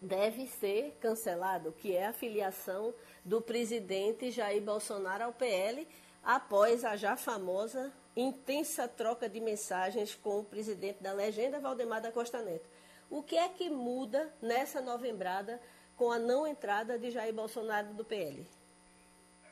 deve 0.00 0.46
ser 0.46 0.96
cancelado, 1.00 1.72
que 1.72 1.96
é 1.96 2.06
a 2.06 2.12
filiação 2.12 2.94
do 3.24 3.42
presidente 3.42 4.30
Jair 4.30 4.62
Bolsonaro 4.62 5.24
ao 5.24 5.32
PL, 5.32 5.84
após 6.22 6.84
a 6.84 6.94
já 6.94 7.16
famosa 7.16 7.92
intensa 8.16 8.88
troca 8.88 9.28
de 9.28 9.40
mensagens 9.40 10.14
com 10.14 10.40
o 10.40 10.44
presidente 10.44 11.02
da 11.02 11.12
legenda, 11.12 11.60
Valdemar 11.60 12.00
da 12.00 12.10
Costa 12.10 12.40
Neto. 12.40 12.68
O 13.10 13.22
que 13.22 13.36
é 13.36 13.48
que 13.48 13.68
muda 13.68 14.32
nessa 14.40 14.80
novembrada 14.80 15.60
com 15.96 16.10
a 16.10 16.18
não 16.18 16.46
entrada 16.46 16.98
de 16.98 17.10
Jair 17.10 17.34
Bolsonaro 17.34 17.92
do 17.94 18.04
PL? 18.04 18.44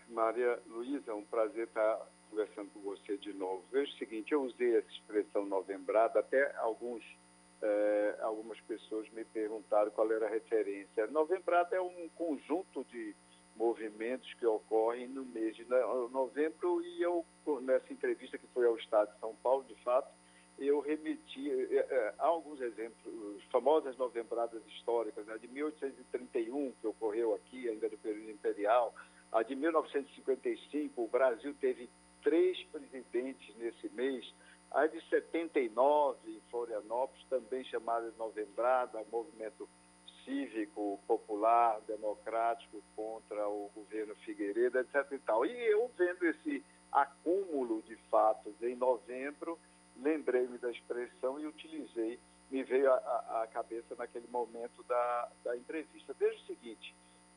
Maria 0.08 0.58
Luísa, 0.66 1.10
é 1.10 1.14
um 1.14 1.24
prazer 1.24 1.66
estar 1.66 2.08
conversando 2.30 2.70
com 2.70 2.80
você 2.80 3.16
de 3.18 3.32
novo. 3.32 3.62
Veja 3.70 3.92
o 3.92 3.98
seguinte, 3.98 4.32
eu 4.32 4.42
usei 4.42 4.76
essa 4.76 4.90
expressão 4.90 5.44
novembrada, 5.44 6.20
até 6.20 6.54
alguns, 6.56 7.02
eh, 7.62 8.16
algumas 8.20 8.60
pessoas 8.62 9.08
me 9.10 9.24
perguntaram 9.24 9.90
qual 9.90 10.10
era 10.10 10.26
a 10.26 10.30
referência. 10.30 11.06
Novembrada 11.06 11.76
é 11.76 11.80
um 11.80 12.08
conjunto 12.16 12.84
de 12.84 13.14
movimentos 13.56 14.32
que 14.34 14.46
ocorrem 14.46 15.08
no 15.08 15.24
mês 15.24 15.54
de 15.56 15.64
novembro 16.10 16.82
e 16.82 17.02
eu, 17.02 17.24
nessa 17.62 17.92
entrevista 17.92 18.38
que 18.38 18.46
foi 18.48 18.66
ao 18.66 18.76
Estado 18.76 19.12
de 19.12 19.20
São 19.20 19.34
Paulo, 19.36 19.64
de 19.64 19.74
fato, 19.82 20.08
eu 20.58 20.80
remeti 20.80 21.50
é, 21.50 21.76
é, 21.76 22.14
alguns 22.18 22.60
exemplos, 22.60 23.42
famosas 23.50 23.96
novembradas 23.96 24.64
históricas, 24.68 25.26
né, 25.26 25.36
de 25.38 25.48
1831, 25.48 26.72
que 26.80 26.86
ocorreu 26.86 27.34
aqui, 27.34 27.68
ainda 27.68 27.88
do 27.88 27.98
período 27.98 28.30
imperial, 28.30 28.94
a 29.32 29.42
de 29.42 29.56
1955, 29.56 31.02
o 31.02 31.08
Brasil 31.08 31.54
teve 31.60 31.90
três 32.22 32.62
presidentes 32.70 33.54
nesse 33.56 33.88
mês, 33.90 34.24
a 34.70 34.86
de 34.86 35.00
79, 35.08 36.18
em 36.30 36.40
Florianópolis, 36.50 37.24
também 37.28 37.64
chamada 37.64 38.10
de 38.10 38.18
novembrada, 38.18 39.04
movimento 39.10 39.68
cívico, 40.24 40.98
popular, 41.06 41.80
democrático 41.86 42.82
contra 42.96 43.48
o 43.48 43.70
governo 43.74 44.14
Figueiredo, 44.16 44.78
etc. 44.78 45.12
E, 45.12 45.18
tal. 45.18 45.44
e 45.46 45.50
eu 45.50 45.90
vendo 45.96 46.24
esse 46.26 46.64
acúmulo 46.90 47.82
de 47.82 47.96
fatos 48.10 48.54
em 48.62 48.74
novembro, 48.76 49.58
lembrei-me 50.00 50.58
da 50.58 50.70
expressão 50.70 51.38
e 51.40 51.46
utilizei, 51.46 52.18
me 52.50 52.62
veio 52.62 52.92
à 52.92 53.48
cabeça 53.52 53.94
naquele 53.96 54.26
momento 54.28 54.82
da, 54.84 55.28
da 55.42 55.56
entrevista. 55.56 56.14
Veja 56.18 56.36
o 56.36 56.46
seguinte, 56.46 56.94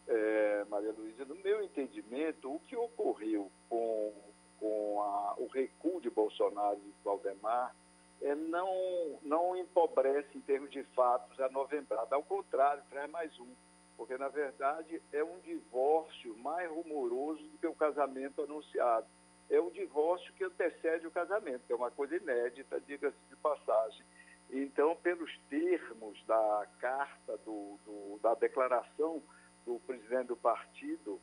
é, 0.08 0.66
Maria 0.70 0.92
Luísa, 0.92 1.26
no 1.26 1.36
meu 1.36 1.64
entendimento, 1.64 2.54
o 2.54 2.60
que 2.62 2.76
ocorreu 2.76 3.52
com, 3.70 4.14
com 4.60 5.02
a, 5.02 5.36
o 5.38 5.48
recuo 5.48 6.00
de 6.00 6.10
Bolsonaro 6.10 6.80
e 6.86 6.94
Valdemar 7.04 7.76
é, 8.22 8.36
não, 8.36 9.20
não 9.22 9.56
empobrece 9.56 10.38
em 10.38 10.42
termos 10.42 10.72
de 10.72 10.84
fatos 10.96 11.40
a 11.40 11.50
novembrada. 11.50 12.16
Ao 12.16 12.24
contrário, 12.24 12.84
traz 12.90 13.10
mais 13.12 13.40
um. 13.40 13.54
Porque, 13.96 14.18
na 14.18 14.28
verdade, 14.28 15.02
é 15.12 15.24
um 15.24 15.40
divórcio 15.40 16.38
mais 16.38 16.70
rumoroso 16.70 17.44
do 17.44 17.58
que 17.58 17.68
o 17.68 17.74
casamento 17.74 18.44
anunciado. 18.44 19.08
É 19.50 19.60
um 19.60 19.72
divórcio 19.72 20.32
que 20.34 20.44
antecede 20.44 21.08
o 21.08 21.12
casamento, 21.12 21.66
que 21.66 21.74
é 21.74 21.76
uma 21.76 21.90
coisa 21.90 22.16
inédita, 22.16 22.80
diga-se 22.82 23.18
de 23.30 23.36
passagem. 23.38 24.06
Então, 24.50 24.96
pelos 24.98 25.36
termos 25.50 26.24
da 26.26 26.68
carta, 26.80 27.38
do, 27.38 27.78
do, 27.86 28.20
da 28.22 28.34
declaração 28.36 29.22
do 29.66 29.80
presidente 29.80 30.28
do 30.28 30.38
partido, 30.38 31.20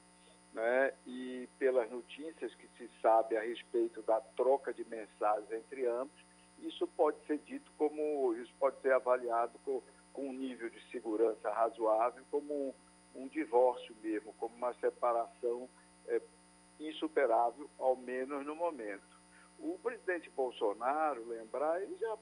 né, 0.52 0.92
e 1.06 1.48
pelas 1.58 1.90
notícias 1.90 2.54
que 2.54 2.68
se 2.78 2.88
sabe 3.00 3.36
a 3.36 3.40
respeito 3.40 4.02
da 4.02 4.20
troca 4.20 4.72
de 4.72 4.84
mensagens 4.84 5.50
entre 5.50 5.86
ambos, 5.86 6.24
isso 6.66 6.86
pode 6.88 7.18
ser 7.26 7.38
dito 7.38 7.70
como, 7.76 8.34
isso 8.34 8.52
pode 8.58 8.80
ser 8.80 8.92
avaliado 8.92 9.58
com, 9.64 9.82
com 10.12 10.28
um 10.28 10.32
nível 10.32 10.68
de 10.70 10.80
segurança 10.90 11.50
razoável, 11.50 12.24
como 12.30 12.52
um, 12.54 12.74
um 13.22 13.28
divórcio 13.28 13.94
mesmo, 14.02 14.32
como 14.34 14.54
uma 14.56 14.74
separação 14.74 15.68
é, 16.06 16.20
insuperável, 16.80 17.68
ao 17.78 17.96
menos 17.96 18.44
no 18.44 18.54
momento. 18.54 19.14
O 19.58 19.78
presidente 19.78 20.28
Bolsonaro, 20.30 21.26
lembrar, 21.26 21.80
ele 21.80 21.96
já 21.96 22.16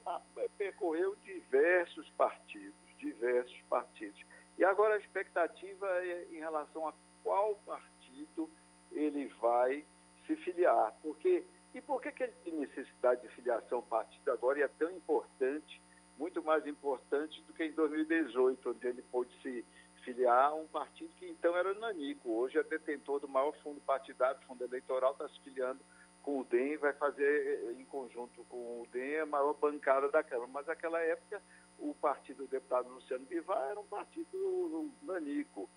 percorreu 0.57 1.15
diversos 1.23 2.09
partidos, 2.11 2.73
diversos 2.97 3.59
partidos. 3.63 4.23
E 4.57 4.63
agora 4.63 4.95
a 4.95 4.99
expectativa 4.99 5.87
é 6.05 6.27
em 6.31 6.39
relação 6.39 6.87
a 6.87 6.93
qual 7.23 7.55
partido 7.65 8.49
ele 8.91 9.27
vai 9.41 9.83
se 10.27 10.35
filiar. 10.37 10.93
Porque, 11.01 11.43
e 11.73 11.81
por 11.81 12.01
que, 12.01 12.11
que 12.11 12.23
ele 12.23 12.33
tem 12.43 12.53
necessidade 12.53 13.21
de 13.21 13.29
filiação 13.29 13.81
partido 13.81 14.31
agora 14.31 14.59
e 14.59 14.61
é 14.61 14.67
tão 14.67 14.91
importante, 14.91 15.81
muito 16.17 16.43
mais 16.43 16.65
importante 16.67 17.41
do 17.43 17.53
que 17.53 17.63
em 17.63 17.71
2018, 17.71 18.69
onde 18.69 18.87
ele 18.87 19.01
pôde 19.03 19.33
se 19.41 19.65
filiar 20.03 20.51
a 20.51 20.53
um 20.53 20.67
partido 20.67 21.13
que 21.15 21.27
então 21.27 21.55
era 21.57 21.73
nanico. 21.73 22.29
Hoje 22.29 22.57
é 22.57 22.63
detentor 22.63 23.19
do 23.19 23.27
maior 23.27 23.53
fundo 23.63 23.81
partidário, 23.81 24.39
fundo 24.45 24.63
eleitoral, 24.63 25.13
está 25.13 25.27
se 25.29 25.39
filiando 25.39 25.79
com 26.21 26.39
o 26.39 26.43
DEM, 26.43 26.77
vai 26.77 26.93
fazer 26.93 27.25
eh, 27.25 27.73
em 27.73 27.85
conjunto 27.85 28.43
com 28.45 28.81
o 28.81 28.87
DEM 28.91 29.19
a 29.19 29.25
maior 29.25 29.53
bancada 29.53 30.09
da 30.09 30.23
Câmara. 30.23 30.49
Mas 30.51 30.67
naquela 30.67 30.99
época 30.99 31.41
o 31.79 31.93
partido 31.95 32.45
do 32.45 32.49
deputado 32.49 32.89
Luciano 32.89 33.25
Bivar 33.25 33.71
era 33.71 33.79
um 33.79 33.85
partido 33.85 34.91
nanico. 35.01 35.69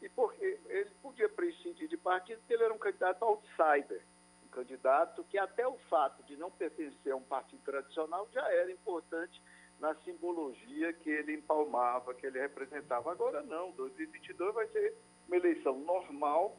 E 0.00 0.08
porque 0.08 0.58
ele 0.66 0.90
podia 1.02 1.28
prescindir 1.28 1.88
de 1.88 1.96
partido 1.96 2.38
porque 2.38 2.54
ele 2.54 2.64
era 2.64 2.72
um 2.72 2.78
candidato 2.78 3.22
outsider, 3.22 4.02
candidato 4.50 5.24
que 5.24 5.38
até 5.38 5.66
o 5.66 5.78
fato 5.88 6.22
de 6.24 6.36
não 6.36 6.50
pertencer 6.50 7.12
a 7.12 7.16
um 7.16 7.22
partido 7.22 7.62
tradicional 7.62 8.28
já 8.32 8.46
era 8.52 8.70
importante 8.70 9.40
na 9.80 9.94
simbologia 9.96 10.92
que 10.92 11.08
ele 11.08 11.34
empalmava, 11.34 12.14
que 12.14 12.26
ele 12.26 12.38
representava. 12.38 13.10
Agora 13.10 13.42
não, 13.42 13.70
2022 13.72 14.54
vai 14.54 14.66
ser 14.68 14.94
uma 15.26 15.36
eleição 15.36 15.78
normal, 15.80 16.58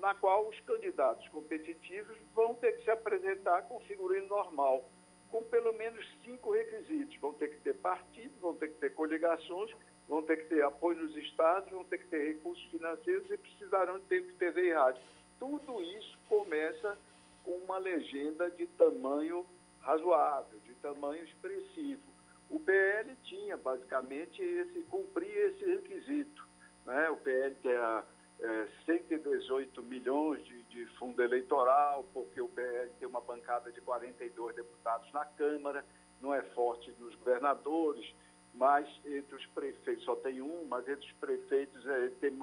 na 0.00 0.14
qual 0.14 0.48
os 0.48 0.58
candidatos 0.60 1.26
competitivos 1.28 2.16
vão 2.34 2.54
ter 2.54 2.72
que 2.72 2.84
se 2.84 2.90
apresentar 2.90 3.62
com 3.62 3.78
figurino 3.80 4.26
normal, 4.26 4.90
com 5.30 5.42
pelo 5.44 5.72
menos 5.74 6.04
cinco 6.24 6.52
requisitos. 6.52 7.16
Vão 7.20 7.32
ter 7.34 7.48
que 7.48 7.60
ter 7.60 7.74
partido, 7.74 8.34
vão 8.40 8.56
ter 8.56 8.68
que 8.68 8.78
ter 8.80 8.92
coligações, 8.94 9.70
vão 10.08 10.22
ter 10.22 10.38
que 10.38 10.54
ter 10.54 10.64
apoio 10.64 10.98
nos 10.98 11.16
estados, 11.16 11.70
vão 11.70 11.84
ter 11.84 11.98
que 11.98 12.08
ter 12.08 12.34
recursos 12.34 12.64
financeiros 12.70 13.30
e 13.30 13.38
precisarão 13.38 14.00
de 14.00 14.06
ter 14.06 14.34
TV 14.34 14.68
e 14.68 14.72
rádio. 14.72 15.02
Tudo 15.42 15.82
isso 15.82 16.16
começa 16.28 16.96
com 17.42 17.50
uma 17.64 17.76
legenda 17.76 18.48
de 18.52 18.64
tamanho 18.78 19.44
razoável, 19.80 20.60
de 20.60 20.72
tamanho 20.74 21.24
expressivo. 21.24 22.00
O 22.48 22.60
PL 22.60 23.16
tinha 23.24 23.56
basicamente 23.56 24.40
esse, 24.40 24.82
cumprir 24.82 25.36
esse 25.36 25.64
requisito. 25.64 26.46
Né? 26.86 27.10
O 27.10 27.16
PL 27.16 27.56
tem 27.56 27.74
a, 27.74 28.04
é, 28.38 28.68
118 28.86 29.82
milhões 29.82 30.44
de, 30.44 30.62
de 30.62 30.86
fundo 30.96 31.20
eleitoral, 31.20 32.04
porque 32.14 32.40
o 32.40 32.46
PL 32.46 32.92
tem 33.00 33.08
uma 33.08 33.20
bancada 33.20 33.72
de 33.72 33.80
42 33.80 34.54
deputados 34.54 35.12
na 35.12 35.24
Câmara, 35.24 35.84
não 36.20 36.32
é 36.32 36.42
forte 36.54 36.94
nos 37.00 37.16
governadores, 37.16 38.14
mas 38.54 38.88
entre 39.04 39.34
os 39.34 39.46
prefeitos, 39.46 40.04
só 40.04 40.14
tem 40.14 40.40
um, 40.40 40.66
mas 40.66 40.86
entre 40.86 41.04
os 41.04 41.12
prefeitos 41.14 41.84
é, 41.84 42.10
tem 42.20 42.40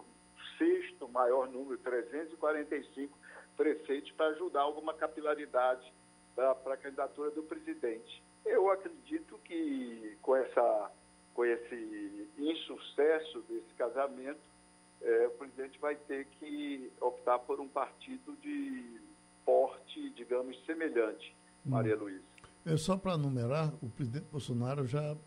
sexto 0.59 1.07
maior 1.09 1.49
número, 1.49 1.77
345 1.79 3.17
prefeitos, 3.57 4.11
para 4.11 4.27
ajudar 4.27 4.61
alguma 4.61 4.93
capilaridade 4.93 5.91
para 6.35 6.51
a 6.73 6.77
candidatura 6.77 7.31
do 7.31 7.41
presidente. 7.43 8.21
Eu 8.45 8.69
acredito 8.69 9.39
que 9.43 10.17
com, 10.21 10.35
essa, 10.35 10.91
com 11.33 11.43
esse 11.43 12.29
insucesso 12.37 13.41
desse 13.49 13.73
casamento, 13.77 14.39
é, 15.01 15.27
o 15.27 15.31
presidente 15.31 15.79
vai 15.79 15.95
ter 15.95 16.25
que 16.25 16.91
optar 17.01 17.39
por 17.39 17.59
um 17.59 17.67
partido 17.67 18.35
de 18.41 18.99
porte, 19.45 20.09
digamos, 20.11 20.57
semelhante, 20.65 21.35
hum. 21.65 21.71
Maria 21.71 21.95
Luísa. 21.95 22.23
É 22.65 22.77
só 22.77 22.97
para 22.97 23.17
numerar, 23.17 23.73
o 23.81 23.89
presidente 23.89 24.25
Bolsonaro 24.31 24.85
já 24.85 25.17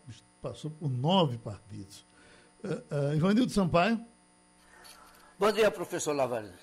passou 0.41 0.71
por 0.71 0.89
nove 0.89 1.37
partidos. 1.37 2.05
Uh, 2.63 3.11
uh, 3.11 3.15
Ivanildo 3.15 3.51
Sampaio. 3.51 3.99
Bom 5.43 5.51
dia, 5.51 5.69
professor 5.69 6.15
Lavarez. 6.15 6.53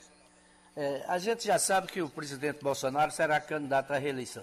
É, 0.75 1.05
a 1.07 1.19
gente 1.19 1.47
já 1.47 1.59
sabe 1.59 1.89
que 1.89 2.01
o 2.01 2.09
presidente 2.09 2.65
Bolsonaro 2.65 3.11
será 3.11 3.39
candidato 3.39 3.91
à 3.91 3.99
reeleição 3.99 4.43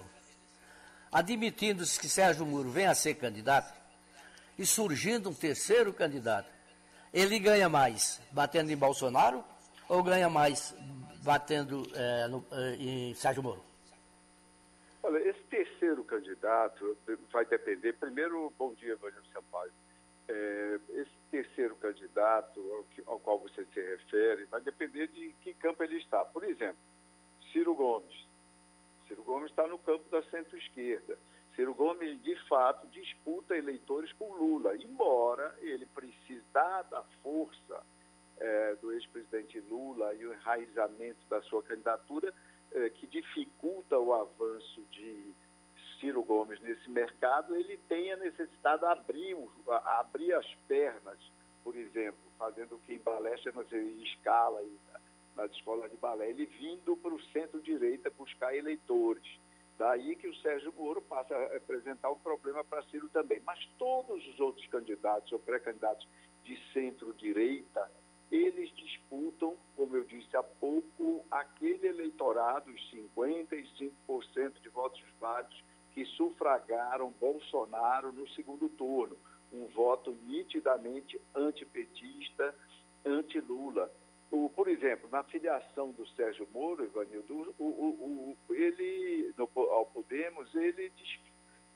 admitindo-se 1.10 1.98
que 1.98 2.08
Sérgio 2.08 2.46
Moro 2.46 2.70
venha 2.70 2.92
a 2.92 2.94
ser 2.94 3.14
candidato 3.14 3.76
e 4.56 4.64
surgindo 4.64 5.28
um 5.28 5.34
terceiro 5.34 5.92
candidato, 5.92 6.48
ele 7.12 7.36
ganha 7.40 7.68
mais 7.68 8.20
batendo 8.30 8.70
em 8.70 8.76
Bolsonaro 8.76 9.42
ou 9.88 10.04
ganha 10.04 10.30
mais 10.30 10.72
batendo 11.24 11.82
é, 11.96 12.28
no, 12.28 12.46
é, 12.52 12.76
em 12.76 13.14
Sérgio 13.14 13.42
Moro? 13.42 13.64
Olha, 15.02 15.18
esse 15.18 15.42
terceiro 15.50 16.04
candidato 16.04 16.96
vai 17.32 17.44
depender. 17.44 17.94
Primeiro, 17.94 18.52
bom 18.56 18.72
dia, 18.74 18.92
Evangelho 18.92 19.24
Sampaio. 19.32 19.72
É, 20.28 20.80
esse 20.90 21.10
terceiro 21.30 21.74
candidato 21.76 22.60
ao, 22.60 22.84
que, 22.84 23.02
ao, 23.06 23.18
qual 23.18 23.38
você 23.38 23.64
se 23.72 23.80
refere 23.80 24.44
vai 24.46 24.60
depender 24.60 25.06
de 25.08 25.32
que 25.40 25.54
campo 25.54 25.82
ele 25.82 25.96
está. 25.96 26.24
Por 26.24 26.44
exemplo, 26.44 26.78
Ciro 27.50 27.74
Gomes. 27.74 28.26
Ciro 29.06 29.22
Gomes 29.22 29.50
está 29.50 29.66
no 29.66 29.78
campo 29.78 30.08
da 30.10 30.22
centro-esquerda. 30.24 31.18
Ciro 31.56 31.74
Gomes, 31.74 32.22
de 32.22 32.36
fato, 32.46 32.86
disputa 32.88 33.56
eleitores 33.56 34.12
com 34.12 34.32
Lula, 34.34 34.76
embora 34.76 35.56
ele 35.60 35.86
precise, 35.86 36.42
dada 36.52 36.98
a 36.98 37.04
força 37.22 37.82
é, 38.38 38.76
do 38.76 38.92
ex-presidente 38.92 39.58
Lula 39.60 40.14
e 40.14 40.24
o 40.26 40.32
enraizamento 40.32 41.18
da 41.28 41.42
sua 41.42 41.62
candidatura, 41.62 42.32
é, 42.70 42.90
que 42.90 43.06
dificulta 43.06 43.98
o 43.98 44.12
avanço 44.12 44.82
de 44.90 45.34
Ciro 46.00 46.22
Gomes 46.22 46.60
nesse 46.60 46.90
mercado, 46.90 47.54
ele 47.54 47.76
tem 47.88 48.12
a 48.12 48.16
necessidade 48.16 48.80
de 48.80 48.86
abrir, 48.86 49.36
abrir 49.66 50.32
as 50.34 50.46
pernas, 50.66 51.18
por 51.62 51.76
exemplo, 51.76 52.20
fazendo 52.38 52.78
que 52.86 52.94
em 52.94 52.98
palestra 52.98 53.52
você 53.52 53.78
escala 53.78 54.62
e 54.62 54.78
nas 55.38 55.52
escolas 55.52 55.90
de 55.90 55.96
balé, 55.96 56.30
ele 56.30 56.46
vindo 56.46 56.96
para 56.96 57.14
o 57.14 57.22
centro-direita 57.26 58.10
buscar 58.10 58.54
eleitores. 58.54 59.24
Daí 59.78 60.16
que 60.16 60.26
o 60.26 60.34
Sérgio 60.38 60.74
Moro 60.76 61.00
passa 61.00 61.36
a 61.36 61.52
representar 61.52 62.10
um 62.10 62.18
problema 62.18 62.64
para 62.64 62.82
Ciro 62.84 63.08
também. 63.10 63.40
Mas 63.46 63.64
todos 63.78 64.26
os 64.26 64.40
outros 64.40 64.66
candidatos 64.66 65.30
ou 65.30 65.38
pré-candidatos 65.38 66.06
de 66.42 66.58
centro-direita, 66.72 67.88
eles 68.32 68.74
disputam, 68.74 69.56
como 69.76 69.96
eu 69.96 70.02
disse 70.04 70.36
há 70.36 70.42
pouco, 70.42 71.24
aquele 71.30 71.86
eleitorado, 71.86 72.70
os 72.72 72.90
55% 72.90 74.60
de 74.60 74.68
votos 74.70 75.00
válidos, 75.20 75.62
que 75.98 76.04
sufragaram 76.16 77.12
Bolsonaro 77.18 78.12
no 78.12 78.28
segundo 78.28 78.68
turno. 78.68 79.16
Um 79.52 79.66
voto 79.66 80.16
nitidamente 80.26 81.20
antipetista, 81.34 82.54
anti-Lula. 83.04 83.90
Por 84.54 84.68
exemplo, 84.68 85.08
na 85.10 85.24
filiação 85.24 85.90
do 85.90 86.06
Sérgio 86.10 86.46
Moro, 86.52 86.84
Ivanildo, 86.84 87.52
o, 87.58 87.64
o, 87.64 88.36
o, 88.48 88.54
ele, 88.54 89.34
no, 89.36 89.50
ao 89.56 89.86
Podemos, 89.86 90.54
ele 90.54 90.90
des, 90.90 91.18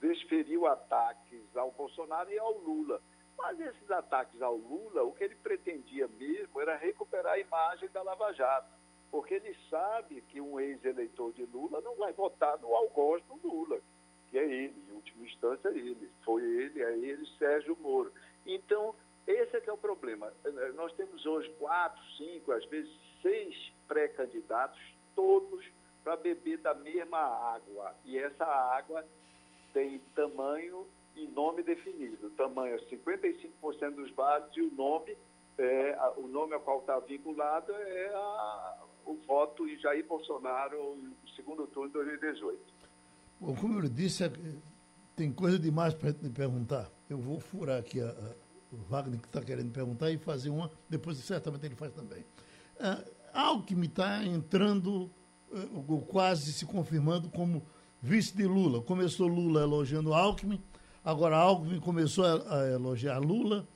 desferiu 0.01 0.69
ataques 0.69 1.57
ao 1.57 1.73
Bolsonaro 1.73 2.31
e 2.31 2.39
ao 2.39 2.59
Lula. 2.59 3.03
Mas 3.37 3.59
esses 3.59 3.91
ataques 3.91 4.41
ao 4.41 4.55
Lula, 4.55 5.03
o 5.03 5.13
que 5.13 5.25
ele 5.25 5.35
pretendia 5.35 6.07
mesmo 6.07 6.61
era 6.61 6.77
recuperar 6.77 7.33
a 7.33 7.41
imagem 7.41 7.89
da 7.89 8.03
Lava 8.03 8.33
Jato. 8.35 8.71
Porque 9.11 9.35
ele 9.35 9.57
sabe 9.69 10.21
que 10.29 10.41
um 10.41 10.61
ex-eleitor 10.61 11.33
de 11.33 11.45
Lula 11.47 11.81
não 11.81 11.97
vai 11.97 12.13
votar 12.13 12.57
no 12.61 12.73
algoz 12.73 13.21
do 13.25 13.35
Lula, 13.43 13.81
é 14.39 14.45
ele, 14.45 14.75
em 14.89 14.93
última 14.93 15.25
instância 15.27 15.69
ele. 15.69 16.09
Foi 16.25 16.43
ele, 16.43 16.83
é 16.83 16.99
ele, 16.99 17.27
Sérgio 17.39 17.77
Moro. 17.81 18.13
Então, 18.47 18.95
esse 19.27 19.57
é 19.57 19.61
que 19.61 19.71
é 19.71 19.73
o 19.73 19.79
problema. 19.79 20.33
Nós 20.75 20.93
temos 20.95 21.25
hoje 21.25 21.49
quatro, 21.59 22.03
cinco, 22.17 22.53
às 22.53 22.65
vezes 22.67 22.91
seis 23.21 23.73
pré-candidatos, 23.87 24.81
todos 25.15 25.65
para 26.03 26.17
beber 26.17 26.59
da 26.59 26.75
mesma 26.75 27.19
água. 27.19 27.95
E 28.05 28.19
essa 28.19 28.45
água 28.45 29.05
tem 29.73 30.01
tamanho 30.15 30.87
e 31.15 31.27
nome 31.29 31.63
definido. 31.63 32.27
O 32.27 32.31
tamanho 32.31 32.75
é 32.75 32.79
55% 32.79 33.95
dos 33.95 34.11
vasos 34.13 34.57
e 34.57 34.63
o 34.63 34.73
nome, 34.73 35.17
é, 35.59 35.97
o 36.17 36.27
nome 36.27 36.55
ao 36.55 36.61
qual 36.61 36.81
está 36.81 36.99
vinculado 36.99 37.73
é 37.73 38.09
a, 38.15 38.79
o 39.07 39.15
voto 39.27 39.69
em 39.69 39.79
Jair 39.79 40.05
Bolsonaro 40.07 40.97
no 40.97 41.29
segundo 41.37 41.67
turno 41.69 41.89
de 41.89 41.95
2018. 41.95 42.83
Como 43.61 43.81
eu 43.81 43.89
disse, 43.89 44.25
é 44.25 44.33
tem 45.15 45.31
coisa 45.31 45.59
demais 45.59 45.93
para 45.95 46.13
me 46.23 46.31
perguntar. 46.31 46.91
Eu 47.09 47.19
vou 47.19 47.39
furar 47.39 47.79
aqui 47.79 48.01
a, 48.01 48.09
a 48.09 48.43
o 48.73 48.77
Wagner 48.89 49.21
que 49.21 49.27
está 49.27 49.41
querendo 49.41 49.71
perguntar 49.71 50.11
e 50.11 50.17
fazer 50.17 50.49
uma, 50.49 50.71
depois 50.89 51.19
certamente 51.19 51.67
ele 51.67 51.75
faz 51.75 51.93
também. 51.93 52.25
Alckmin 53.35 53.87
está 53.87 54.25
entrando, 54.25 55.11
uh, 55.53 56.01
quase 56.09 56.53
se 56.53 56.65
confirmando 56.65 57.29
como 57.29 57.63
vice 58.01 58.35
de 58.35 58.47
Lula. 58.47 58.81
Começou 58.81 59.29
Lula 59.29 59.61
elogiando 59.61 60.15
Alckmin, 60.15 60.61
agora 61.05 61.37
Alckmin 61.37 61.81
começou 61.81 62.25
a, 62.25 62.61
a 62.61 62.71
elogiar 62.71 63.19
Lula, 63.19 63.69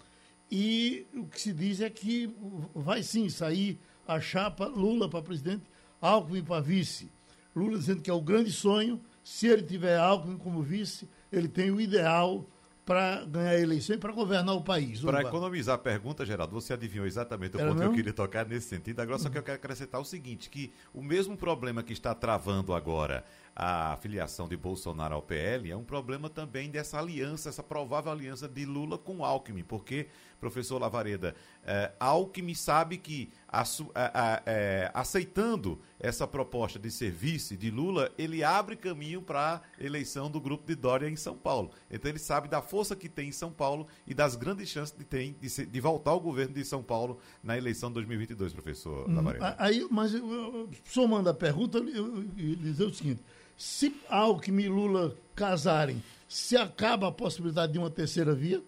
e 0.50 1.06
o 1.14 1.26
que 1.26 1.40
se 1.40 1.52
diz 1.52 1.80
é 1.80 1.90
que 1.90 2.34
vai 2.74 3.02
sim 3.02 3.28
sair 3.28 3.78
a 4.08 4.18
chapa 4.20 4.66
Lula 4.66 5.08
para 5.08 5.22
presidente, 5.22 5.64
Alckmin 6.00 6.42
para 6.42 6.62
vice. 6.62 7.10
Lula 7.54 7.78
dizendo 7.78 8.00
que 8.00 8.10
é 8.10 8.14
o 8.14 8.20
grande 8.20 8.52
sonho, 8.52 9.00
se 9.26 9.48
ele 9.48 9.64
tiver 9.64 9.98
Alckmin 9.98 10.38
como 10.38 10.62
vice, 10.62 11.08
ele 11.32 11.48
tem 11.48 11.72
o 11.72 11.80
ideal 11.80 12.48
para 12.84 13.24
ganhar 13.24 13.50
a 13.50 13.60
eleição 13.60 13.96
e 13.96 13.98
para 13.98 14.12
governar 14.12 14.54
o 14.54 14.62
país. 14.62 15.00
Para 15.00 15.20
economizar 15.22 15.74
a 15.74 15.78
pergunta, 15.78 16.24
Geraldo, 16.24 16.54
você 16.54 16.72
adivinhou 16.72 17.04
exatamente 17.04 17.56
o 17.56 17.60
Era 17.60 17.70
ponto 17.70 17.78
mesmo? 17.80 17.92
que 17.92 17.98
eu 17.98 18.04
queria 18.04 18.12
tocar 18.12 18.46
nesse 18.46 18.68
sentido. 18.68 19.00
Agora 19.00 19.18
só 19.18 19.28
que 19.28 19.36
eu 19.36 19.42
quero 19.42 19.56
acrescentar 19.56 20.00
o 20.00 20.04
seguinte, 20.04 20.48
que 20.48 20.72
o 20.94 21.02
mesmo 21.02 21.36
problema 21.36 21.82
que 21.82 21.92
está 21.92 22.14
travando 22.14 22.72
agora 22.72 23.24
a 23.56 23.96
filiação 23.96 24.46
de 24.46 24.56
Bolsonaro 24.56 25.16
ao 25.16 25.22
PL 25.22 25.72
é 25.72 25.76
um 25.76 25.82
problema 25.82 26.30
também 26.30 26.70
dessa 26.70 26.96
aliança, 27.00 27.48
essa 27.48 27.64
provável 27.64 28.12
aliança 28.12 28.46
de 28.46 28.64
Lula 28.64 28.96
com 28.96 29.24
Alckmin, 29.24 29.64
porque, 29.64 30.06
professor 30.40 30.78
Lavareda, 30.78 31.34
é, 31.64 31.92
Alckmin 31.98 32.54
sabe 32.54 32.98
que 32.98 33.30
a, 33.48 33.62
a, 33.62 33.64
a, 33.94 34.42
é, 34.46 34.90
aceitando 34.94 35.80
essa 35.98 36.26
proposta 36.26 36.78
de 36.78 36.90
serviço 36.90 37.56
de 37.56 37.70
Lula, 37.70 38.12
ele 38.18 38.44
abre 38.44 38.76
caminho 38.76 39.22
para 39.22 39.62
a 39.80 39.84
eleição 39.84 40.30
do 40.30 40.40
grupo 40.40 40.66
de 40.66 40.74
Dória 40.74 41.08
em 41.08 41.16
São 41.16 41.36
Paulo. 41.36 41.70
Então 41.90 42.10
ele 42.10 42.18
sabe 42.18 42.48
da 42.48 42.62
força 42.62 42.94
que 42.94 43.08
tem 43.08 43.28
em 43.28 43.32
São 43.32 43.50
Paulo 43.50 43.86
e 44.06 44.14
das 44.14 44.36
grandes 44.36 44.68
chances 44.68 44.96
de, 44.96 45.04
ter, 45.04 45.32
de, 45.40 45.50
ser, 45.50 45.66
de 45.66 45.80
voltar 45.80 46.12
ao 46.12 46.20
governo 46.20 46.54
de 46.54 46.64
São 46.64 46.82
Paulo 46.82 47.18
na 47.42 47.56
eleição 47.56 47.90
de 47.90 47.94
2022, 47.94 48.52
professor 48.52 49.08
hum, 49.08 49.14
Lavareda. 49.14 49.56
Aí, 49.58 49.86
mas 49.90 50.14
eu, 50.14 50.68
somando 50.84 51.28
a 51.30 51.34
pergunta, 51.34 51.78
eu, 51.78 51.86
eu, 51.86 52.24
eu 52.36 52.56
dizer 52.56 52.84
o 52.84 52.94
seguinte 52.94 53.22
se 53.56 53.94
Alckmin 54.08 54.64
e 54.64 54.68
Lula 54.68 55.16
casarem, 55.34 56.02
se 56.28 56.56
acaba 56.56 57.08
a 57.08 57.12
possibilidade 57.12 57.72
de 57.72 57.78
uma 57.78 57.90
terceira 57.90 58.34
via? 58.34 58.62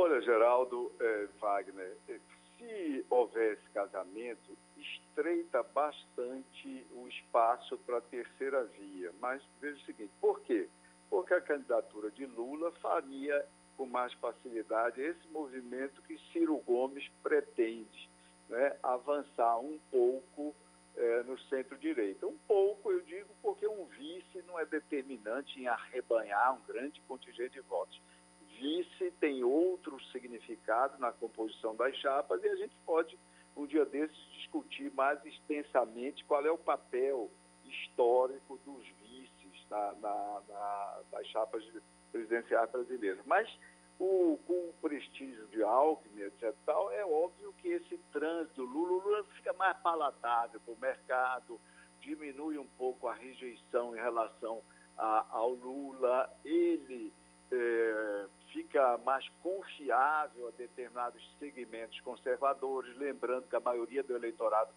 Olha, 0.00 0.20
Geraldo 0.20 0.92
eh, 1.00 1.26
Wagner, 1.40 1.96
eh, 2.08 2.20
se 2.56 3.04
houver 3.10 3.54
esse 3.54 3.68
casamento, 3.70 4.56
estreita 4.76 5.60
bastante 5.74 6.86
o 6.92 7.08
espaço 7.08 7.76
para 7.78 7.98
a 7.98 8.02
terceira 8.02 8.62
via. 8.66 9.12
Mas 9.20 9.42
veja 9.60 9.76
o 9.76 9.80
seguinte, 9.80 10.12
por 10.20 10.40
quê? 10.42 10.68
Porque 11.10 11.34
a 11.34 11.40
candidatura 11.40 12.12
de 12.12 12.26
Lula 12.26 12.70
faria 12.80 13.44
com 13.76 13.86
mais 13.86 14.12
facilidade 14.12 15.00
esse 15.00 15.26
movimento 15.32 16.00
que 16.02 16.16
Ciro 16.30 16.58
Gomes 16.58 17.10
pretende, 17.20 18.08
né? 18.48 18.76
avançar 18.84 19.58
um 19.58 19.80
pouco 19.90 20.54
é, 20.96 21.24
no 21.24 21.36
centro-direita. 21.48 22.24
Um 22.24 22.38
pouco, 22.46 22.92
eu 22.92 23.00
digo, 23.00 23.30
porque 23.42 23.66
um 23.66 23.84
vice 23.86 24.44
não 24.46 24.60
é 24.60 24.64
determinante 24.64 25.60
em 25.60 25.66
arrebanhar 25.66 26.54
um 26.54 26.64
grande 26.72 27.00
contingente 27.08 27.54
de 27.54 27.60
votos. 27.62 28.00
Vice 28.58 29.12
tem 29.20 29.44
outro 29.44 30.00
significado 30.10 30.98
na 30.98 31.12
composição 31.12 31.76
das 31.76 31.94
chapas 31.96 32.42
e 32.42 32.48
a 32.48 32.56
gente 32.56 32.76
pode, 32.84 33.16
um 33.56 33.66
dia 33.66 33.84
desses, 33.84 34.16
discutir 34.32 34.92
mais 34.92 35.24
extensamente 35.24 36.24
qual 36.24 36.44
é 36.44 36.50
o 36.50 36.58
papel 36.58 37.30
histórico 37.64 38.58
dos 38.64 38.86
vices 39.00 39.66
na, 39.70 39.92
na, 40.00 40.42
na, 40.48 41.00
nas 41.12 41.26
chapas 41.28 41.64
presidenciais 42.10 42.70
brasileiras. 42.70 43.24
Mas 43.26 43.48
o, 43.98 44.38
com 44.46 44.52
o 44.52 44.74
prestígio 44.80 45.46
de 45.48 45.62
Alckmin, 45.62 46.22
etc. 46.22 46.54
Tal, 46.64 46.90
é 46.92 47.04
óbvio 47.04 47.52
que 47.58 47.68
esse 47.68 47.98
trânsito, 48.12 48.62
Lula, 48.62 49.04
Lula 49.04 49.24
fica 49.36 49.52
mais 49.52 49.76
palatável 49.78 50.60
para 50.60 50.74
o 50.74 50.78
mercado, 50.80 51.60
diminui 52.00 52.58
um 52.58 52.66
pouco 52.78 53.08
a 53.08 53.14
rejeição 53.14 53.96
em 53.96 54.00
relação 54.00 54.62
a, 54.96 55.26
ao 55.30 55.50
Lula, 55.50 56.30
ele 56.44 57.12
é, 57.50 58.26
fica 58.52 58.98
mais 58.98 59.28
confiável 59.42 60.48
a 60.48 60.50
determinados 60.52 61.22
segmentos 61.38 62.00
conservadores, 62.00 62.96
lembrando 62.96 63.48
que 63.48 63.56
a 63.56 63.60
maioria 63.60 64.02
do 64.02 64.16
eleitorado 64.16 64.70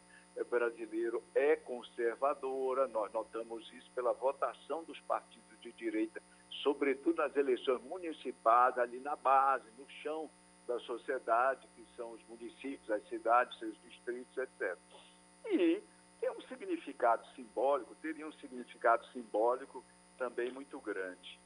brasileiro 0.49 1.24
é 1.36 1.55
conservadora, 1.55 2.88
nós 2.88 3.11
notamos 3.11 3.72
isso 3.74 3.91
pela 3.91 4.13
votação 4.13 4.84
dos 4.84 4.99
partidos 5.01 5.59
de 5.61 5.72
direita 5.74 6.22
sobretudo 6.61 7.17
nas 7.17 7.36
eleições 7.36 7.82
municipais, 7.84 8.78
ali 8.78 8.99
na 8.99 9.15
base, 9.15 9.65
no 9.78 9.89
chão 10.01 10.30
da 10.67 10.80
sociedade, 10.80 11.67
que 11.76 11.86
são 11.95 12.11
os 12.11 12.24
municípios, 12.28 12.89
as 12.89 13.07
cidades, 13.07 13.57
seus 13.57 13.80
distritos, 13.82 14.38
etc. 14.38 14.78
E 15.45 15.82
tem 16.19 16.30
um 16.30 16.41
significado 16.41 17.26
simbólico, 17.36 17.95
teria 17.95 18.28
um 18.28 18.32
significado 18.34 19.05
simbólico 19.07 19.84
também 20.17 20.51
muito 20.51 20.80
grande. 20.80 21.39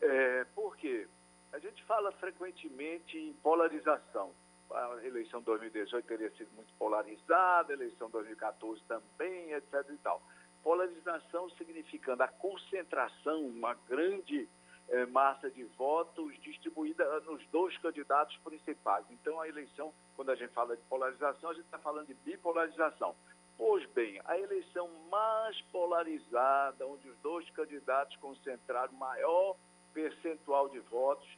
É, 0.00 0.44
por 0.54 0.76
quê? 0.76 1.08
A 1.52 1.58
gente 1.58 1.82
fala 1.84 2.12
frequentemente 2.12 3.18
em 3.18 3.32
polarização. 3.34 4.32
A 4.70 5.04
eleição 5.04 5.40
de 5.40 5.46
2018 5.46 6.06
teria 6.06 6.30
sido 6.36 6.50
muito 6.54 6.72
polarizada, 6.78 7.72
a 7.72 7.76
eleição 7.76 8.06
de 8.06 8.12
2014 8.12 8.80
também, 8.84 9.52
etc. 9.52 9.84
E 9.90 9.96
tal. 9.98 10.22
Polarização 10.62 11.50
significando 11.50 12.22
a 12.22 12.28
concentração, 12.28 13.46
uma 13.46 13.74
grande 13.88 14.48
eh, 14.90 15.06
massa 15.06 15.50
de 15.50 15.64
votos 15.76 16.38
distribuída 16.40 17.04
nos 17.20 17.44
dois 17.48 17.76
candidatos 17.78 18.36
principais. 18.38 19.04
Então, 19.10 19.40
a 19.40 19.48
eleição, 19.48 19.92
quando 20.14 20.30
a 20.30 20.36
gente 20.36 20.52
fala 20.52 20.76
de 20.76 20.82
polarização, 20.82 21.50
a 21.50 21.54
gente 21.54 21.64
está 21.64 21.78
falando 21.78 22.06
de 22.06 22.14
bipolarização. 22.14 23.16
Pois 23.56 23.84
bem, 23.90 24.20
a 24.24 24.38
eleição 24.38 24.88
mais 25.10 25.60
polarizada, 25.72 26.86
onde 26.86 27.08
os 27.08 27.18
dois 27.18 27.48
candidatos 27.50 28.16
concentraram 28.16 28.92
maior 28.94 29.56
percentual 29.92 30.68
de 30.68 30.78
votos, 30.80 31.28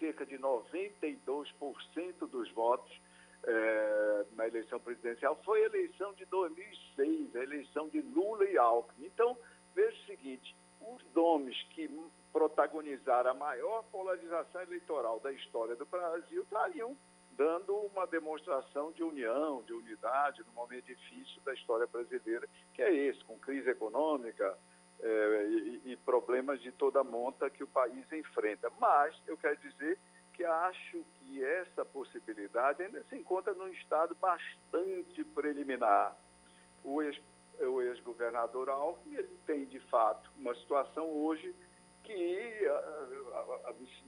cerca 0.00 0.26
de 0.26 0.36
92% 0.38 2.26
dos 2.28 2.50
votos, 2.52 2.90
é, 3.44 4.26
na 4.32 4.48
eleição 4.48 4.80
presidencial 4.80 5.40
foi 5.44 5.62
a 5.62 5.66
eleição 5.66 6.12
de 6.14 6.24
2006, 6.26 7.36
a 7.36 7.42
eleição 7.42 7.88
de 7.88 8.00
Lula 8.00 8.44
e 8.44 8.58
Alckmin. 8.58 9.06
Então, 9.06 9.36
veja 9.74 9.96
o 9.96 10.06
seguinte, 10.06 10.56
os 10.80 11.02
nomes 11.14 11.56
que 11.70 11.88
protagonizaram 12.32 13.30
a 13.30 13.34
maior 13.34 13.84
polarização 13.84 14.62
eleitoral 14.62 15.20
da 15.20 15.32
história 15.32 15.76
do 15.76 15.86
Brasil 15.86 16.42
estariam 16.42 16.96
dando 17.32 17.74
uma 17.74 18.06
demonstração 18.06 18.92
de 18.92 19.02
união, 19.02 19.62
de 19.62 19.72
unidade 19.72 20.42
no 20.46 20.52
momento 20.52 20.84
difícil 20.84 21.40
da 21.42 21.54
história 21.54 21.86
brasileira, 21.86 22.46
que 22.74 22.82
é 22.82 22.92
esse, 22.92 23.24
com 23.24 23.38
crise 23.38 23.70
econômica 23.70 24.58
é, 25.02 25.46
e, 25.48 25.92
e 25.92 25.96
problemas 25.96 26.60
de 26.60 26.70
toda 26.72 27.02
monta 27.02 27.50
que 27.50 27.64
o 27.64 27.66
país 27.66 28.10
enfrenta. 28.12 28.70
Mas 28.78 29.14
eu 29.26 29.36
quero 29.36 29.56
dizer 29.58 29.98
que 30.32 30.44
acho 30.44 31.04
que 31.18 31.44
essa 31.44 31.84
possibilidade 31.84 32.82
ainda 32.82 33.02
se 33.04 33.16
encontra 33.16 33.52
num 33.54 33.68
estado 33.68 34.14
bastante 34.14 35.24
preliminar. 35.34 36.16
O 36.82 37.02
ex-governador 37.02 38.68
ex 38.68 38.76
Alckmin 38.76 39.16
ele 39.16 39.38
tem, 39.46 39.66
de 39.66 39.80
fato, 39.80 40.30
uma 40.38 40.54
situação 40.54 41.10
hoje 41.10 41.54
que, 42.04 42.68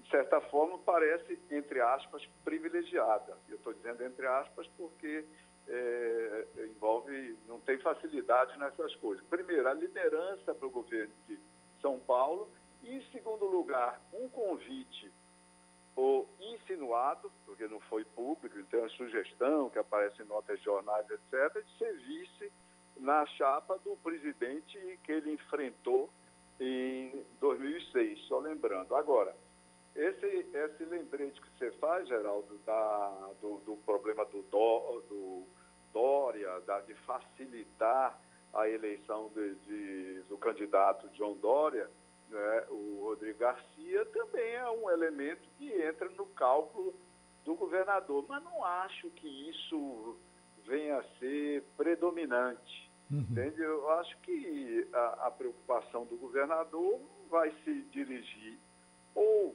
de 0.00 0.10
certa 0.10 0.40
forma, 0.40 0.78
parece, 0.78 1.38
entre 1.50 1.80
aspas, 1.80 2.26
privilegiada. 2.44 3.36
Eu 3.48 3.56
estou 3.56 3.74
dizendo 3.74 4.02
entre 4.02 4.26
aspas 4.26 4.66
porque 4.76 5.24
é, 5.68 6.46
envolve, 6.64 7.36
não 7.46 7.60
tem 7.60 7.78
facilidade 7.78 8.58
nessas 8.58 8.94
coisas. 8.96 9.24
Primeiro, 9.26 9.68
a 9.68 9.74
liderança 9.74 10.54
para 10.54 10.66
o 10.66 10.70
governo 10.70 11.12
de 11.28 11.38
São 11.80 11.98
Paulo 12.00 12.48
e, 12.82 12.94
em 12.94 13.02
segundo 13.10 13.46
lugar, 13.46 14.00
um 14.12 14.28
convite 14.28 15.10
ou 15.94 16.28
insinuado, 16.40 17.30
porque 17.44 17.66
não 17.68 17.80
foi 17.80 18.04
público, 18.04 18.58
então 18.58 18.84
é 18.84 18.88
sugestão 18.90 19.68
que 19.68 19.78
aparece 19.78 20.22
em 20.22 20.26
notas 20.26 20.60
jornais, 20.62 21.06
etc., 21.10 21.62
de 21.64 21.78
ser 21.78 21.92
vice 21.98 22.52
na 22.96 23.26
chapa 23.26 23.78
do 23.78 23.96
presidente 23.96 24.98
que 25.04 25.12
ele 25.12 25.32
enfrentou 25.32 26.08
em 26.58 27.24
2006, 27.40 28.20
só 28.26 28.38
lembrando. 28.38 28.94
Agora, 28.94 29.34
esse, 29.94 30.26
esse 30.54 30.84
lembrete 30.84 31.40
que 31.40 31.58
você 31.58 31.70
faz, 31.72 32.08
Geraldo, 32.08 32.58
da, 32.64 33.30
do, 33.40 33.58
do 33.58 33.76
problema 33.84 34.24
do, 34.26 34.42
do, 34.42 35.00
do 35.08 35.46
Dória, 35.92 36.60
da, 36.60 36.80
de 36.80 36.94
facilitar 37.06 38.18
a 38.54 38.68
eleição 38.68 39.30
de, 39.34 39.54
de, 39.56 40.22
do 40.28 40.38
candidato 40.38 41.08
John 41.10 41.34
Dória, 41.36 41.90
né, 42.28 42.66
o 42.70 43.04
Rodrigo 43.04 43.38
Garcia 43.38 44.04
também 44.06 44.54
é 44.54 44.70
um 44.70 44.90
elemento 44.90 45.42
que 45.58 45.70
entra 45.82 46.08
no 46.10 46.26
cálculo 46.26 46.94
do 47.44 47.54
governador, 47.54 48.24
mas 48.28 48.42
não 48.42 48.64
acho 48.64 49.10
que 49.10 49.50
isso 49.50 50.16
venha 50.64 50.98
a 50.98 51.04
ser 51.18 51.62
predominante. 51.76 52.90
Uhum. 53.10 53.20
Entende? 53.30 53.60
Eu 53.60 53.90
acho 53.90 54.16
que 54.20 54.88
a, 54.92 55.26
a 55.26 55.30
preocupação 55.30 56.06
do 56.06 56.16
governador 56.16 57.00
vai 57.28 57.52
se 57.64 57.82
dirigir 57.90 58.58
ou 59.14 59.54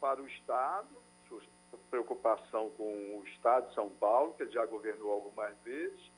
para 0.00 0.22
o 0.22 0.26
Estado, 0.28 0.88
preocupação 1.90 2.70
com 2.70 3.18
o 3.18 3.24
Estado 3.26 3.68
de 3.68 3.74
São 3.74 3.88
Paulo, 3.90 4.34
que 4.34 4.46
já 4.50 4.64
governou 4.66 5.12
algumas 5.12 5.56
vezes, 5.58 6.10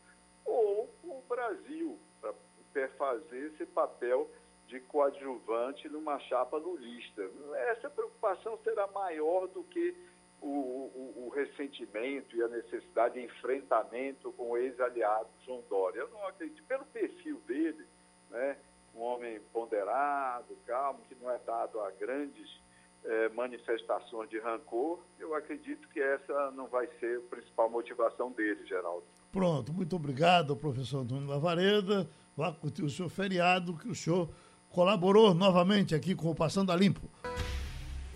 ou 0.45 0.89
com 1.03 1.19
o 1.19 1.25
Brasil, 1.29 1.99
para 2.21 2.89
fazer 2.97 3.53
esse 3.53 3.67
papel 3.67 4.31
de 4.67 4.81
coadjuvante 4.81 5.89
numa 5.89 6.19
chapa 6.21 6.57
lulista. 6.57 7.29
Essa 7.71 7.91
preocupação 7.91 8.59
será 8.63 8.87
maior 8.89 9.49
do 9.49 9.65
que 9.65 9.97
o, 10.41 10.47
o, 10.47 11.27
o, 11.27 11.29
ressentimento 11.29 12.35
e 12.37 12.43
a 12.43 12.49
necessidade 12.49 13.15
de 13.15 13.27
enfrentamento 13.27 14.33
com 14.33 14.51
o 14.51 14.57
ex-aliado 14.57 15.29
João 15.45 15.63
Dória. 15.69 16.01
Eu 16.01 16.09
não 16.09 16.27
acredito, 16.27 16.63
pelo 16.65 16.85
perfil 16.87 17.39
dele, 17.47 17.85
né, 18.31 18.57
um 18.95 19.01
homem 19.01 19.41
ponderado, 19.53 20.57
calmo, 20.67 21.01
que 21.09 21.15
não 21.17 21.31
é 21.31 21.39
dado 21.39 21.81
a 21.81 21.91
grandes 21.91 22.60
eh, 23.05 23.29
manifestações 23.31 24.29
de 24.29 24.39
rancor, 24.39 25.01
eu 25.19 25.35
acredito 25.35 25.89
que 25.89 26.01
essa 26.01 26.51
não 26.53 26.69
vai 26.69 26.87
ser 26.99 27.19
a 27.19 27.35
principal 27.35 27.71
motivação 27.71 28.31
dele, 28.33 28.67
Geraldo. 28.67 29.05
Pronto, 29.33 29.73
muito 29.73 29.97
obrigado, 29.97 30.57
professor 30.57 31.01
Antônio 31.01 31.29
Lavareda. 31.29 32.09
Vá 32.37 32.53
curtir 32.53 32.83
o 32.83 32.91
seu 32.91 33.09
feriado, 33.09 33.77
que 33.77 33.89
o 33.89 33.95
senhor 33.95 34.29
colaborou 34.69 35.35
novamente 35.35 35.95
aqui 35.95 36.15
com 36.15 36.31
o 36.31 36.35
Passando 36.35 36.73
a 36.73 36.77
Limpo. 36.77 37.09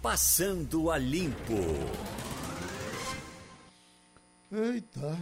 Passando 0.02 0.90
a 0.90 0.98
Limpo. 0.98 1.54
Eita. 4.52 5.18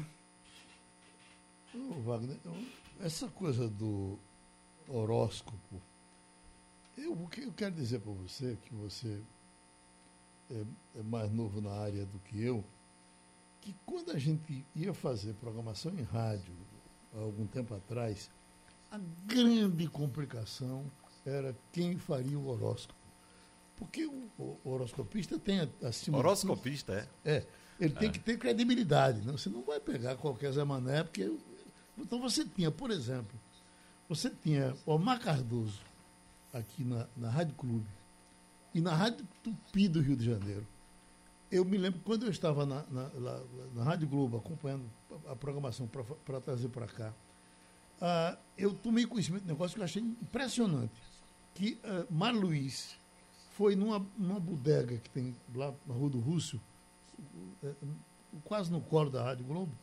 Ô, 1.74 2.00
Wagner, 2.02 2.36
essa 3.00 3.28
coisa 3.28 3.68
do 3.68 4.18
horóscopo, 4.88 5.80
eu, 6.98 7.16
eu 7.38 7.52
quero 7.52 7.74
dizer 7.74 8.00
para 8.00 8.12
você 8.12 8.58
que 8.62 8.74
você 8.74 9.22
é, 10.52 10.98
é 10.98 11.02
mais 11.02 11.32
novo 11.32 11.60
na 11.60 11.72
área 11.72 12.04
do 12.04 12.18
que 12.20 12.42
eu, 12.42 12.64
que 13.60 13.74
quando 13.86 14.10
a 14.10 14.18
gente 14.18 14.64
ia 14.74 14.92
fazer 14.92 15.32
programação 15.34 15.92
em 15.98 16.02
rádio, 16.02 16.52
há 17.14 17.20
algum 17.20 17.46
tempo 17.46 17.74
atrás, 17.74 18.30
a 18.90 19.00
grande 19.26 19.86
complicação 19.88 20.84
era 21.24 21.56
quem 21.72 21.96
faria 21.96 22.38
o 22.38 22.48
horóscopo. 22.48 23.00
Porque 23.76 24.04
o, 24.06 24.58
horoscopista 24.64 25.38
tem 25.38 25.68
acima. 25.82 26.18
Horoscopista, 26.18 26.92
tudo, 26.92 27.08
é? 27.24 27.36
É. 27.36 27.46
Ele 27.80 27.94
é. 27.94 27.98
tem 27.98 28.10
que 28.10 28.18
ter 28.18 28.38
credibilidade. 28.38 29.26
Não? 29.26 29.38
Você 29.38 29.48
não 29.48 29.62
vai 29.62 29.80
pegar 29.80 30.16
qualquer 30.16 30.52
Zé 30.52 30.62
Mané, 30.62 31.02
porque. 31.02 31.32
Então 31.98 32.20
você 32.20 32.44
tinha, 32.44 32.70
por 32.70 32.90
exemplo, 32.90 33.38
você 34.08 34.30
tinha 34.30 34.76
Omar 34.86 35.20
Cardoso 35.20 35.80
aqui 36.52 36.84
na, 36.84 37.06
na 37.16 37.30
Rádio 37.30 37.54
Clube 37.54 37.86
e 38.74 38.80
na 38.80 38.94
Rádio 38.94 39.26
Tupi 39.42 39.88
do 39.88 40.00
Rio 40.00 40.16
de 40.16 40.24
Janeiro. 40.24 40.66
Eu 41.50 41.64
me 41.64 41.76
lembro 41.76 42.00
quando 42.00 42.24
eu 42.24 42.30
estava 42.30 42.64
na, 42.64 42.82
na, 42.90 43.08
na, 43.08 43.40
na 43.74 43.84
Rádio 43.84 44.08
Globo 44.08 44.38
acompanhando 44.38 44.84
a 45.28 45.36
programação 45.36 45.86
para 46.24 46.40
trazer 46.40 46.68
para 46.68 46.86
cá, 46.86 47.12
uh, 48.00 48.38
eu 48.56 48.72
tomei 48.72 49.04
conhecimento 49.06 49.42
de 49.42 49.50
um 49.50 49.54
negócio 49.54 49.74
que 49.74 49.80
eu 49.80 49.84
achei 49.84 50.02
impressionante. 50.02 50.94
Que 51.54 51.78
uh, 51.84 52.10
Mar 52.10 52.34
Luiz 52.34 52.96
foi 53.50 53.76
numa, 53.76 54.04
numa 54.16 54.40
bodega 54.40 54.96
que 54.96 55.10
tem 55.10 55.36
lá 55.54 55.74
na 55.86 55.92
Rua 55.92 56.08
do 56.08 56.18
Rússio, 56.18 56.58
uh, 57.62 57.76
quase 58.44 58.72
no 58.72 58.80
colo 58.80 59.10
da 59.10 59.22
Rádio 59.22 59.44
Globo, 59.44 59.76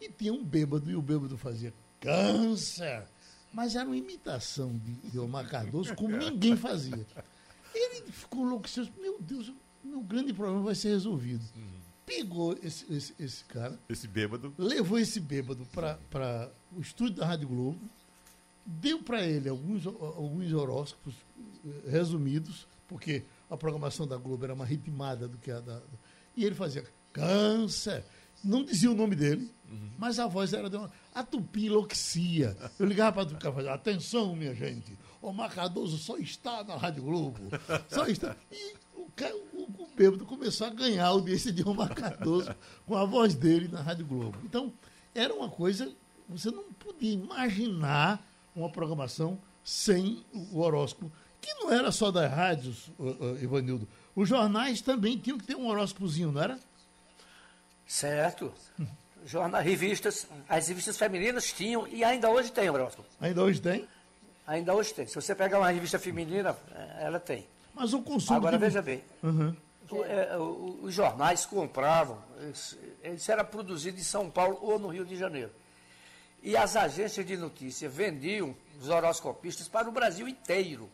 e 0.00 0.08
tinha 0.08 0.32
um 0.32 0.44
bêbado, 0.44 0.88
e 0.88 0.94
o 0.94 1.02
bêbado 1.02 1.36
fazia 1.36 1.74
câncer. 2.00 3.04
Mas 3.52 3.74
era 3.74 3.86
uma 3.86 3.96
imitação 3.96 4.78
de, 4.78 4.92
de 5.10 5.18
Omar 5.18 5.48
Cardoso, 5.48 5.94
como 5.94 6.16
ninguém 6.16 6.56
fazia. 6.56 7.06
Ele 7.74 8.12
ficou 8.12 8.44
louco, 8.44 8.68
meu 9.00 9.20
Deus, 9.20 9.52
meu 9.82 10.00
grande 10.00 10.32
problema 10.32 10.62
vai 10.62 10.74
ser 10.74 10.88
resolvido. 10.88 11.44
Uhum. 11.56 11.82
Pegou 12.04 12.58
esse, 12.62 12.92
esse, 12.92 13.14
esse, 13.18 13.44
cara. 13.44 13.78
Esse 13.88 14.06
bêbado. 14.06 14.52
Levou 14.58 14.98
esse 14.98 15.20
bêbado 15.20 15.66
para 15.72 16.50
o 16.76 16.80
estúdio 16.80 17.16
da 17.16 17.26
Rádio 17.26 17.48
Globo, 17.48 17.80
deu 18.64 19.02
para 19.02 19.22
ele 19.22 19.48
alguns, 19.48 19.86
alguns 19.86 20.52
horóscopos 20.52 21.14
eh, 21.64 21.90
resumidos, 21.90 22.66
porque 22.88 23.24
a 23.48 23.56
programação 23.56 24.06
da 24.06 24.16
Globo 24.16 24.44
era 24.44 24.54
mais 24.54 24.70
ritmada 24.70 25.28
do 25.28 25.38
que 25.38 25.50
a 25.50 25.60
da. 25.60 25.80
E 26.36 26.44
ele 26.44 26.54
fazia 26.54 26.84
câncer. 27.12 28.04
Não 28.42 28.64
dizia 28.64 28.90
o 28.90 28.94
nome 28.94 29.14
dele, 29.14 29.48
uhum. 29.70 29.90
mas 29.96 30.18
a 30.18 30.26
voz 30.26 30.52
era 30.52 30.68
de 30.68 30.76
uma. 30.76 30.90
A 31.14 31.22
Tupi 31.22 31.66
enlouquecia. 31.66 32.56
Eu 32.78 32.86
ligava 32.86 33.12
para 33.12 33.22
a 33.22 33.26
Tupi 33.26 33.38
e 33.38 33.52
falava: 33.52 33.74
atenção, 33.74 34.34
minha 34.34 34.54
gente, 34.54 34.98
o 35.22 35.32
Marcadoso 35.32 35.96
só 35.96 36.18
está 36.18 36.64
na 36.64 36.76
Rádio 36.76 37.04
Globo. 37.04 37.40
Só 37.88 38.06
está. 38.06 38.36
E 38.50 38.74
o, 38.94 39.08
o, 39.52 39.84
o 39.84 39.88
bêbado 39.94 40.26
começou 40.26 40.66
a 40.66 40.70
ganhar 40.70 41.04
a 41.04 41.08
audiência 41.08 41.52
de 41.52 41.66
Omar 41.66 41.94
Cardoso 41.94 42.54
com 42.84 42.96
a 42.96 43.04
voz 43.04 43.34
dele 43.34 43.68
na 43.68 43.80
Rádio 43.80 44.04
Globo. 44.04 44.36
Então, 44.44 44.72
era 45.14 45.32
uma 45.32 45.48
coisa. 45.48 45.90
Você 46.28 46.50
não 46.50 46.64
podia 46.72 47.12
imaginar 47.12 48.26
uma 48.54 48.68
programação 48.68 49.38
sem 49.64 50.24
o 50.32 50.58
horóscopo, 50.58 51.10
que 51.40 51.54
não 51.54 51.72
era 51.72 51.92
só 51.92 52.10
das 52.10 52.30
rádios, 52.30 52.90
Ivanildo. 53.40 53.88
Os 54.14 54.28
jornais 54.28 54.80
também 54.80 55.16
tinham 55.16 55.38
que 55.38 55.46
ter 55.46 55.56
um 55.56 55.68
horóscopozinho, 55.68 56.32
não 56.32 56.42
era? 56.42 56.58
Certo. 57.86 58.52
Jornais, 59.24 59.64
revistas, 59.64 60.26
as 60.48 60.66
revistas 60.66 60.96
femininas 60.96 61.52
tinham 61.52 61.86
e 61.86 62.02
ainda 62.02 62.28
hoje 62.28 62.50
tem 62.50 62.68
horóscopo. 62.68 63.08
Ainda 63.20 63.42
hoje 63.42 63.60
tem? 63.60 63.86
Ainda 64.46 64.74
hoje 64.74 64.92
tem. 64.92 65.06
Se 65.06 65.14
você 65.14 65.34
pegar 65.34 65.58
uma 65.58 65.70
revista 65.70 65.98
feminina, 65.98 66.56
é, 66.74 67.04
ela 67.04 67.20
tem. 67.20 67.46
Mas 67.74 67.92
o 67.92 68.02
consumo. 68.02 68.36
Agora, 68.36 68.58
de... 68.58 68.64
veja 68.64 68.82
bem. 68.82 69.02
Uhum. 69.22 69.56
O, 69.90 70.04
é, 70.04 70.38
o, 70.38 70.80
os 70.82 70.94
jornais 70.94 71.44
compravam, 71.44 72.18
isso 72.50 73.30
era 73.30 73.44
produzido 73.44 73.98
em 73.98 74.02
São 74.02 74.30
Paulo 74.30 74.58
ou 74.62 74.78
no 74.78 74.88
Rio 74.88 75.04
de 75.04 75.16
Janeiro. 75.16 75.50
E 76.42 76.56
as 76.56 76.76
agências 76.76 77.24
de 77.24 77.36
notícia 77.36 77.88
vendiam 77.88 78.54
os 78.80 78.88
horoscopistas 78.88 79.68
para 79.68 79.88
o 79.88 79.92
Brasil 79.92 80.26
inteiro. 80.26 80.88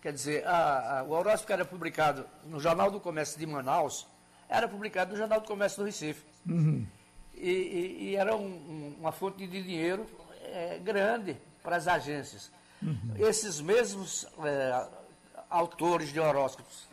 Quer 0.00 0.12
dizer, 0.12 0.46
a, 0.46 1.00
a, 1.00 1.02
o 1.02 1.10
horóscopo 1.10 1.52
era 1.52 1.64
publicado 1.64 2.24
no 2.44 2.60
Jornal 2.60 2.90
do 2.90 3.00
Comércio 3.00 3.38
de 3.38 3.46
Manaus 3.46 4.06
era 4.48 4.66
publicado 4.66 5.12
no 5.12 5.18
Jornal 5.18 5.40
do 5.40 5.46
Comércio 5.46 5.78
do 5.78 5.84
Recife. 5.84 6.22
Uhum. 6.48 6.86
E, 7.34 7.50
e, 7.50 8.04
e, 8.04 8.16
era 8.16 8.34
um, 8.34 8.46
um, 8.46 8.96
uma 8.98 9.12
fonte 9.12 9.46
de 9.46 9.62
dinheiro 9.62 10.06
é, 10.42 10.78
grande 10.78 11.36
para 11.62 11.76
as 11.76 11.86
agências. 11.86 12.50
Uhum. 12.82 13.14
Esses 13.16 13.60
mesmos 13.60 14.26
é, 14.44 14.86
autores 15.50 16.12
de 16.12 16.20
horóscopos 16.20 16.88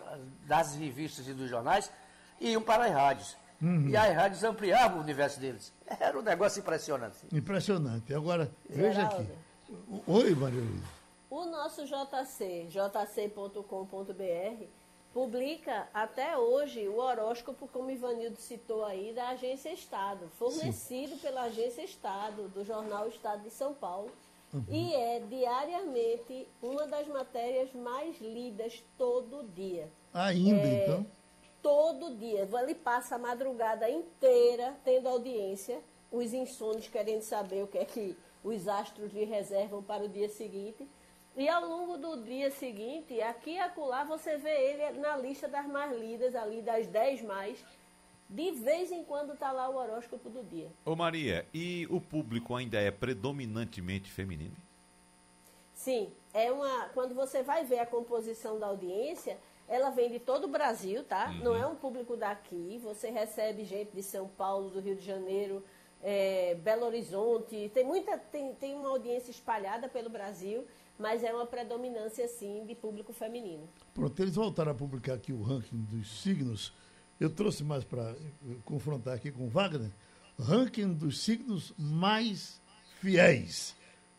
das 0.46 0.76
revistas 0.76 1.28
e 1.28 1.34
dos 1.34 1.50
jornais 1.50 1.92
iam 2.40 2.62
para 2.62 2.86
as 2.86 2.92
rádios. 2.92 3.38
Uhum. 3.62 3.88
E 3.88 3.96
as 3.96 4.14
rádios 4.14 4.44
ampliavam 4.44 5.00
o 5.00 5.02
universo 5.02 5.40
deles. 5.40 5.74
Era 6.00 6.18
um 6.18 6.22
negócio 6.22 6.60
impressionante. 6.60 7.18
Impressionante. 7.32 8.14
Agora, 8.14 8.52
veja 8.70 9.04
aqui. 9.04 9.28
Oi, 10.08 10.36
Maria 10.36 10.62
Luísa. 10.62 10.96
O 11.30 11.46
nosso 11.46 11.86
JC, 11.86 12.68
jc.com.br, 12.70 14.66
publica 15.14 15.88
até 15.94 16.38
hoje 16.38 16.88
o 16.88 17.00
horóscopo, 17.00 17.68
como 17.68 17.90
Ivanildo 17.90 18.38
citou 18.38 18.86
aí, 18.86 19.14
da 19.14 19.30
Agência 19.30 19.74
Estado, 19.74 20.30
fornecido 20.38 21.16
Sim. 21.16 21.20
pela 21.20 21.44
Agência 21.44 21.84
Estado, 21.84 22.48
do 22.50 22.64
jornal 22.64 23.08
Estado 23.08 23.44
de 23.44 23.50
São 23.50 23.74
Paulo, 23.74 24.12
Uhum. 24.56 24.64
E 24.70 24.94
é 24.94 25.20
diariamente 25.20 26.48
uma 26.62 26.88
das 26.88 27.06
matérias 27.10 27.74
mais 27.74 28.18
lidas 28.22 28.82
todo 28.98 29.44
dia. 29.54 29.92
Ainda, 30.14 30.66
é, 30.66 30.84
então? 30.84 31.06
Todo 31.62 32.16
dia. 32.16 32.48
Ele 32.62 32.74
passa 32.74 33.16
a 33.16 33.20
madrugada 33.20 33.90
inteira 33.90 34.74
tendo 34.86 35.10
audiência, 35.10 35.82
os 36.10 36.32
insônios 36.34 36.88
querendo 36.88 37.22
saber 37.22 37.64
o 37.64 37.68
que 37.68 37.80
é 37.80 37.84
que 37.84 38.16
os 38.46 38.66
astros 38.66 39.12
lhe 39.12 39.26
reservam 39.26 39.84
para 39.84 40.06
o 40.06 40.08
dia 40.08 40.30
seguinte. 40.30 40.88
E 41.36 41.50
ao 41.50 41.66
longo 41.66 41.98
do 41.98 42.24
dia 42.24 42.50
seguinte, 42.50 43.22
aqui 43.22 43.56
e 43.56 43.60
acolá, 43.60 44.06
você 44.06 44.38
vê 44.38 44.52
ele 44.52 45.00
na 45.00 45.18
lista 45.18 45.50
das 45.50 45.68
mais 45.68 45.92
lidas, 46.00 46.34
ali 46.34 46.62
das 46.62 46.88
10 46.88 47.24
mais, 47.24 47.62
de 48.30 48.52
vez 48.52 48.92
em 48.92 49.04
quando 49.04 49.34
está 49.34 49.52
lá 49.52 49.70
o 49.70 49.76
horóscopo 49.76 50.30
do 50.30 50.44
dia. 50.44 50.72
Ô 50.84 50.96
Maria, 50.96 51.46
e 51.54 51.88
o 51.90 52.02
público 52.02 52.56
ainda 52.56 52.80
é 52.80 52.90
predominantemente 52.92 54.12
feminino? 54.12 54.56
Sim, 55.74 56.10
é 56.34 56.52
uma. 56.52 56.90
Quando 56.94 57.14
você 57.14 57.44
vai 57.44 57.64
ver 57.66 57.80
a 57.80 57.86
composição 57.86 58.58
da 58.58 58.68
audiência, 58.68 59.38
ela 59.68 59.90
vem 59.90 60.10
de 60.10 60.20
todo 60.20 60.46
o 60.46 60.48
Brasil, 60.48 61.04
tá? 61.04 61.30
Uhum. 61.30 61.44
Não 61.44 61.56
é 61.56 61.68
um 61.68 61.76
público 61.76 62.16
daqui. 62.16 62.80
Você 62.84 63.10
recebe 63.10 63.64
gente 63.66 63.92
de 63.92 64.02
São 64.02 64.28
Paulo, 64.28 64.70
do 64.70 64.80
Rio 64.80 64.96
de 64.96 65.06
Janeiro, 65.06 65.64
é, 66.02 66.56
Belo 66.56 66.86
Horizonte. 66.86 67.70
Tem 67.74 67.84
muita, 67.84 68.18
tem, 68.18 68.54
tem 68.56 68.74
uma 68.74 68.90
audiência 68.90 69.32
espalhada 69.32 69.90
pelo 69.90 70.10
Brasil, 70.10 70.66
mas 70.98 71.24
é 71.24 71.34
uma 71.34 71.46
predominância, 71.46 72.28
sim, 72.28 72.64
de 72.66 72.76
público 72.76 73.12
feminino. 73.12 73.68
Pronto, 73.94 74.20
eles 74.22 74.36
voltaram 74.36 74.72
a 74.72 74.76
publicar 74.76 75.14
aqui 75.14 75.34
o 75.34 75.42
ranking 75.42 75.82
dos 75.84 76.22
signos. 76.22 76.74
Eu 77.20 77.30
trouxe 77.30 77.64
mais 77.64 77.84
para 77.84 78.12
eh, 78.12 78.56
confrontar 78.64 79.16
aqui 79.16 79.32
com 79.32 79.46
o 79.46 79.50
Wagner. 79.50 79.92
Ranking 80.38 80.94
dos 80.94 81.24
signos 81.24 81.74
mais 81.78 82.62
fiéis. 83.00 83.76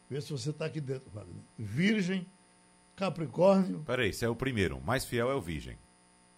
Vê 0.09 0.21
se 0.21 0.33
você 0.33 0.51
está 0.51 0.67
aqui 0.67 0.81
dentro, 0.81 1.11
Wagner. 1.11 1.43
Virgem, 1.59 2.27
Capricórnio. 2.95 3.81
Peraí, 3.81 4.09
esse 4.09 4.25
é 4.25 4.29
o 4.29 4.35
primeiro. 4.35 4.79
O 4.79 4.85
mais 4.85 5.05
fiel 5.05 5.31
é 5.31 5.35
o 5.35 5.41
Virgem. 5.41 5.77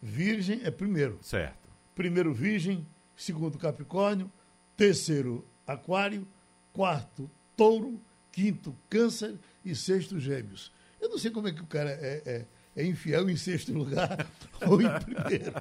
Virgem 0.02 0.60
é 0.64 0.70
primeiro. 0.70 1.18
Certo. 1.22 1.68
Primeiro 1.94 2.32
Virgem, 2.34 2.86
segundo 3.16 3.58
Capricórnio, 3.58 4.30
terceiro 4.76 5.44
Aquário, 5.66 6.26
quarto 6.72 7.30
Touro, 7.56 8.00
quinto 8.32 8.74
Câncer 8.88 9.36
e 9.64 9.74
sexto 9.74 10.18
Gêmeos. 10.18 10.72
Eu 11.00 11.08
não 11.08 11.18
sei 11.18 11.30
como 11.30 11.48
é 11.48 11.52
que 11.52 11.60
o 11.60 11.66
cara 11.66 11.90
é, 11.90 12.22
é, 12.24 12.46
é 12.78 12.86
infiel 12.86 13.28
em 13.28 13.36
sexto 13.36 13.72
lugar 13.72 14.24
ou 14.64 14.80
em 14.80 14.88
primeiro. 15.00 15.52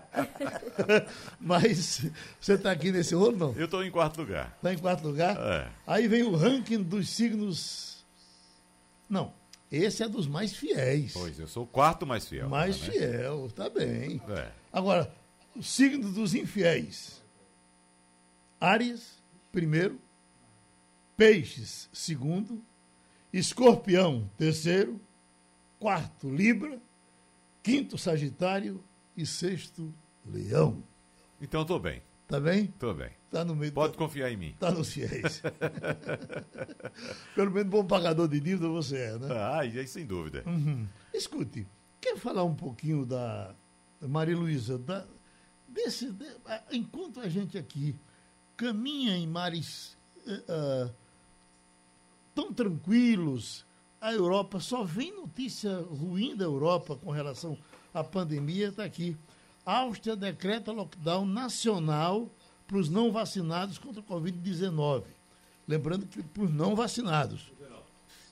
Mas 1.41 2.05
você 2.39 2.53
está 2.53 2.71
aqui 2.71 2.91
nesse 2.91 3.15
rolo, 3.15 3.35
não? 3.35 3.53
Eu 3.53 3.65
estou 3.65 3.83
em 3.83 3.89
quarto 3.89 4.21
lugar. 4.21 4.53
Está 4.57 4.71
em 4.71 4.77
quarto 4.77 5.07
lugar? 5.07 5.35
É. 5.35 5.67
Aí 5.87 6.07
vem 6.07 6.21
o 6.21 6.35
ranking 6.35 6.83
dos 6.83 7.09
signos. 7.09 8.05
Não, 9.09 9.33
esse 9.71 10.03
é 10.03 10.07
dos 10.07 10.27
mais 10.27 10.55
fiéis. 10.55 11.13
Pois, 11.13 11.39
eu 11.39 11.47
sou 11.47 11.63
o 11.63 11.67
quarto 11.67 12.05
mais 12.05 12.27
fiel. 12.27 12.49
Mais 12.49 12.79
né? 12.81 12.91
fiel, 12.91 13.49
tá 13.55 13.67
bem. 13.67 14.21
É. 14.29 14.51
Agora, 14.71 15.11
o 15.55 15.63
signo 15.63 16.11
dos 16.11 16.35
infiéis. 16.35 17.23
Áries, 18.61 19.17
primeiro. 19.51 19.99
Peixes, 21.15 21.89
segundo. 21.91 22.63
Escorpião, 23.33 24.29
terceiro. 24.37 25.01
Quarto, 25.79 26.29
Libra. 26.29 26.79
Quinto, 27.71 27.97
Sagitário. 27.97 28.83
E 29.15 29.25
sexto, 29.25 29.93
Leão. 30.25 30.83
Então 31.41 31.61
estou 31.63 31.79
bem. 31.79 32.01
Tá 32.27 32.39
bem? 32.39 32.65
Estou 32.65 32.93
bem. 32.93 33.09
Tá 33.31 33.43
no 33.45 33.55
meio. 33.55 33.71
Pode 33.71 33.93
tá, 33.93 33.99
confiar 33.99 34.31
em 34.31 34.37
mim. 34.37 34.55
tá 34.59 34.69
nos 34.71 34.89
fiéis. 34.93 35.41
Pelo 37.35 37.51
menos 37.51 37.69
bom 37.69 37.85
pagador 37.85 38.27
de 38.27 38.39
dívida 38.39 38.67
você 38.67 38.97
é, 38.97 39.17
né? 39.19 39.27
Ah, 39.31 39.65
e 39.65 39.79
aí 39.79 39.87
sem 39.87 40.05
dúvida. 40.05 40.43
Uhum. 40.45 40.87
Escute, 41.13 41.67
quer 42.01 42.17
falar 42.17 42.43
um 42.43 42.55
pouquinho 42.55 43.05
da 43.05 43.53
Maria 44.01 44.35
Luísa, 44.37 44.77
da, 44.77 45.05
desse, 45.67 46.11
de- 46.11 46.25
enquanto 46.71 47.19
a 47.19 47.27
gente 47.29 47.57
aqui 47.57 47.95
caminha 48.55 49.15
em 49.15 49.27
mares 49.27 49.97
ah, 50.49 50.91
tão 52.35 52.53
tranquilos, 52.53 53.65
a 53.99 54.13
Europa 54.13 54.59
só 54.59 54.83
vem 54.83 55.13
notícia 55.13 55.77
ruim 55.77 56.35
da 56.35 56.45
Europa 56.45 56.95
com 56.95 57.11
relação 57.11 57.57
à 57.93 58.03
pandemia, 58.03 58.69
está 58.69 58.83
aqui. 58.83 59.17
Áustria 59.65 60.15
decreta 60.15 60.71
lockdown 60.71 61.25
nacional 61.25 62.29
para 62.67 62.77
os 62.77 62.89
não 62.89 63.11
vacinados 63.11 63.77
contra 63.77 64.01
a 64.01 64.03
Covid-19. 64.03 65.03
Lembrando 65.67 66.05
que 66.05 66.21
para 66.23 66.43
os 66.43 66.53
não 66.53 66.75
vacinados. 66.75 67.51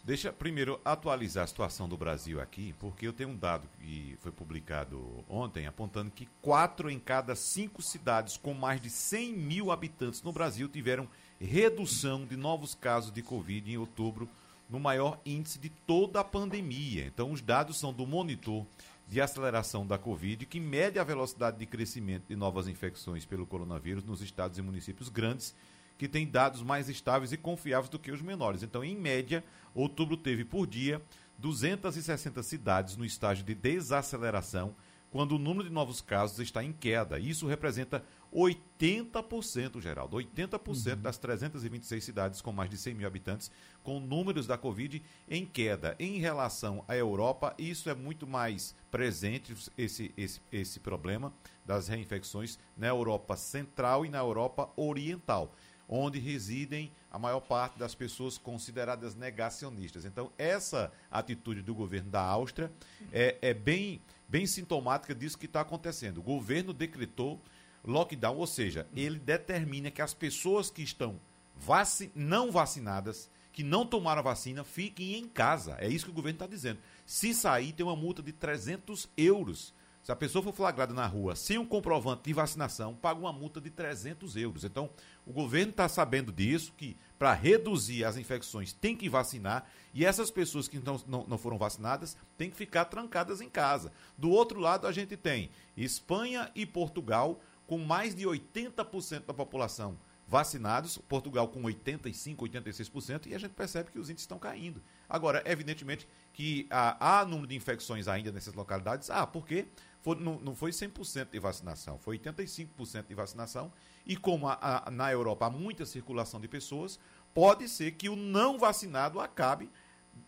Deixa 0.05 0.31
primeiro 0.31 0.79
atualizar 0.85 1.45
a 1.45 1.47
situação 1.47 1.89
do 1.89 1.97
Brasil 1.97 2.39
aqui, 2.39 2.75
porque 2.77 3.07
eu 3.07 3.11
tenho 3.11 3.29
um 3.29 3.35
dado 3.35 3.67
que 3.79 4.15
foi 4.21 4.31
publicado 4.31 5.25
ontem 5.27 5.65
apontando 5.65 6.11
que 6.11 6.29
quatro 6.43 6.91
em 6.91 6.99
cada 6.99 7.35
cinco 7.35 7.81
cidades 7.81 8.37
com 8.37 8.53
mais 8.53 8.79
de 8.79 8.91
100 8.91 9.33
mil 9.33 9.71
habitantes 9.71 10.21
no 10.21 10.31
Brasil 10.31 10.69
tiveram 10.69 11.09
redução 11.41 12.23
de 12.23 12.37
novos 12.37 12.75
casos 12.75 13.11
de 13.11 13.23
Covid 13.23 13.71
em 13.71 13.77
outubro, 13.77 14.29
no 14.69 14.79
maior 14.79 15.19
índice 15.25 15.59
de 15.59 15.69
toda 15.69 16.19
a 16.19 16.23
pandemia. 16.23 17.05
Então, 17.05 17.31
os 17.31 17.41
dados 17.41 17.77
são 17.77 17.93
do 17.93 18.05
monitor 18.05 18.65
de 19.07 19.21
aceleração 19.21 19.85
da 19.85 19.97
Covid, 19.97 20.45
que 20.45 20.59
mede 20.59 20.97
a 20.97 21.03
velocidade 21.03 21.57
de 21.57 21.65
crescimento 21.65 22.25
de 22.27 22.35
novas 22.35 22.67
infecções 22.67 23.25
pelo 23.25 23.45
coronavírus 23.45 24.03
nos 24.03 24.21
estados 24.21 24.57
e 24.57 24.61
municípios 24.61 25.09
grandes 25.09 25.55
que 25.97 26.07
têm 26.07 26.27
dados 26.27 26.61
mais 26.61 26.89
estáveis 26.89 27.31
e 27.31 27.37
confiáveis 27.37 27.89
do 27.89 27.99
que 27.99 28.11
os 28.11 28.21
menores. 28.21 28.63
Então, 28.63 28.83
em 28.83 28.97
média, 28.97 29.43
outubro 29.73 30.17
teve 30.17 30.43
por 30.43 30.67
dia 30.67 31.01
260 31.37 32.41
cidades 32.43 32.97
no 32.97 33.05
estágio 33.05 33.45
de 33.45 33.53
desaceleração, 33.53 34.75
quando 35.11 35.33
o 35.33 35.39
número 35.39 35.67
de 35.67 35.73
novos 35.73 36.01
casos 36.01 36.39
está 36.39 36.63
em 36.63 36.73
queda. 36.73 37.17
Isso 37.17 37.47
representa 37.47 38.03
80%, 38.33 39.81
Geraldo, 39.81 40.17
80% 40.17 40.95
das 40.95 41.17
326 41.17 42.03
cidades 42.03 42.41
com 42.41 42.51
mais 42.51 42.69
de 42.69 42.77
100 42.77 42.93
mil 42.95 43.07
habitantes, 43.07 43.49
com 43.81 43.99
números 43.99 44.45
da 44.45 44.57
Covid 44.57 45.01
em 45.29 45.45
queda. 45.45 45.95
Em 45.99 46.19
relação 46.19 46.83
à 46.87 46.95
Europa, 46.95 47.55
isso 47.57 47.89
é 47.89 47.95
muito 47.95 48.27
mais 48.27 48.75
presente, 48.91 49.55
esse, 49.77 50.13
esse, 50.17 50.41
esse 50.51 50.79
problema 50.79 51.33
das 51.65 51.87
reinfecções 51.87 52.59
na 52.75 52.87
Europa 52.87 53.37
Central 53.37 54.05
e 54.05 54.09
na 54.09 54.19
Europa 54.19 54.69
Oriental 54.75 55.53
onde 55.87 56.19
residem 56.19 56.91
a 57.11 57.19
maior 57.19 57.39
parte 57.39 57.77
das 57.77 57.95
pessoas 57.95 58.37
consideradas 58.37 59.15
negacionistas. 59.15 60.05
Então, 60.05 60.31
essa 60.37 60.91
atitude 61.09 61.61
do 61.61 61.73
governo 61.73 62.09
da 62.09 62.21
Áustria 62.21 62.71
é, 63.11 63.37
é 63.41 63.53
bem, 63.53 64.01
bem 64.27 64.45
sintomática 64.45 65.13
disso 65.13 65.37
que 65.37 65.45
está 65.45 65.61
acontecendo. 65.61 66.19
O 66.19 66.23
governo 66.23 66.73
decretou 66.73 67.41
lockdown, 67.83 68.37
ou 68.37 68.47
seja, 68.47 68.87
ele 68.95 69.19
determina 69.19 69.91
que 69.91 70.01
as 70.01 70.13
pessoas 70.13 70.69
que 70.69 70.81
estão 70.81 71.19
vaci 71.55 72.11
não 72.15 72.51
vacinadas, 72.51 73.29
que 73.53 73.63
não 73.63 73.85
tomaram 73.85 74.19
a 74.19 74.23
vacina, 74.23 74.63
fiquem 74.63 75.15
em 75.15 75.27
casa. 75.27 75.77
É 75.79 75.87
isso 75.87 76.05
que 76.05 76.11
o 76.11 76.15
governo 76.15 76.35
está 76.35 76.47
dizendo. 76.47 76.79
Se 77.05 77.33
sair, 77.33 77.71
tem 77.71 77.85
uma 77.85 77.95
multa 77.95 78.21
de 78.21 78.31
300 78.33 79.07
euros. 79.15 79.73
Se 80.01 80.11
a 80.11 80.15
pessoa 80.15 80.43
for 80.43 80.53
flagrada 80.53 80.93
na 80.93 81.07
rua 81.07 81.35
sem 81.35 81.57
um 81.57 81.65
comprovante 81.65 82.23
de 82.25 82.33
vacinação, 82.33 82.93
paga 82.93 83.19
uma 83.19 83.33
multa 83.33 83.61
de 83.61 83.69
300 83.69 84.35
euros. 84.35 84.63
Então, 84.63 84.89
o 85.25 85.31
governo 85.31 85.71
está 85.71 85.87
sabendo 85.87 86.31
disso, 86.31 86.73
que 86.77 86.97
para 87.17 87.33
reduzir 87.33 88.03
as 88.03 88.17
infecções 88.17 88.73
tem 88.73 88.95
que 88.95 89.09
vacinar, 89.09 89.69
e 89.93 90.05
essas 90.05 90.29
pessoas 90.29 90.67
que 90.67 90.79
não, 90.79 91.01
não, 91.07 91.25
não 91.25 91.37
foram 91.37 91.57
vacinadas 91.57 92.17
têm 92.37 92.49
que 92.49 92.57
ficar 92.57 92.85
trancadas 92.85 93.41
em 93.41 93.49
casa. 93.49 93.91
Do 94.17 94.29
outro 94.29 94.59
lado, 94.59 94.87
a 94.87 94.91
gente 94.91 95.15
tem 95.15 95.49
Espanha 95.77 96.51
e 96.53 96.65
Portugal 96.65 97.39
com 97.65 97.77
mais 97.77 98.13
de 98.13 98.25
80% 98.25 99.25
da 99.25 99.33
população 99.33 99.97
vacinados, 100.27 100.97
Portugal 100.97 101.47
com 101.47 101.61
85%, 101.61 102.37
86%, 102.37 103.27
e 103.27 103.35
a 103.35 103.37
gente 103.37 103.51
percebe 103.51 103.91
que 103.91 103.99
os 103.99 104.09
índices 104.09 104.23
estão 104.23 104.39
caindo. 104.39 104.81
Agora, 105.07 105.43
evidentemente 105.45 106.07
que 106.33 106.67
há, 106.69 107.19
há 107.19 107.25
número 107.25 107.47
de 107.47 107.55
infecções 107.55 108.07
ainda 108.07 108.31
nessas 108.31 108.53
localidades, 108.53 109.09
ah, 109.09 109.27
porque 109.27 109.67
foi, 110.01 110.15
não, 110.15 110.39
não 110.39 110.55
foi 110.55 110.71
100% 110.71 111.29
de 111.31 111.39
vacinação, 111.39 111.99
foi 111.99 112.17
85% 112.17 113.07
de 113.07 113.13
vacinação, 113.13 113.71
e 114.05 114.15
como 114.15 114.47
a, 114.47 114.57
a, 114.85 114.91
na 114.91 115.11
Europa 115.11 115.47
há 115.47 115.49
muita 115.49 115.85
circulação 115.85 116.39
de 116.39 116.47
pessoas, 116.47 116.99
pode 117.33 117.67
ser 117.67 117.91
que 117.91 118.09
o 118.09 118.15
não 118.15 118.57
vacinado 118.57 119.19
acabe 119.19 119.69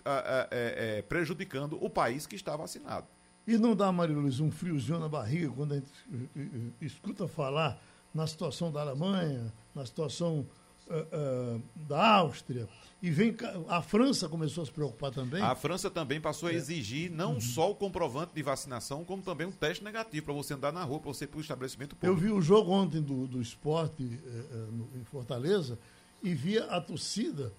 a, 0.03 0.11
a, 0.11 0.47
é, 0.51 0.97
é, 0.97 1.01
prejudicando 1.01 1.77
o 1.83 1.89
país 1.89 2.25
que 2.25 2.35
está 2.35 2.55
vacinado. 2.55 3.07
E 3.47 3.57
não 3.57 3.73
dá, 3.73 3.89
Maria 3.93 4.15
Luiz, 4.15 4.41
um 4.41 4.51
friozinho 4.51 4.99
na 4.99 5.07
barriga 5.07 5.49
quando 5.49 5.71
a 5.71 5.75
gente 5.75 5.89
eh, 6.11 6.27
eh, 6.35 6.71
escuta 6.81 7.29
falar 7.29 7.81
na 8.13 8.27
situação 8.27 8.69
da 8.69 8.81
Alemanha, 8.81 9.53
na 9.73 9.85
situação 9.85 10.45
eh, 10.89 11.59
da 11.75 12.15
Áustria, 12.15 12.67
e 13.01 13.11
vem 13.11 13.35
a 13.67 13.81
França 13.81 14.27
começou 14.27 14.63
a 14.63 14.65
se 14.65 14.71
preocupar 14.71 15.11
também. 15.11 15.41
A 15.41 15.53
França 15.55 15.89
também 15.89 16.19
passou 16.19 16.49
a 16.49 16.53
exigir 16.53 17.11
não 17.11 17.39
só 17.39 17.69
o 17.71 17.75
comprovante 17.75 18.33
de 18.33 18.41
vacinação, 18.41 19.03
como 19.05 19.21
também 19.21 19.45
um 19.47 19.51
teste 19.51 19.83
negativo 19.83 20.25
para 20.25 20.33
você 20.33 20.53
andar 20.55 20.71
na 20.73 20.83
rua, 20.83 20.99
para 20.99 21.13
você 21.13 21.25
ir 21.25 21.27
para 21.27 21.37
o 21.37 21.41
estabelecimento 21.41 21.95
Eu 22.01 22.13
público. 22.15 22.19
vi 22.21 22.31
o 22.31 22.41
jogo 22.41 22.71
ontem 22.71 23.01
do, 23.01 23.27
do 23.27 23.41
esporte 23.41 24.03
eh, 24.25 24.65
no- 24.71 24.89
em 24.99 25.03
Fortaleza 25.03 25.77
e 26.23 26.33
via 26.33 26.65
a 26.65 26.81
torcida 26.81 27.53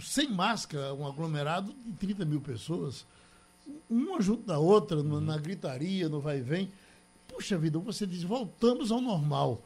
sem 0.00 0.30
máscara, 0.30 0.94
um 0.94 1.06
aglomerado 1.06 1.74
de 1.84 1.92
30 1.92 2.24
mil 2.24 2.40
pessoas, 2.40 3.04
uma 3.88 4.20
junto 4.20 4.44
da 4.46 4.58
outra, 4.58 5.02
no- 5.02 5.20
na 5.20 5.36
gritaria, 5.36 6.08
no 6.08 6.20
vai 6.20 6.38
e 6.38 6.42
vem. 6.42 6.72
Puxa 7.28 7.58
vida, 7.58 7.78
você 7.78 8.06
diz, 8.06 8.22
voltamos 8.22 8.90
ao 8.90 9.00
normal. 9.00 9.62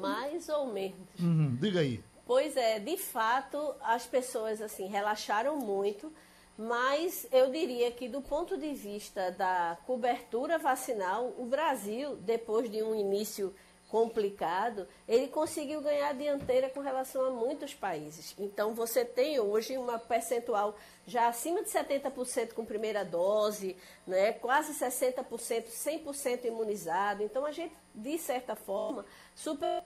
Mais 0.00 0.48
ou 0.48 0.66
menos. 0.66 1.08
uhum, 1.20 1.56
diga 1.56 1.80
aí. 1.80 2.02
Pois 2.26 2.56
é, 2.56 2.80
de 2.80 2.96
fato, 2.96 3.74
as 3.80 4.04
pessoas 4.04 4.60
assim 4.60 4.86
relaxaram 4.88 5.56
muito, 5.58 6.12
mas 6.58 7.26
eu 7.30 7.50
diria 7.50 7.90
que 7.92 8.08
do 8.08 8.20
ponto 8.20 8.56
de 8.56 8.72
vista 8.72 9.30
da 9.30 9.78
cobertura 9.86 10.58
vacinal, 10.58 11.32
o 11.38 11.44
Brasil, 11.44 12.16
depois 12.16 12.70
de 12.70 12.82
um 12.82 12.94
início 12.94 13.54
complicado, 13.88 14.86
ele 15.06 15.28
conseguiu 15.28 15.80
ganhar 15.80 16.10
a 16.10 16.12
dianteira 16.12 16.68
com 16.68 16.80
relação 16.80 17.26
a 17.26 17.30
muitos 17.30 17.74
países. 17.74 18.34
Então 18.38 18.74
você 18.74 19.04
tem 19.04 19.38
hoje 19.38 19.76
uma 19.78 19.98
percentual 19.98 20.76
já 21.06 21.28
acima 21.28 21.62
de 21.62 21.70
70% 21.70 22.52
com 22.52 22.64
primeira 22.64 23.04
dose, 23.04 23.76
né, 24.06 24.32
quase 24.32 24.72
60%, 24.72 25.24
100% 25.68 26.44
imunizado. 26.44 27.22
Então 27.22 27.46
a 27.46 27.52
gente, 27.52 27.74
de 27.94 28.18
certa 28.18 28.56
forma, 28.56 29.04
super 29.34 29.82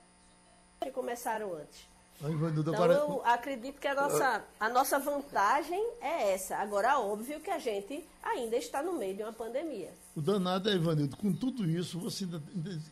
que 0.81 0.91
começaram 0.91 1.55
antes. 1.55 1.91
Então, 2.23 2.85
eu 2.93 3.23
acredito 3.25 3.81
que 3.81 3.89
a 3.89 3.95
nossa, 3.95 4.45
a 4.59 4.69
nossa 4.69 4.99
vantagem 4.99 5.83
é 6.03 6.35
essa. 6.35 6.57
Agora, 6.57 6.99
óbvio 6.99 7.41
que 7.41 7.51
a 7.51 7.59
gente 7.59 8.07
ainda 8.23 8.57
está 8.57 8.83
no 8.83 8.93
meio 8.93 9.17
de 9.17 9.23
uma 9.23 9.33
pandemia. 9.33 9.95
O 10.15 10.21
danado 10.21 10.69
é, 10.69 10.75
Ivanildo, 10.75 11.17
com 11.17 11.33
tudo 11.33 11.65
isso, 11.65 11.99
você 11.99 12.25
ainda 12.25 12.43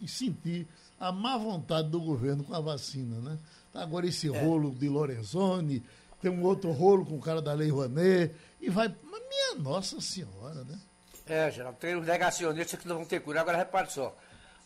sentir 0.07 0.67
a 0.99 1.13
má 1.13 1.37
vontade 1.37 1.89
do 1.89 2.01
governo 2.01 2.45
com 2.45 2.55
a 2.55 2.61
vacina, 2.61 3.21
né? 3.21 3.39
Tá 3.73 3.83
agora 3.83 4.07
esse 4.07 4.33
é. 4.35 4.41
rolo 4.41 4.71
de 4.71 4.89
Lorenzoni, 4.89 5.85
tem 6.21 6.31
um 6.31 6.43
outro 6.43 6.73
rolo 6.73 7.07
com 7.07 7.17
o 7.17 7.21
cara 7.21 7.41
da 7.41 7.53
Lei 7.53 7.71
Rouanet, 7.71 8.35
e 8.61 8.69
vai... 8.69 8.95
Mas 9.03 9.23
minha 9.29 9.55
Nossa 9.57 10.01
Senhora, 10.01 10.65
né? 10.65 10.79
É, 11.27 11.51
Geraldo, 11.51 11.79
tem 11.79 11.95
os 11.95 12.07
negacionistas 12.07 12.81
que 12.81 12.89
não 12.89 12.97
vão 12.97 13.05
ter 13.05 13.21
cura. 13.21 13.41
Agora, 13.41 13.59
repare 13.59 13.93
só, 13.93 14.17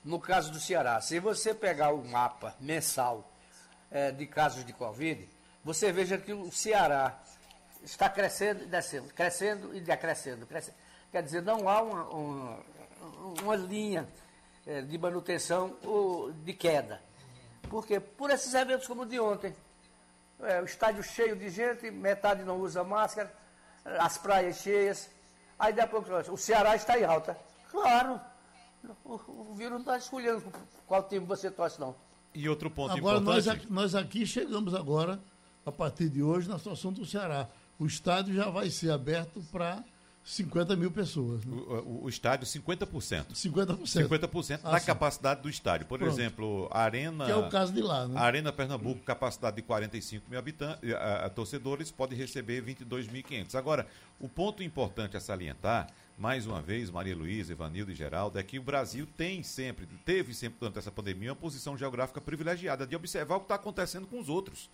no 0.04 0.20
caso 0.20 0.52
do 0.52 0.60
Ceará, 0.60 1.00
se 1.00 1.18
você 1.18 1.52
pegar 1.52 1.92
o 1.92 2.04
mapa 2.04 2.54
mensal 2.60 3.30
é, 3.90 4.12
de 4.12 4.26
casos 4.26 4.64
de 4.64 4.72
Covid, 4.72 5.28
você 5.64 5.92
veja 5.92 6.16
que 6.16 6.32
o 6.32 6.50
Ceará 6.52 7.20
está 7.82 8.08
crescendo 8.08 8.62
e 8.62 8.66
descendo, 8.66 9.08
crescendo 9.12 9.76
e 9.76 9.80
decrescendo. 9.80 10.46
Crescendo. 10.46 10.76
Quer 11.10 11.22
dizer, 11.22 11.42
não 11.42 11.68
há 11.68 11.82
uma, 11.82 12.04
uma, 12.04 12.58
uma 13.42 13.56
linha 13.56 14.08
de 14.88 14.98
manutenção 14.98 15.76
ou 15.84 16.32
de 16.32 16.52
queda. 16.52 17.00
Porque 17.68 17.98
por 17.98 18.30
esses 18.30 18.54
eventos 18.54 18.86
como 18.86 19.02
o 19.02 19.06
de 19.06 19.18
ontem, 19.18 19.54
é, 20.40 20.60
o 20.60 20.64
estádio 20.64 21.02
cheio 21.02 21.36
de 21.36 21.48
gente, 21.48 21.90
metade 21.90 22.42
não 22.44 22.60
usa 22.60 22.84
máscara, 22.84 23.32
as 23.84 24.18
praias 24.18 24.58
cheias, 24.58 25.10
aí 25.58 25.72
depois 25.72 26.28
o 26.28 26.36
Ceará 26.36 26.76
está 26.76 26.98
em 26.98 27.04
alta. 27.04 27.36
Claro, 27.70 28.20
o, 29.04 29.14
o 29.14 29.54
vírus 29.54 29.72
não 29.72 29.80
está 29.80 29.96
escolhendo 29.96 30.44
qual 30.86 31.02
time 31.04 31.24
você 31.24 31.50
torce, 31.50 31.80
não. 31.80 31.94
E 32.34 32.48
outro 32.48 32.70
ponto 32.70 32.96
agora, 32.96 33.18
importante... 33.18 33.66
Nós, 33.68 33.92
nós 33.92 33.94
aqui 33.94 34.26
chegamos 34.26 34.74
agora, 34.74 35.20
a 35.66 35.72
partir 35.72 36.08
de 36.08 36.22
hoje, 36.22 36.48
na 36.48 36.58
situação 36.58 36.92
do 36.92 37.04
Ceará. 37.04 37.48
O 37.78 37.86
estádio 37.86 38.34
já 38.34 38.48
vai 38.48 38.70
ser 38.70 38.90
aberto 38.90 39.42
para 39.50 39.82
50 40.24 40.76
mil 40.76 40.90
pessoas. 40.90 41.44
Né? 41.44 41.56
O, 41.56 42.04
o, 42.04 42.08
estádio, 42.08 42.46
50%. 42.46 43.32
50%. 43.32 43.82
50% 43.82 44.60
ah, 44.62 44.70
da 44.70 44.78
sim. 44.78 44.86
capacidade 44.86 45.42
do 45.42 45.48
estádio. 45.48 45.86
Por 45.86 45.98
Pronto. 45.98 46.12
exemplo, 46.12 46.68
a 46.70 46.82
Arena. 46.82 47.24
Que 47.24 47.32
é 47.32 47.36
o 47.36 47.48
caso 47.48 47.72
de 47.72 47.82
lá, 47.82 48.06
né? 48.06 48.18
A 48.18 48.22
Arena 48.22 48.52
Pernambuco, 48.52 49.00
capacidade 49.00 49.56
de 49.56 49.62
45 49.62 50.30
mil 50.30 50.38
habitantes, 50.38 50.92
a, 50.94 51.26
a, 51.26 51.30
torcedores, 51.30 51.90
pode 51.90 52.14
receber 52.14 52.62
22.500. 52.62 53.54
Agora, 53.56 53.86
o 54.20 54.28
ponto 54.28 54.62
importante 54.62 55.16
a 55.16 55.20
salientar 55.20 55.88
mais 56.16 56.46
uma 56.46 56.62
vez, 56.62 56.88
Maria 56.88 57.16
Luísa, 57.16 57.52
Evanildo 57.52 57.90
e 57.90 57.94
Geraldo, 57.94 58.38
é 58.38 58.42
que 58.44 58.58
o 58.58 58.62
Brasil 58.62 59.08
tem 59.16 59.42
sempre, 59.42 59.88
teve 60.04 60.32
sempre 60.34 60.60
durante 60.60 60.78
essa 60.78 60.90
pandemia, 60.90 61.30
uma 61.30 61.36
posição 61.36 61.76
geográfica 61.76 62.20
privilegiada 62.20 62.86
de 62.86 62.94
observar 62.94 63.36
o 63.36 63.40
que 63.40 63.46
está 63.46 63.56
acontecendo 63.56 64.06
com 64.06 64.20
os 64.20 64.28
outros. 64.28 64.70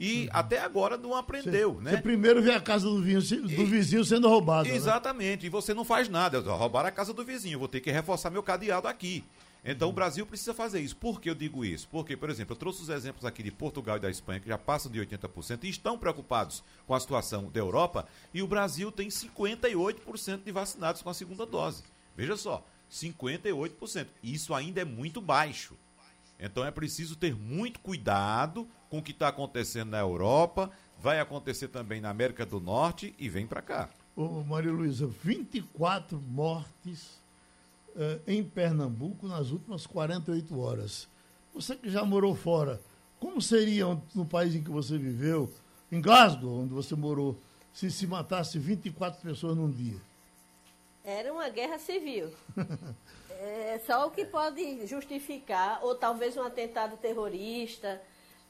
E 0.00 0.22
uhum. 0.22 0.28
até 0.32 0.58
agora 0.58 0.96
não 0.96 1.14
aprendeu, 1.14 1.74
você, 1.74 1.84
né? 1.84 1.90
Você 1.90 1.98
primeiro 1.98 2.40
vê 2.40 2.52
a 2.52 2.60
casa 2.60 2.86
do, 2.86 3.02
vinho, 3.02 3.20
do 3.20 3.66
vizinho 3.66 4.02
sendo 4.02 4.30
roubada. 4.30 4.66
Né? 4.66 4.74
Exatamente, 4.74 5.42
né? 5.42 5.46
e 5.46 5.50
você 5.50 5.74
não 5.74 5.84
faz 5.84 6.08
nada. 6.08 6.40
Roubar 6.40 6.86
a 6.86 6.90
casa 6.90 7.12
do 7.12 7.22
vizinho, 7.22 7.58
vou 7.58 7.68
ter 7.68 7.80
que 7.80 7.90
reforçar 7.90 8.30
meu 8.30 8.42
cadeado 8.42 8.88
aqui. 8.88 9.22
Então 9.62 9.88
uhum. 9.88 9.92
o 9.92 9.94
Brasil 9.94 10.24
precisa 10.24 10.54
fazer 10.54 10.80
isso. 10.80 10.96
Por 10.96 11.20
que 11.20 11.28
eu 11.28 11.34
digo 11.34 11.66
isso? 11.66 11.86
Porque, 11.90 12.16
por 12.16 12.30
exemplo, 12.30 12.54
eu 12.54 12.58
trouxe 12.58 12.80
os 12.80 12.88
exemplos 12.88 13.26
aqui 13.26 13.42
de 13.42 13.50
Portugal 13.50 13.98
e 13.98 14.00
da 14.00 14.08
Espanha, 14.08 14.40
que 14.40 14.48
já 14.48 14.56
passam 14.56 14.90
de 14.90 14.98
80% 14.98 15.64
e 15.64 15.68
estão 15.68 15.98
preocupados 15.98 16.64
com 16.86 16.94
a 16.94 17.00
situação 17.00 17.50
da 17.50 17.60
Europa, 17.60 18.08
e 18.32 18.42
o 18.42 18.46
Brasil 18.46 18.90
tem 18.90 19.08
58% 19.08 20.42
de 20.42 20.50
vacinados 20.50 21.02
com 21.02 21.10
a 21.10 21.14
segunda 21.14 21.44
dose. 21.44 21.82
Veja 22.16 22.38
só, 22.38 22.64
58%. 22.90 24.06
Isso 24.22 24.54
ainda 24.54 24.80
é 24.80 24.84
muito 24.86 25.20
baixo. 25.20 25.76
Então 26.38 26.64
é 26.64 26.70
preciso 26.70 27.16
ter 27.16 27.34
muito 27.36 27.80
cuidado 27.80 28.66
com 28.90 28.98
o 28.98 29.02
que 29.02 29.12
está 29.12 29.28
acontecendo 29.28 29.90
na 29.90 30.00
Europa, 30.00 30.70
vai 30.98 31.20
acontecer 31.20 31.68
também 31.68 32.00
na 32.00 32.10
América 32.10 32.44
do 32.44 32.60
Norte 32.60 33.14
e 33.18 33.28
vem 33.28 33.46
para 33.46 33.62
cá. 33.62 33.88
Ô, 34.16 34.42
Maria 34.42 34.72
Luísa, 34.72 35.06
24 35.06 36.20
mortes 36.20 37.20
eh, 37.96 38.18
em 38.26 38.42
Pernambuco 38.42 39.26
nas 39.26 39.50
últimas 39.50 39.86
48 39.86 40.58
horas. 40.58 41.08
Você 41.54 41.76
que 41.76 41.88
já 41.88 42.04
morou 42.04 42.34
fora, 42.34 42.80
como 43.18 43.40
seria 43.40 43.86
no 44.14 44.26
país 44.26 44.54
em 44.54 44.62
que 44.62 44.70
você 44.70 44.98
viveu, 44.98 45.50
em 45.90 46.00
Glasgow, 46.00 46.62
onde 46.62 46.74
você 46.74 46.94
morou, 46.94 47.38
se 47.72 47.90
se 47.90 48.06
matasse 48.06 48.58
24 48.58 49.20
pessoas 49.22 49.56
num 49.56 49.70
dia? 49.70 49.96
Era 51.04 51.32
uma 51.32 51.48
guerra 51.48 51.78
civil. 51.78 52.30
é 53.40 53.80
só 53.86 54.06
o 54.06 54.10
que 54.10 54.24
pode 54.24 54.86
justificar, 54.86 55.80
ou 55.82 55.94
talvez 55.94 56.36
um 56.36 56.42
atentado 56.42 56.96
terrorista, 56.96 58.00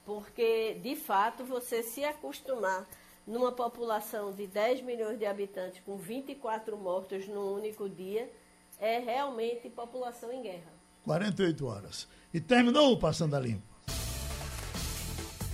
porque, 0.04 0.74
de 0.82 0.96
fato, 0.96 1.44
você 1.44 1.82
se 1.82 2.04
acostumar 2.04 2.86
numa 3.26 3.52
população 3.52 4.32
de 4.32 4.46
10 4.46 4.82
milhões 4.82 5.18
de 5.18 5.26
habitantes 5.26 5.80
com 5.84 5.96
24 5.96 6.76
mortos 6.76 7.28
num 7.28 7.54
único 7.54 7.88
dia, 7.88 8.30
é 8.78 8.98
realmente 8.98 9.68
população 9.68 10.32
em 10.32 10.42
guerra. 10.42 10.72
48 11.04 11.66
horas. 11.66 12.08
E 12.32 12.40
terminou 12.40 12.92
o 12.92 12.98
Passando 12.98 13.36
a 13.36 13.40
Limpo. 13.40 13.70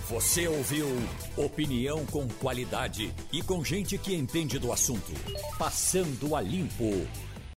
Você 0.09 0.47
ouviu 0.47 0.87
opinião 1.35 2.05
com 2.05 2.27
qualidade 2.39 3.13
e 3.31 3.41
com 3.41 3.61
gente 3.61 3.97
que 3.97 4.15
entende 4.15 4.57
do 4.57 4.71
assunto. 4.71 5.11
Passando 5.57 6.33
a 6.33 6.39
Limpo. 6.41 6.85